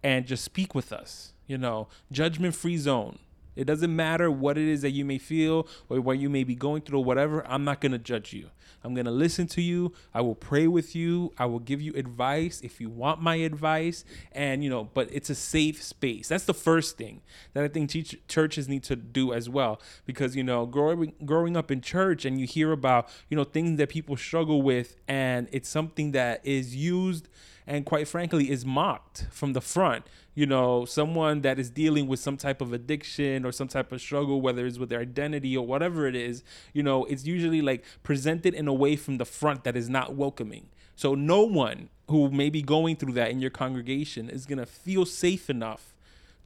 and 0.01 0.25
just 0.25 0.43
speak 0.43 0.73
with 0.73 0.91
us. 0.91 1.33
You 1.45 1.59
know, 1.59 1.87
judgment 2.11 2.55
free 2.55 2.77
zone. 2.77 3.19
It 3.57 3.65
doesn't 3.65 3.93
matter 3.95 4.29
what 4.31 4.57
it 4.57 4.67
is 4.67 4.81
that 4.81 4.91
you 4.91 5.03
may 5.03 5.17
feel 5.17 5.67
or 5.89 5.99
what 5.99 6.19
you 6.19 6.29
may 6.29 6.43
be 6.43 6.55
going 6.55 6.81
through 6.83 6.99
or 6.99 7.03
whatever. 7.03 7.45
I'm 7.47 7.63
not 7.63 7.81
going 7.81 7.91
to 7.91 7.97
judge 7.97 8.33
you. 8.33 8.49
I'm 8.83 8.93
going 8.93 9.05
to 9.05 9.11
listen 9.11 9.47
to 9.47 9.61
you. 9.61 9.93
I 10.13 10.21
will 10.21 10.35
pray 10.35 10.67
with 10.67 10.95
you. 10.95 11.33
I 11.37 11.45
will 11.45 11.59
give 11.59 11.81
you 11.81 11.93
advice 11.95 12.61
if 12.61 12.79
you 12.79 12.89
want 12.89 13.21
my 13.21 13.35
advice. 13.35 14.05
And, 14.31 14.63
you 14.63 14.69
know, 14.69 14.89
but 14.93 15.09
it's 15.11 15.29
a 15.29 15.35
safe 15.35 15.81
space. 15.81 16.27
That's 16.27 16.45
the 16.45 16.53
first 16.53 16.97
thing 16.97 17.21
that 17.53 17.63
I 17.63 17.67
think 17.67 17.89
teach, 17.89 18.17
churches 18.27 18.69
need 18.69 18.83
to 18.83 18.95
do 18.95 19.33
as 19.33 19.49
well. 19.49 19.81
Because, 20.05 20.35
you 20.35 20.43
know, 20.43 20.65
growing, 20.65 21.13
growing 21.25 21.57
up 21.57 21.71
in 21.71 21.81
church 21.81 22.23
and 22.23 22.39
you 22.39 22.45
hear 22.45 22.71
about, 22.71 23.09
you 23.29 23.35
know, 23.35 23.43
things 23.43 23.77
that 23.77 23.89
people 23.89 24.15
struggle 24.15 24.61
with 24.61 24.95
and 25.07 25.47
it's 25.51 25.69
something 25.69 26.11
that 26.11 26.45
is 26.45 26.75
used 26.75 27.27
and 27.67 27.85
quite 27.85 28.07
frankly 28.07 28.49
is 28.49 28.65
mocked 28.65 29.27
from 29.29 29.53
the 29.53 29.61
front. 29.61 30.07
You 30.33 30.45
know 30.45 30.85
someone 30.85 31.41
that 31.41 31.59
is 31.59 31.69
dealing 31.69 32.07
with 32.07 32.19
some 32.19 32.37
type 32.37 32.61
of 32.61 32.71
addiction 32.71 33.45
or 33.45 33.51
some 33.51 33.67
type 33.67 33.91
of 33.91 33.99
struggle 33.99 34.39
whether 34.39 34.65
it's 34.65 34.77
with 34.77 34.89
their 34.89 35.01
identity 35.01 35.57
or 35.57 35.65
whatever 35.65 36.07
it 36.07 36.15
is 36.15 36.43
you 36.73 36.83
know 36.83 37.05
it's 37.05 37.25
usually 37.25 37.61
like 37.61 37.83
presented 38.03 38.53
in 38.53 38.67
a 38.67 38.73
way 38.73 38.95
from 38.95 39.17
the 39.17 39.25
front 39.25 39.63
that 39.65 39.75
is 39.75 39.89
not 39.89 40.15
welcoming. 40.15 40.69
So 40.95 41.13
no 41.13 41.43
one 41.43 41.89
who 42.09 42.31
may 42.31 42.49
be 42.49 42.61
going 42.61 42.95
through 42.95 43.13
that 43.13 43.29
in 43.29 43.39
your 43.39 43.51
congregation 43.51 44.29
is 44.29 44.45
to 44.45 44.65
feel 44.65 45.05
safe 45.05 45.49
enough 45.49 45.93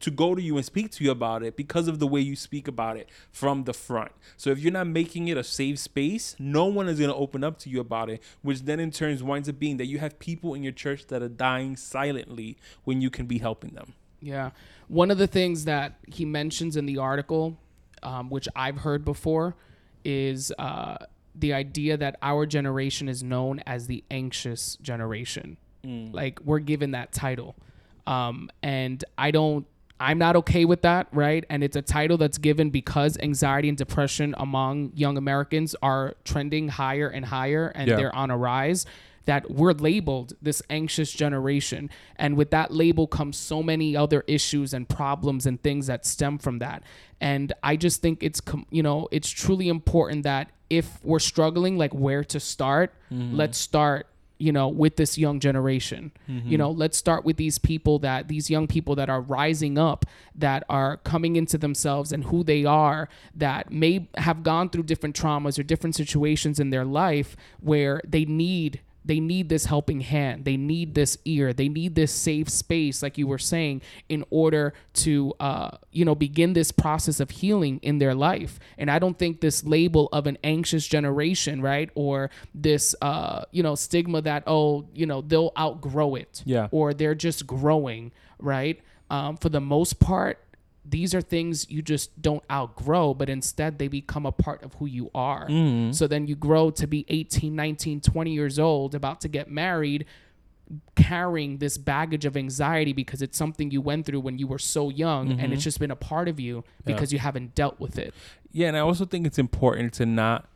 to 0.01 0.11
go 0.11 0.35
to 0.35 0.41
you 0.41 0.57
and 0.57 0.65
speak 0.65 0.91
to 0.91 1.03
you 1.03 1.11
about 1.11 1.43
it 1.43 1.55
because 1.55 1.87
of 1.87 1.99
the 1.99 2.07
way 2.07 2.19
you 2.19 2.35
speak 2.35 2.67
about 2.67 2.97
it 2.97 3.09
from 3.31 3.63
the 3.63 3.73
front. 3.73 4.11
So 4.37 4.49
if 4.49 4.59
you're 4.59 4.71
not 4.71 4.87
making 4.87 5.27
it 5.27 5.37
a 5.37 5.43
safe 5.43 5.79
space, 5.79 6.35
no 6.39 6.65
one 6.65 6.87
is 6.87 6.99
going 6.99 7.11
to 7.11 7.15
open 7.15 7.43
up 7.43 7.57
to 7.59 7.69
you 7.69 7.79
about 7.79 8.09
it, 8.09 8.21
which 8.41 8.63
then 8.63 8.79
in 8.79 8.91
turn 8.91 9.17
winds 9.25 9.49
up 9.49 9.59
being 9.59 9.77
that 9.77 9.87
you 9.87 9.99
have 9.99 10.19
people 10.19 10.53
in 10.53 10.63
your 10.63 10.71
church 10.71 11.07
that 11.07 11.21
are 11.21 11.29
dying 11.29 11.75
silently 11.75 12.57
when 12.83 13.01
you 13.01 13.09
can 13.09 13.25
be 13.25 13.39
helping 13.39 13.71
them. 13.71 13.93
Yeah. 14.19 14.51
One 14.87 15.11
of 15.11 15.17
the 15.17 15.27
things 15.27 15.65
that 15.65 15.95
he 16.07 16.25
mentions 16.25 16.75
in 16.75 16.85
the 16.85 16.97
article, 16.97 17.57
um, 18.03 18.29
which 18.29 18.47
I've 18.55 18.77
heard 18.77 19.03
before, 19.03 19.55
is 20.03 20.51
uh, 20.59 20.97
the 21.35 21.53
idea 21.53 21.97
that 21.97 22.17
our 22.21 22.45
generation 22.45 23.09
is 23.09 23.23
known 23.23 23.59
as 23.65 23.87
the 23.87 24.03
anxious 24.11 24.77
generation. 24.81 25.57
Like, 25.83 26.39
we're 26.45 26.59
given 26.59 26.91
that 26.91 27.11
title. 27.11 27.55
Um, 28.05 28.51
and 28.61 29.03
I 29.17 29.31
don't. 29.31 29.65
I'm 30.01 30.17
not 30.17 30.35
okay 30.37 30.65
with 30.65 30.81
that, 30.81 31.07
right? 31.13 31.45
And 31.49 31.63
it's 31.63 31.75
a 31.75 31.81
title 31.81 32.17
that's 32.17 32.39
given 32.39 32.71
because 32.71 33.17
anxiety 33.21 33.69
and 33.69 33.77
depression 33.77 34.33
among 34.37 34.91
young 34.95 35.15
Americans 35.15 35.75
are 35.81 36.15
trending 36.25 36.69
higher 36.69 37.07
and 37.07 37.23
higher 37.25 37.67
and 37.75 37.87
Yeah. 37.87 37.97
they're 37.97 38.15
on 38.15 38.31
a 38.31 38.37
rise 38.37 38.85
that 39.25 39.51
we're 39.51 39.73
labeled 39.73 40.33
this 40.41 40.63
anxious 40.71 41.11
generation 41.13 41.91
and 42.15 42.35
with 42.35 42.49
that 42.49 42.73
label 42.73 43.05
comes 43.05 43.37
so 43.37 43.61
many 43.61 43.95
other 43.95 44.23
issues 44.27 44.73
and 44.73 44.89
problems 44.89 45.45
and 45.45 45.61
things 45.61 45.85
that 45.85 46.05
stem 46.07 46.39
from 46.39 46.57
that 46.57 46.81
and 47.19 47.53
i 47.61 47.75
just 47.75 48.01
think 48.01 48.23
it's 48.23 48.41
com- 48.41 48.65
you 48.71 48.81
know 48.81 49.07
it's 49.11 49.29
truly 49.29 49.67
important 49.67 50.23
that 50.23 50.49
if 50.71 50.97
we're 51.03 51.19
struggling 51.19 51.77
like 51.77 51.93
where 51.93 52.23
to 52.23 52.39
start 52.39 52.93
mm-hmm. 53.11 53.35
let's 53.35 53.59
start 53.59 54.07
you 54.41 54.51
know 54.51 54.67
with 54.67 54.95
this 54.95 55.17
young 55.17 55.39
generation. 55.39 56.11
You 56.27 56.33
mm-hmm. 56.33 56.55
know 56.55 56.71
let's 56.71 56.97
start 56.97 57.23
with 57.23 57.37
these 57.37 57.57
people 57.57 57.99
that 57.99 58.27
these 58.27 58.49
young 58.49 58.67
people 58.67 58.95
that 58.95 59.09
are 59.09 59.21
rising 59.21 59.77
up 59.77 60.05
that 60.35 60.63
are 60.69 60.97
coming 60.97 61.35
into 61.35 61.57
themselves 61.57 62.11
and 62.11 62.25
who 62.25 62.43
they 62.43 62.65
are 62.65 63.07
that 63.35 63.71
may 63.71 64.07
have 64.15 64.43
gone 64.43 64.69
through 64.69 64.83
different 64.83 65.15
traumas 65.15 65.59
or 65.59 65.63
different 65.63 65.95
situations 65.95 66.59
in 66.59 66.69
their 66.69 66.85
life 66.85 67.35
where 67.59 68.01
they 68.07 68.25
need 68.25 68.81
they 69.03 69.19
need 69.19 69.49
this 69.49 69.65
helping 69.65 70.01
hand. 70.01 70.45
They 70.45 70.57
need 70.57 70.93
this 70.93 71.17
ear. 71.25 71.53
They 71.53 71.69
need 71.69 71.95
this 71.95 72.11
safe 72.11 72.49
space 72.49 73.01
like 73.01 73.17
you 73.17 73.25
were 73.27 73.39
saying 73.39 73.81
in 74.09 74.23
order 74.29 74.73
to 74.93 75.33
uh, 75.39 75.77
you 75.91 76.05
know 76.05 76.13
begin 76.15 76.53
this 76.53 76.71
process 76.71 77.19
of 77.19 77.31
healing 77.31 77.79
in 77.81 77.97
their 77.97 78.13
life. 78.13 78.59
And 78.77 78.91
i 78.91 78.99
don't 78.99 79.17
think 79.17 79.41
this 79.41 79.63
label 79.63 80.07
of 80.11 80.27
an 80.27 80.37
anxious 80.43 80.85
generation 80.87 81.61
right 81.61 81.89
or 81.95 82.29
this 82.53 82.95
uh, 83.01 83.43
you 83.51 83.63
know 83.63 83.75
stigma 83.75 84.21
that 84.21 84.43
oh 84.47 84.85
you 84.93 85.05
know 85.05 85.21
they'll 85.21 85.51
outgrow 85.57 86.15
it 86.15 86.43
Yeah. 86.45 86.67
or 86.71 86.93
they're 86.93 87.15
just 87.15 87.47
growing 87.47 88.11
right 88.39 88.79
um, 89.09 89.37
for 89.37 89.49
the 89.49 89.61
most 89.61 89.99
part 89.99 90.39
these 90.91 91.15
are 91.15 91.21
things 91.21 91.69
you 91.69 91.81
just 91.81 92.21
don't 92.21 92.43
outgrow 92.51 93.13
but 93.13 93.27
instead 93.29 93.79
they 93.79 93.87
become 93.87 94.25
a 94.25 94.31
part 94.31 94.61
of 94.63 94.73
who 94.75 94.85
you 94.85 95.09
are. 95.15 95.47
So 95.93 96.05
then 96.07 96.27
you 96.27 96.35
grow 96.35 96.69
to 96.71 96.85
be 96.85 97.05
18 97.07 97.55
19 97.55 98.01
20 98.01 98.31
years 98.31 98.59
old 98.59 98.93
about 98.93 99.21
to 99.21 99.27
get 99.27 99.49
married 99.49 100.05
carrying 100.95 101.57
this 101.57 101.77
baggage 101.77 102.25
of 102.25 102.37
anxiety 102.37 102.93
because 102.93 103.21
it's 103.21 103.37
something 103.37 103.71
you 103.71 103.81
went 103.81 104.05
through 104.05 104.21
when 104.21 104.37
you 104.37 104.47
were 104.47 104.59
so 104.59 104.89
young 104.89 105.39
and 105.39 105.51
it's 105.53 105.63
just 105.63 105.79
been 105.79 105.91
a 105.91 105.95
part 105.95 106.27
of 106.29 106.39
you 106.39 106.63
because 106.85 107.11
you 107.11 107.19
haven't 107.19 107.55
dealt 107.55 107.77
with 107.79 107.97
it. 107.97 108.13
Yeah, 108.51 108.67
and 108.69 108.77
I 108.77 108.81
also 108.81 109.05
think 109.05 109.25
it's 109.27 109.39
important 109.39 109.93
to 109.93 110.05
not 110.05 110.47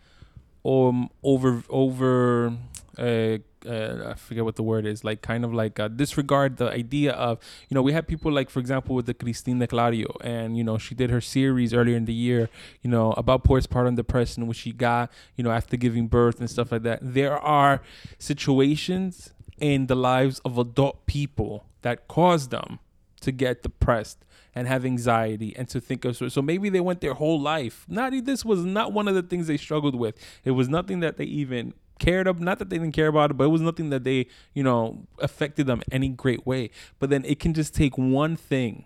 um 0.63 1.09
over 1.21 1.63
over 1.69 2.53
uh 2.97 3.37
uh, 3.65 4.11
I 4.11 4.13
forget 4.15 4.43
what 4.43 4.55
the 4.55 4.63
word 4.63 4.85
is, 4.85 5.03
like 5.03 5.21
kind 5.21 5.43
of 5.43 5.53
like 5.53 5.79
uh, 5.79 5.87
disregard 5.87 6.57
the 6.57 6.69
idea 6.69 7.13
of, 7.13 7.39
you 7.69 7.75
know, 7.75 7.81
we 7.81 7.93
have 7.93 8.07
people 8.07 8.31
like, 8.31 8.49
for 8.49 8.59
example, 8.59 8.95
with 8.95 9.05
the 9.05 9.13
Cristina 9.13 9.65
D'Clario, 9.67 10.15
and 10.21 10.57
you 10.57 10.63
know, 10.63 10.77
she 10.77 10.95
did 10.95 11.09
her 11.09 11.21
series 11.21 11.73
earlier 11.73 11.95
in 11.95 12.05
the 12.05 12.13
year, 12.13 12.49
you 12.81 12.89
know, 12.89 13.11
about 13.13 13.43
postpartum 13.43 13.95
depression, 13.95 14.47
which 14.47 14.57
she 14.57 14.71
got, 14.71 15.11
you 15.35 15.43
know, 15.43 15.51
after 15.51 15.77
giving 15.77 16.07
birth 16.07 16.39
and 16.39 16.49
stuff 16.49 16.71
like 16.71 16.83
that. 16.83 16.99
There 17.01 17.37
are 17.37 17.81
situations 18.17 19.31
in 19.59 19.87
the 19.87 19.95
lives 19.95 20.39
of 20.39 20.57
adult 20.57 21.05
people 21.05 21.65
that 21.81 22.07
cause 22.07 22.49
them 22.49 22.79
to 23.21 23.31
get 23.31 23.63
depressed 23.63 24.25
and 24.53 24.67
have 24.67 24.85
anxiety 24.85 25.53
and 25.57 25.67
to 25.67 25.81
think 25.81 26.05
of 26.05 26.15
so 26.15 26.41
maybe 26.41 26.69
they 26.69 26.79
went 26.79 27.01
their 27.01 27.13
whole 27.13 27.39
life 27.39 27.85
not 27.89 28.13
this 28.23 28.45
was 28.45 28.63
not 28.63 28.93
one 28.93 29.07
of 29.07 29.15
the 29.15 29.21
things 29.21 29.47
they 29.47 29.57
struggled 29.57 29.95
with 29.95 30.17
it 30.45 30.51
was 30.51 30.69
nothing 30.69 31.01
that 31.01 31.17
they 31.17 31.25
even 31.25 31.73
cared 31.99 32.27
of 32.27 32.39
not 32.39 32.59
that 32.59 32.69
they 32.69 32.77
didn't 32.77 32.93
care 32.93 33.07
about 33.07 33.31
it 33.31 33.35
but 33.35 33.45
it 33.45 33.49
was 33.49 33.61
nothing 33.61 33.89
that 33.89 34.03
they 34.03 34.25
you 34.53 34.63
know 34.63 35.05
affected 35.19 35.65
them 35.65 35.81
any 35.91 36.09
great 36.09 36.45
way 36.45 36.69
but 36.99 37.09
then 37.09 37.23
it 37.25 37.39
can 37.39 37.53
just 37.53 37.73
take 37.73 37.97
one 37.97 38.35
thing 38.35 38.85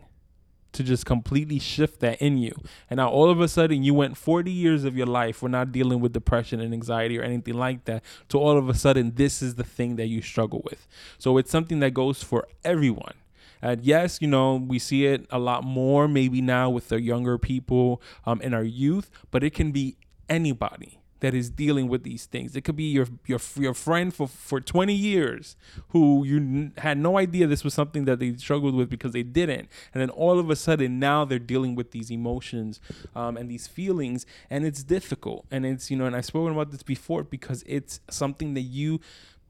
to 0.71 0.83
just 0.83 1.05
completely 1.05 1.59
shift 1.59 1.99
that 1.99 2.21
in 2.21 2.37
you. 2.37 2.53
And 2.89 2.97
now 2.97 3.09
all 3.09 3.29
of 3.29 3.39
a 3.41 3.47
sudden 3.47 3.83
you 3.83 3.93
went 3.93 4.17
40 4.17 4.51
years 4.51 4.83
of 4.83 4.95
your 4.95 5.07
life 5.07 5.41
we're 5.41 5.49
not 5.49 5.71
dealing 5.71 5.99
with 5.99 6.13
depression 6.13 6.59
and 6.59 6.73
anxiety 6.73 7.17
or 7.17 7.23
anything 7.23 7.55
like 7.55 7.85
that 7.85 8.03
to 8.29 8.39
all 8.39 8.57
of 8.57 8.69
a 8.69 8.73
sudden 8.73 9.13
this 9.15 9.41
is 9.41 9.55
the 9.55 9.63
thing 9.63 9.95
that 9.95 10.07
you 10.07 10.21
struggle 10.21 10.61
with. 10.63 10.87
So 11.17 11.37
it's 11.37 11.51
something 11.51 11.79
that 11.79 11.93
goes 11.93 12.23
for 12.23 12.47
everyone. 12.63 13.15
And 13.61 13.83
yes, 13.83 14.21
you 14.21 14.27
know, 14.27 14.55
we 14.55 14.79
see 14.79 15.05
it 15.05 15.25
a 15.31 15.39
lot 15.39 15.63
more 15.63 16.07
maybe 16.07 16.41
now 16.41 16.69
with 16.69 16.89
the 16.89 17.01
younger 17.01 17.37
people 17.37 18.01
um, 18.25 18.41
in 18.41 18.53
our 18.53 18.63
youth, 18.63 19.09
but 19.31 19.43
it 19.43 19.53
can 19.53 19.71
be 19.71 19.97
anybody 20.29 20.98
that 21.19 21.33
is 21.33 21.49
dealing 21.49 21.87
with 21.87 22.03
these 22.03 22.25
things. 22.25 22.55
It 22.55 22.61
could 22.61 22.75
be 22.75 22.85
your 22.85 23.07
your 23.25 23.39
your 23.55 23.73
friend 23.73 24.13
for 24.13 24.27
for 24.27 24.59
20 24.61 24.93
years 24.93 25.55
who 25.89 26.23
you 26.23 26.37
n- 26.37 26.73
had 26.77 26.97
no 26.97 27.17
idea 27.17 27.47
this 27.47 27.63
was 27.63 27.73
something 27.73 28.05
that 28.05 28.19
they 28.19 28.35
struggled 28.35 28.75
with 28.75 28.89
because 28.89 29.13
they 29.13 29.23
didn't, 29.23 29.69
and 29.93 30.01
then 30.01 30.09
all 30.09 30.39
of 30.39 30.49
a 30.49 30.55
sudden 30.55 30.99
now 30.99 31.25
they're 31.25 31.39
dealing 31.39 31.75
with 31.75 31.91
these 31.91 32.09
emotions 32.11 32.79
um, 33.15 33.37
and 33.37 33.49
these 33.49 33.67
feelings, 33.67 34.25
and 34.49 34.65
it's 34.65 34.83
difficult. 34.83 35.45
And 35.51 35.65
it's 35.65 35.91
you 35.91 35.97
know, 35.97 36.05
and 36.05 36.15
I've 36.15 36.25
spoken 36.25 36.53
about 36.53 36.71
this 36.71 36.83
before 36.83 37.23
because 37.23 37.63
it's 37.67 37.99
something 38.09 38.53
that 38.53 38.61
you 38.61 38.99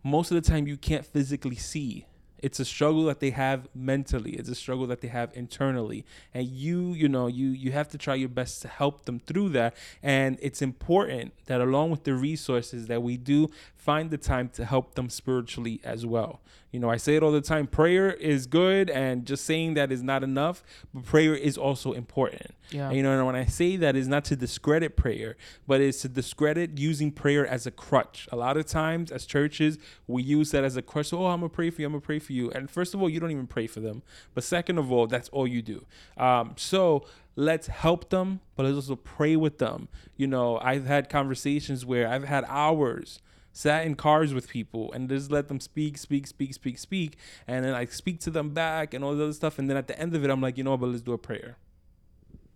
most 0.04 0.32
of 0.32 0.36
the 0.36 0.50
time 0.50 0.68
you 0.68 0.78
can't 0.78 1.06
physically 1.06 1.56
see 1.56 2.06
it's 2.42 2.60
a 2.60 2.66
struggle 2.66 3.06
that 3.06 3.20
they 3.20 3.32
have 3.32 3.68
mentally. 3.74 4.32
It's 4.32 4.50
a 4.50 4.56
struggle 4.56 4.88
that 4.88 5.02
they 5.02 5.08
have 5.08 5.32
internally. 5.36 6.06
And 6.34 6.48
you 6.48 6.94
you 6.94 7.10
know 7.10 7.28
you 7.28 7.50
you 7.50 7.72
have 7.72 7.88
to 7.90 7.98
try 7.98 8.16
your 8.16 8.30
best 8.30 8.62
to 8.64 8.68
help 8.68 9.06
them 9.06 9.20
through 9.20 9.50
that. 9.50 9.76
And 10.02 10.38
it's 10.42 10.62
important 10.62 11.34
that 11.46 11.62
along 11.62 11.92
with 11.92 12.04
the 12.04 12.14
resources 12.14 12.88
that 12.88 13.04
we 13.04 13.18
do 13.18 13.50
find 13.76 14.12
the 14.12 14.18
time 14.18 14.50
to 14.50 14.66
help 14.66 14.96
them 14.96 15.10
spiritually 15.10 15.82
as 15.84 16.06
well 16.06 16.42
you 16.72 16.80
know 16.80 16.90
i 16.90 16.98
say 16.98 17.16
it 17.16 17.24
all 17.24 17.32
the 17.32 17.42
time 17.42 17.68
prayer 17.68 18.12
is 18.12 18.46
good 18.46 18.90
and 18.90 19.26
just 19.26 19.46
saying 19.46 19.74
that 19.74 19.92
is 19.92 20.04
not 20.04 20.24
enough 20.24 20.64
but 20.94 21.06
prayer 21.06 21.36
is 21.36 21.58
also 21.58 21.94
important. 21.94 22.56
Yeah. 22.72 22.88
and, 22.88 22.98
you 22.98 23.04
know 23.04 23.12
and 23.12 23.26
when 23.26 23.36
i 23.36 23.46
say 23.46 23.76
that 23.78 23.96
is 23.96 24.08
not 24.08 24.26
to 24.26 24.36
discredit 24.36 24.96
prayer 24.96 25.36
but 25.68 25.82
it's 25.82 26.02
to 26.02 26.10
discredit 26.10 26.78
using 26.78 27.12
prayer 27.12 27.46
as 27.46 27.66
a 27.66 27.72
crutch. 27.72 28.28
A 28.32 28.36
lot 28.36 28.58
of 28.58 28.66
times 28.66 29.12
as 29.12 29.26
churches 29.26 29.78
we 30.08 30.22
use 30.24 30.52
that 30.52 30.64
as 30.64 30.78
a 30.78 30.82
crutch. 30.82 31.12
Oh 31.14 31.26
i'm 31.26 31.40
gonna 31.40 31.50
pray 31.50 31.70
for 31.70 31.82
you 31.82 31.88
i'm 31.88 31.94
gonna 31.94 32.02
pray 32.02 32.20
for 32.20 32.34
you. 32.34 32.52
And 32.52 32.70
first 32.70 32.94
of 32.94 33.02
all 33.02 33.10
you 33.10 33.20
don't 33.20 33.32
even 33.32 33.48
pray 33.48 33.68
for 33.68 33.80
them. 33.80 34.04
But 34.34 34.44
second 34.44 34.78
of 34.78 34.92
all 34.92 35.08
that's 35.08 35.30
all 35.30 35.48
you 35.48 35.62
do. 35.62 35.86
Um, 36.18 36.54
so 36.58 37.06
let's 37.36 37.68
help 37.68 38.10
them 38.10 38.42
but 38.56 38.66
let's 38.66 38.76
also 38.76 38.96
pray 38.96 39.36
with 39.36 39.58
them. 39.58 39.88
You 40.18 40.28
know 40.28 40.60
i've 40.60 40.86
had 40.86 41.10
conversations 41.10 41.86
where 41.86 42.08
i've 42.08 42.26
had 42.26 42.46
hours 42.48 43.20
sat 43.52 43.86
in 43.86 43.96
cars 43.96 44.34
with 44.34 44.48
people 44.50 44.92
and 44.94 45.10
just 45.10 45.32
let 45.32 45.48
them 45.48 45.60
speak, 45.60 45.98
speak, 45.98 46.28
speak, 46.28 46.54
speak, 46.54 46.78
speak, 46.78 47.18
and 47.48 47.66
then 47.66 47.74
I 47.74 47.86
speak 47.86 48.20
to 48.22 48.30
them 48.30 48.52
back 48.52 48.94
and 48.94 49.04
all 49.04 49.14
this 49.16 49.24
other 49.24 49.34
stuff. 49.34 49.60
And 49.60 49.70
then 49.70 49.78
at 49.78 49.88
the 49.88 50.00
end 50.00 50.16
of 50.16 50.24
it, 50.24 50.30
I'm 50.30 50.42
like, 50.42 50.58
you 50.58 50.64
know 50.64 50.72
what, 50.72 50.82
but 50.82 50.88
let's 50.90 51.02
do 51.02 51.14
a 51.14 51.18
prayer. 51.18 51.58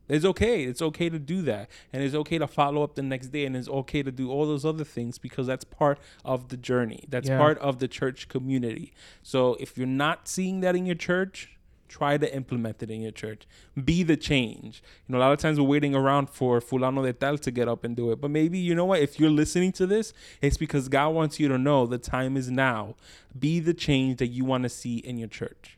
It's 0.10 0.26
okay. 0.26 0.64
It's 0.66 0.82
okay 0.82 1.10
to 1.10 1.18
do 1.18 1.42
that. 1.44 1.70
And 1.94 2.04
it's 2.04 2.14
okay 2.14 2.38
to 2.38 2.46
follow 2.48 2.84
up 2.84 2.96
the 2.96 3.02
next 3.02 3.28
day. 3.28 3.46
And 3.46 3.56
it's 3.56 3.70
okay 3.70 4.04
to 4.04 4.12
do 4.12 4.30
all 4.30 4.46
those 4.46 4.66
other 4.66 4.84
things 4.84 5.18
because 5.18 5.48
that's 5.48 5.64
part 5.64 5.98
of 6.26 6.50
the 6.50 6.58
journey. 6.58 7.06
That's 7.08 7.30
Yeah. 7.30 7.38
part 7.38 7.58
of 7.60 7.80
the 7.80 7.88
church 7.88 8.28
community. 8.28 8.92
So 9.22 9.56
if 9.62 9.78
you're 9.78 9.88
not 9.88 10.28
seeing 10.28 10.60
that 10.60 10.76
in 10.76 10.86
your 10.86 10.96
church, 10.96 11.58
try 11.88 12.18
to 12.18 12.36
implement 12.36 12.82
it 12.82 12.90
in 12.90 13.02
your 13.02 13.12
church. 13.12 13.46
Be 13.84 14.04
the 14.04 14.18
change. 14.18 14.82
You 15.08 15.14
know, 15.14 15.20
a 15.20 15.22
lot 15.22 15.32
of 15.32 15.40
times 15.40 15.60
we're 15.60 15.68
waiting 15.68 15.94
around 15.96 16.30
for 16.30 16.60
fulano 16.60 17.04
de 17.04 17.14
tal 17.14 17.38
to 17.38 17.52
get 17.52 17.68
up 17.68 17.84
and 17.84 17.96
do 17.96 18.12
it. 18.12 18.20
But 18.22 18.32
maybe, 18.32 18.58
you 18.58 18.74
know 18.76 18.86
what, 18.86 19.02
if 19.02 19.20
you're 19.20 19.30
listening 19.30 19.72
to 19.74 19.86
this, 19.86 20.14
it's 20.42 20.58
because 20.58 20.90
God 20.90 21.10
wants 21.10 21.40
you 21.40 21.48
to 21.50 21.58
know 21.58 21.86
the 21.86 21.98
time 21.98 22.36
is 22.38 22.50
now. 22.50 22.96
Be 23.38 23.60
the 23.60 23.74
change 23.74 24.18
that 24.18 24.28
you 24.28 24.46
want 24.46 24.64
to 24.64 24.70
see 24.70 24.98
in 24.98 25.18
your 25.18 25.28
church. 25.30 25.78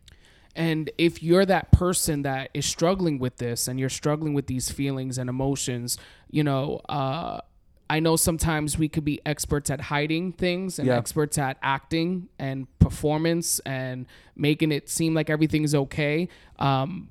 And 0.56 0.90
if 0.98 1.22
you're 1.22 1.46
that 1.46 1.72
person 1.74 2.22
that 2.22 2.50
is 2.54 2.66
struggling 2.66 3.20
with 3.20 3.38
this 3.38 3.68
and 3.68 3.78
you're 3.78 3.90
struggling 3.90 4.34
with 4.34 4.48
these 4.48 4.72
feelings 4.72 5.18
and 5.18 5.30
emotions, 5.30 5.98
you 6.32 6.46
know, 6.46 6.80
uh, 6.88 7.42
I 7.90 8.00
know 8.00 8.16
sometimes 8.16 8.78
we 8.78 8.88
could 8.88 9.06
be 9.06 9.20
experts 9.26 9.70
at 9.70 9.80
hiding 9.82 10.32
things 10.32 10.80
and 10.80 10.88
Yeah. 10.88 10.98
experts 10.98 11.38
at 11.38 11.58
acting 11.62 12.30
and 12.40 12.68
performance 12.86 13.60
and 13.66 14.06
making 14.36 14.72
it 14.72 14.90
seem 14.90 15.16
like 15.16 15.30
everything's 15.30 15.74
okay. 15.74 16.30
Um, 16.60 17.10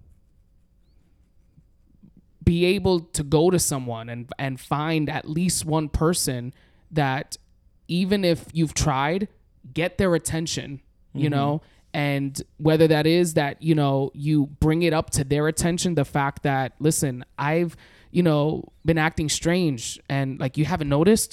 be 2.45 2.65
able 2.67 3.01
to 3.01 3.25
go 3.25 3.51
to 3.51 3.59
someone 3.59 4.09
and 4.09 4.31
and 4.39 4.61
find 4.61 5.11
at 5.11 5.29
least 5.29 5.65
one 5.65 5.89
person 5.89 6.55
that 6.91 7.37
even 7.89 8.25
if 8.25 8.45
you've 8.53 8.75
tried 8.75 9.29
get 9.73 9.99
their 9.99 10.15
attention 10.15 10.81
you 11.15 11.31
know 11.31 11.63
and 11.95 12.43
whether 12.59 12.87
that 12.87 13.07
is 13.07 13.35
that 13.35 13.63
you 13.63 13.75
know 13.75 14.11
you 14.15 14.47
bring 14.61 14.83
it 14.83 14.93
up 14.93 15.09
to 15.09 15.25
their 15.25 15.49
attention 15.49 15.95
the 15.95 16.05
fact 16.05 16.43
that 16.43 16.73
listen 16.81 17.25
i've 17.39 17.77
you 18.17 18.23
know 18.29 18.41
been 18.89 18.99
acting 19.09 19.29
strange 19.29 19.99
and 20.09 20.39
like 20.45 20.57
you 20.61 20.65
haven't 20.73 20.89
noticed? 20.99 21.33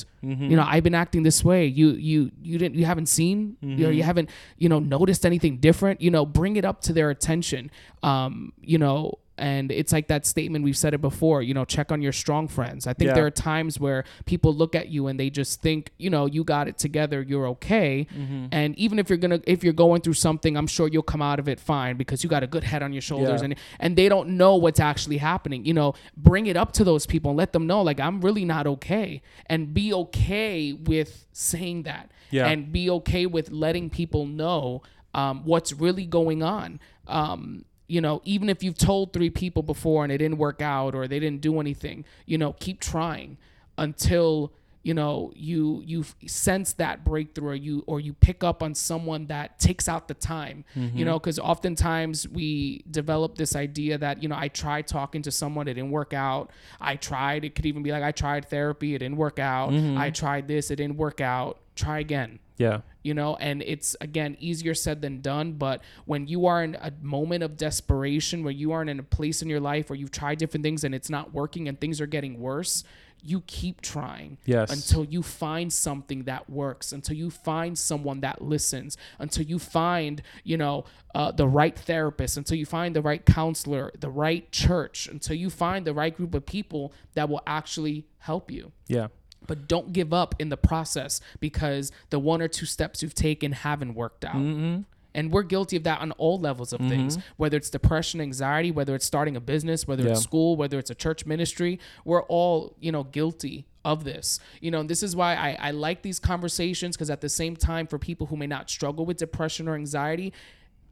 You 0.52 0.56
know 0.58 0.66
i've 0.74 0.84
been 0.84 1.00
acting 1.04 1.24
this 1.30 1.40
way. 1.50 1.62
You 1.80 1.88
you 2.10 2.20
you 2.44 2.56
didn't 2.62 2.76
you 2.80 2.86
haven't 2.92 3.10
seen? 3.18 3.38
You 3.62 3.84
know 3.86 3.90
you 3.98 4.04
haven't 4.12 4.30
you 4.58 4.70
know 4.72 4.80
noticed 4.98 5.26
anything 5.32 5.58
different? 5.68 6.02
You 6.06 6.12
know 6.16 6.26
bring 6.26 6.54
it 6.58 6.66
up 6.66 6.78
to 6.88 6.92
their 6.94 7.10
attention. 7.16 7.72
Um 8.04 8.54
you 8.72 8.78
know 8.84 9.00
and 9.38 9.72
it's 9.72 9.92
like 9.92 10.08
that 10.08 10.26
statement 10.26 10.64
we've 10.64 10.78
said 10.78 10.94
it 10.94 11.02
before 11.02 11.42
you 11.42 11.54
know 11.54 11.66
check 11.66 11.92
on 11.92 12.02
your 12.02 12.12
strong 12.12 12.48
friends. 12.48 12.86
I 12.86 12.94
think 12.94 13.08
Yeah. 13.10 13.14
there 13.16 13.26
are 13.26 13.32
times 13.32 13.80
where 13.80 14.04
people 14.26 14.54
look 14.54 14.76
at 14.76 14.90
you 14.90 15.08
and 15.08 15.20
they 15.20 15.30
just 15.30 15.62
think 15.62 15.92
you 15.98 16.10
know 16.10 16.26
you 16.26 16.44
got 16.44 16.68
it 16.68 16.78
together 16.78 17.22
you're 17.22 17.48
okay. 17.48 18.08
And 18.52 18.78
even 18.78 19.00
if 19.00 19.10
you're 19.10 19.18
gonna 19.18 19.40
if 19.48 19.64
you're 19.64 19.74
going 19.74 20.02
through 20.02 20.14
something 20.14 20.56
i'm 20.58 20.68
sure 20.68 20.88
you'll 20.88 21.02
come 21.02 21.22
out 21.22 21.40
of 21.40 21.48
it 21.48 21.60
fine 21.60 21.98
because 21.98 22.24
you 22.24 22.30
got 22.30 22.44
a 22.44 22.48
good 22.48 22.64
head 22.64 22.84
on 22.84 22.92
your 22.94 23.02
shoulders 23.02 23.42
Yeah. 23.42 23.46
and 23.46 23.56
and 23.80 23.96
they 23.96 24.10
don't 24.10 24.30
know 24.38 24.56
what's 24.58 24.80
actually 24.80 25.18
happening. 25.18 25.66
You 25.66 25.74
know 25.74 25.94
bring 26.18 26.46
it 26.48 26.58
up 26.58 26.72
to 26.74 26.84
those 26.84 27.06
people 27.06 27.32
and 27.32 27.38
let 27.38 27.52
them 27.54 27.66
know 27.68 27.82
like 27.82 28.00
i'm 28.00 28.22
really 28.22 28.46
not 28.46 28.68
okay. 28.68 29.22
And 29.48 29.74
be 29.74 29.94
okay 29.94 30.74
with 30.74 31.26
saying 31.32 31.84
that. 31.84 32.12
Yeah. 32.32 32.48
and 32.48 32.72
be 32.72 32.90
okay 32.90 33.26
with 33.26 33.52
letting 33.52 33.90
people 33.90 34.26
know 34.26 34.84
um, 35.14 35.44
what's 35.44 35.74
really 35.74 36.06
going 36.06 36.42
on. 36.42 36.80
Um, 37.08 37.66
you 37.92 38.00
know 38.00 38.22
even 38.24 38.50
if 38.50 38.64
you've 38.64 38.78
told 38.78 39.12
three 39.12 39.30
people 39.30 39.62
before 39.62 40.04
and 40.04 40.14
it 40.14 40.20
didn't 40.20 40.38
work 40.38 40.62
out 40.62 40.96
or 40.96 41.08
they 41.08 41.20
didn't 41.20 41.42
do 41.42 41.60
anything 41.60 42.06
you 42.26 42.38
know 42.38 42.54
keep 42.54 42.80
trying 42.80 43.38
until 43.78 44.54
you 44.84 44.94
know 44.94 45.32
you 45.36 45.84
you 45.86 46.04
sense 46.26 46.74
that 46.74 47.04
breakthrough 47.04 47.50
or 47.50 47.56
you 47.56 47.84
or 47.88 48.00
you 48.00 48.14
pick 48.14 48.44
up 48.44 48.64
on 48.64 48.74
someone 48.74 49.28
that 49.28 49.60
takes 49.60 49.90
out 49.90 50.08
the 50.08 50.14
time 50.14 50.64
you 50.76 51.06
know 51.06 51.12
mm-hmm. 51.12 51.18
because 51.18 51.38
oftentimes 51.38 52.28
we 52.30 52.84
develop 52.90 53.36
this 53.36 53.56
idea 53.56 53.98
that 53.98 54.24
you 54.24 54.30
know 54.30 54.38
i 54.38 54.48
tried 54.48 54.88
talking 54.88 55.22
to 55.22 55.30
someone 55.30 55.68
it 55.68 55.74
didn't 55.74 55.92
work 55.92 56.14
out. 56.14 56.50
I 56.80 56.96
tried 56.96 57.44
it 57.46 57.56
could 57.56 57.66
even 57.66 57.84
be 57.84 57.92
like 57.92 58.04
i 58.04 58.12
tried 58.12 58.50
therapy 58.50 58.96
it 58.96 59.00
didn't 59.00 59.18
work 59.18 59.38
out. 59.38 59.72
Mm-hmm. 59.72 59.98
I 59.98 60.10
tried 60.10 60.48
this 60.48 60.72
it 60.72 60.78
didn't 60.78 60.98
work 60.98 61.20
out. 61.20 61.60
Try 61.76 62.00
again 62.00 62.40
Yeah. 62.66 62.78
you 63.08 63.14
know 63.20 63.32
and 63.48 63.58
it's 63.74 63.90
again 64.08 64.32
easier 64.50 64.76
said 64.86 64.98
than 65.06 65.16
done 65.34 65.48
but 65.66 65.78
when 66.12 66.22
you 66.34 66.46
are 66.52 66.60
in 66.68 66.74
a 66.90 66.92
moment 67.18 67.42
of 67.48 67.52
desperation 67.68 68.38
where 68.46 68.54
you 68.64 68.70
are 68.76 68.82
in 68.84 69.00
a 69.00 69.04
place 69.18 69.42
in 69.44 69.50
your 69.54 69.60
life 69.72 69.84
where 69.90 70.00
you've 70.02 70.12
tried 70.22 70.38
different 70.44 70.64
things 70.68 70.84
and 70.86 70.94
it's 71.00 71.10
not 71.18 71.26
working 71.42 71.64
and 71.68 71.76
things 71.82 72.00
are 72.04 72.08
getting 72.18 72.40
worse 72.40 72.84
you 73.24 73.40
keep 73.46 73.78
trying 73.82 74.32
Yes. 74.46 74.72
until 74.78 75.04
you 75.06 75.22
find 75.22 75.68
something 75.88 76.24
that 76.32 76.44
works 76.50 76.92
until 76.98 77.16
you 77.24 77.30
find 77.30 77.78
someone 77.78 78.20
that 78.22 78.38
listens 78.54 78.98
until 79.20 79.46
you 79.52 79.60
find 79.60 80.16
you 80.44 80.58
know 80.64 80.76
uh, 81.14 81.32
the 81.42 81.48
right 81.62 81.78
therapist 81.90 82.34
until 82.42 82.58
you 82.58 82.66
find 82.66 82.96
the 82.96 83.02
right 83.10 83.24
counselor 83.26 83.86
the 84.06 84.10
right 84.26 84.52
church 84.52 85.08
until 85.16 85.36
you 85.44 85.50
find 85.52 85.82
the 85.86 85.94
right 86.02 86.16
group 86.20 86.34
of 86.40 86.44
people 86.58 86.84
that 87.18 87.30
will 87.30 87.44
actually 87.60 87.98
help 88.30 88.46
you 88.52 88.72
Yeah. 88.88 89.08
But 89.48 89.68
don't 89.68 89.94
give 89.94 90.14
up 90.14 90.36
in 90.40 90.50
the 90.50 90.58
process 90.58 91.22
because 91.40 91.92
the 92.10 92.20
one 92.20 92.42
or 92.42 92.48
two 92.48 92.66
steps 92.66 93.02
you've 93.02 93.16
taken 93.16 93.52
haven't 93.52 93.96
worked 93.96 94.24
out. 94.24 94.36
Mm-hmm. 94.36 94.82
And 95.14 95.32
we're 95.32 95.44
guilty 95.44 95.76
of 95.76 95.84
that 95.84 96.00
on 96.00 96.14
all 96.14 96.40
levels 96.40 96.72
of 96.72 96.80
things, 96.80 97.18
mm-hmm. 97.18 97.34
whether 97.36 97.58
it's 97.58 97.70
depression, 97.70 98.22
anxiety, 98.22 98.72
whether 98.72 98.96
it's 98.96 99.06
starting 99.06 99.36
a 99.36 99.42
business, 99.42 99.86
whether 99.86 100.08
it's 100.08 100.22
school, 100.22 100.56
whether 100.56 100.80
it's 100.80 100.90
a 100.90 100.96
church 100.96 101.26
ministry. 101.26 101.80
We're 102.06 102.24
all, 102.24 102.78
you 102.80 102.94
know, 102.94 103.04
guilty 103.04 103.66
of 103.84 104.06
this. 104.06 104.40
You 104.62 104.72
know, 104.72 104.80
and 104.80 104.90
this 104.90 105.04
is 105.04 105.14
why 105.14 105.36
I, 105.36 105.58
I 105.60 105.72
like 105.72 106.02
these 106.02 106.20
conversations 106.20 106.96
because 106.96 107.10
at 107.10 107.20
the 107.20 107.28
same 107.28 107.58
time, 107.58 107.88
for 107.88 108.00
people 108.00 108.28
who 108.28 108.38
may 108.38 108.48
not 108.48 108.70
struggle 108.70 109.06
with 109.06 109.18
depression 109.18 109.68
or 109.68 109.76
anxiety, 109.76 110.32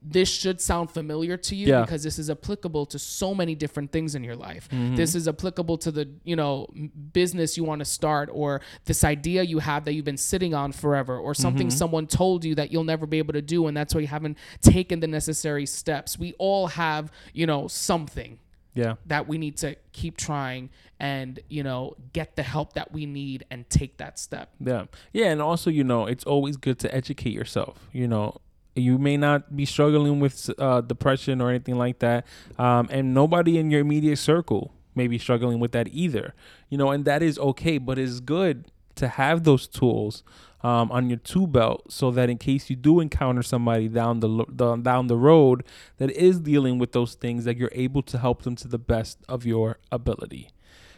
this 0.02 0.30
should 0.30 0.62
sound 0.62 0.90
familiar 0.90 1.36
to 1.36 1.56
you 1.56 1.68
Yeah. 1.68 1.82
because 1.82 2.04
this 2.04 2.18
is 2.18 2.30
applicable 2.30 2.86
to 2.88 2.98
so 3.00 3.36
many 3.36 3.54
different 3.56 3.92
things 3.92 4.16
in 4.16 4.24
your 4.24 4.36
life. 4.36 4.70
Mm-hmm. 4.70 4.96
This 4.96 5.14
is 5.14 5.28
applicable 5.28 5.78
to 5.80 5.92
the, 5.92 6.10
you 6.24 6.36
know, 6.38 6.68
business 7.14 7.58
you 7.58 7.64
want 7.66 7.80
to 7.80 7.86
start 7.86 8.30
or 8.32 8.62
this 8.86 9.04
idea 9.04 9.44
you 9.44 9.60
have 9.60 9.84
that 9.86 9.94
you've 9.94 10.06
been 10.06 10.18
sitting 10.18 10.54
on 10.54 10.72
forever 10.72 11.18
or 11.18 11.34
something 11.34 11.68
Mm-hmm. 11.68 11.78
someone 11.78 12.08
told 12.08 12.46
you 12.46 12.56
that 12.56 12.72
you'll 12.72 12.84
never 12.86 13.06
be 13.06 13.18
able 13.18 13.34
to 13.34 13.42
do 13.42 13.68
and 13.68 13.76
that's 13.76 13.94
why 13.94 14.02
you 14.02 14.08
haven't 14.08 14.38
taken 14.62 15.00
the 15.02 15.08
necessary 15.08 15.66
steps. 15.66 16.18
We 16.18 16.34
all 16.38 16.68
have, 16.68 17.12
you 17.34 17.46
know, 17.46 17.68
something 17.68 18.40
Yeah. 18.76 18.96
that 19.08 19.28
we 19.28 19.38
need 19.38 19.58
to 19.58 19.76
keep 19.92 20.16
trying 20.16 20.70
and, 21.00 21.40
you 21.50 21.64
know, 21.64 21.96
get 22.14 22.36
the 22.38 22.44
help 22.44 22.74
that 22.74 22.92
we 22.94 23.06
need 23.06 23.46
and 23.52 23.70
take 23.70 23.98
that 23.98 24.18
step. 24.20 24.52
Yeah. 24.60 24.86
Yeah. 25.12 25.26
And 25.32 25.42
also, 25.42 25.70
you 25.70 25.84
know, 25.84 26.06
it's 26.06 26.24
always 26.24 26.56
good 26.58 26.80
to 26.80 26.96
educate 26.96 27.34
yourself. 27.34 27.90
You 27.92 28.08
know, 28.08 28.38
you 28.76 28.98
may 28.98 29.18
not 29.18 29.56
be 29.56 29.66
struggling 29.66 30.20
with 30.20 30.50
uh, 30.58 30.82
depression 30.82 31.42
or 31.42 31.50
anything 31.50 31.78
like 31.78 32.00
that. 32.00 32.26
Um, 32.58 32.88
and 32.92 33.14
nobody 33.14 33.58
in 33.58 33.72
your 33.72 33.82
immediate 33.82 34.18
circle 34.18 34.74
may 34.96 35.08
be 35.08 35.18
struggling 35.18 35.60
with 35.60 35.72
that 35.74 35.88
either. 35.92 36.34
You 36.70 36.78
know, 36.78 36.92
and 36.92 37.06
that 37.06 37.22
is 37.22 37.38
okay. 37.40 37.78
But 37.78 38.00
it's 38.00 38.20
good 38.20 38.66
to 38.96 39.08
have 39.08 39.44
those 39.44 39.68
tools 39.68 40.24
um, 40.62 40.92
on 40.92 41.10
your 41.10 41.20
tool 41.20 41.48
belt 41.48 41.92
so 41.92 42.12
that 42.12 42.30
in 42.30 42.38
case 42.38 42.70
you 42.70 42.76
do 42.76 43.00
encounter 43.00 43.42
somebody 43.42 43.88
down 43.88 44.20
the, 44.20 44.46
the 44.50 44.76
down 44.76 45.08
the 45.08 45.16
road 45.16 45.64
that 45.98 46.12
is 46.12 46.42
dealing 46.42 46.78
with 46.78 46.92
those 46.92 47.16
things 47.16 47.46
that 47.46 47.58
you're 47.58 47.72
able 47.74 48.02
to 48.04 48.18
help 48.18 48.44
them 48.44 48.56
to 48.58 48.68
the 48.68 48.78
best 48.78 49.20
of 49.30 49.46
your 49.46 49.80
ability. 49.92 50.50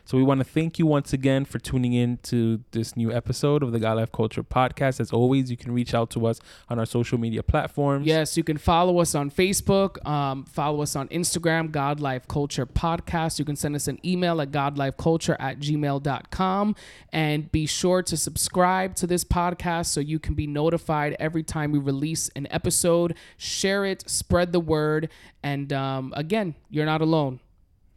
So 0.05 0.17
we 0.17 0.23
want 0.23 0.39
to 0.39 0.43
thank 0.43 0.79
you 0.79 0.85
once 0.85 1.13
again 1.13 1.45
for 1.45 1.59
tuning 1.59 1.93
in 1.93 2.17
to 2.23 2.61
this 2.71 2.97
new 2.97 3.11
episode 3.11 3.63
of 3.63 3.71
the 3.71 3.79
God 3.79 3.97
Life 3.97 4.11
Culture 4.11 4.43
podcast. 4.43 4.99
As 4.99 5.11
always, 5.11 5.49
you 5.49 5.57
can 5.57 5.71
reach 5.71 5.93
out 5.93 6.09
to 6.11 6.25
us 6.25 6.39
on 6.69 6.79
our 6.79 6.85
social 6.85 7.17
media 7.17 7.43
platforms. 7.43 8.05
Yes, 8.05 8.35
you 8.35 8.43
can 8.43 8.57
follow 8.57 8.99
us 8.99 9.15
on 9.15 9.31
Facebook, 9.31 10.05
um, 10.07 10.43
follow 10.45 10.81
us 10.81 10.95
on 10.95 11.07
Instagram, 11.09 11.71
God 11.71 11.99
Life 11.99 12.27
Culture 12.27 12.65
Podcast. 12.65 13.39
You 13.39 13.45
can 13.45 13.55
send 13.55 13.75
us 13.75 13.87
an 13.87 13.99
email 14.05 14.41
at 14.41 14.51
godlifeculture 14.51 15.35
at 15.39 15.59
gmail.com. 15.59 16.75
And 17.13 17.51
be 17.51 17.65
sure 17.65 18.01
to 18.03 18.17
subscribe 18.17 18.95
to 18.95 19.07
this 19.07 19.23
podcast 19.23 19.87
so 19.87 19.99
you 19.99 20.19
can 20.19 20.33
be 20.33 20.47
notified 20.47 21.15
every 21.19 21.43
time 21.43 21.71
we 21.71 21.79
release 21.79 22.29
an 22.35 22.47
episode. 22.51 23.15
Share 23.37 23.85
it, 23.85 24.09
spread 24.09 24.51
the 24.51 24.59
word. 24.59 25.09
And 25.43 25.71
um, 25.71 26.13
again, 26.15 26.55
you're 26.69 26.85
not 26.85 27.01
alone. 27.01 27.39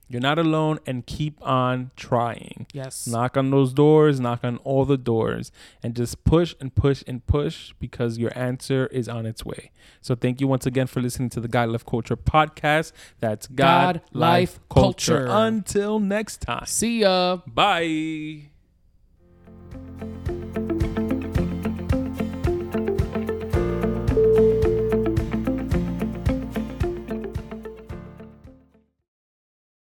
You're 0.08 0.20
not 0.20 0.38
alone 0.38 0.78
and 0.86 1.06
keep 1.06 1.44
on 1.46 1.90
trying. 1.96 2.66
Yes. 2.72 3.06
Knock 3.06 3.36
on 3.36 3.50
those 3.50 3.72
doors, 3.72 4.20
knock 4.20 4.40
on 4.44 4.58
all 4.58 4.84
the 4.84 4.98
doors, 4.98 5.50
and 5.82 5.94
just 5.96 6.24
push 6.24 6.54
and 6.60 6.74
push 6.74 7.02
and 7.06 7.26
push 7.26 7.72
because 7.80 8.18
your 8.18 8.36
answer 8.36 8.86
is 8.86 9.08
on 9.08 9.26
its 9.26 9.44
way. 9.44 9.70
So 10.00 10.14
thank 10.14 10.40
you 10.40 10.46
once 10.46 10.66
again 10.66 10.86
for 10.86 11.00
listening 11.00 11.30
to 11.30 11.40
the 11.40 11.48
God 11.48 11.70
Life 11.70 11.86
Culture 11.86 12.16
podcast. 12.16 12.92
That's 13.20 13.46
God, 13.46 13.94
God, 13.94 14.02
Life, 14.12 14.60
Culture. 14.68 15.26
Until 15.28 15.98
next 15.98 16.42
time. 16.42 16.66
See 16.66 17.00
ya. 17.00 17.38
Bye. 17.46 18.50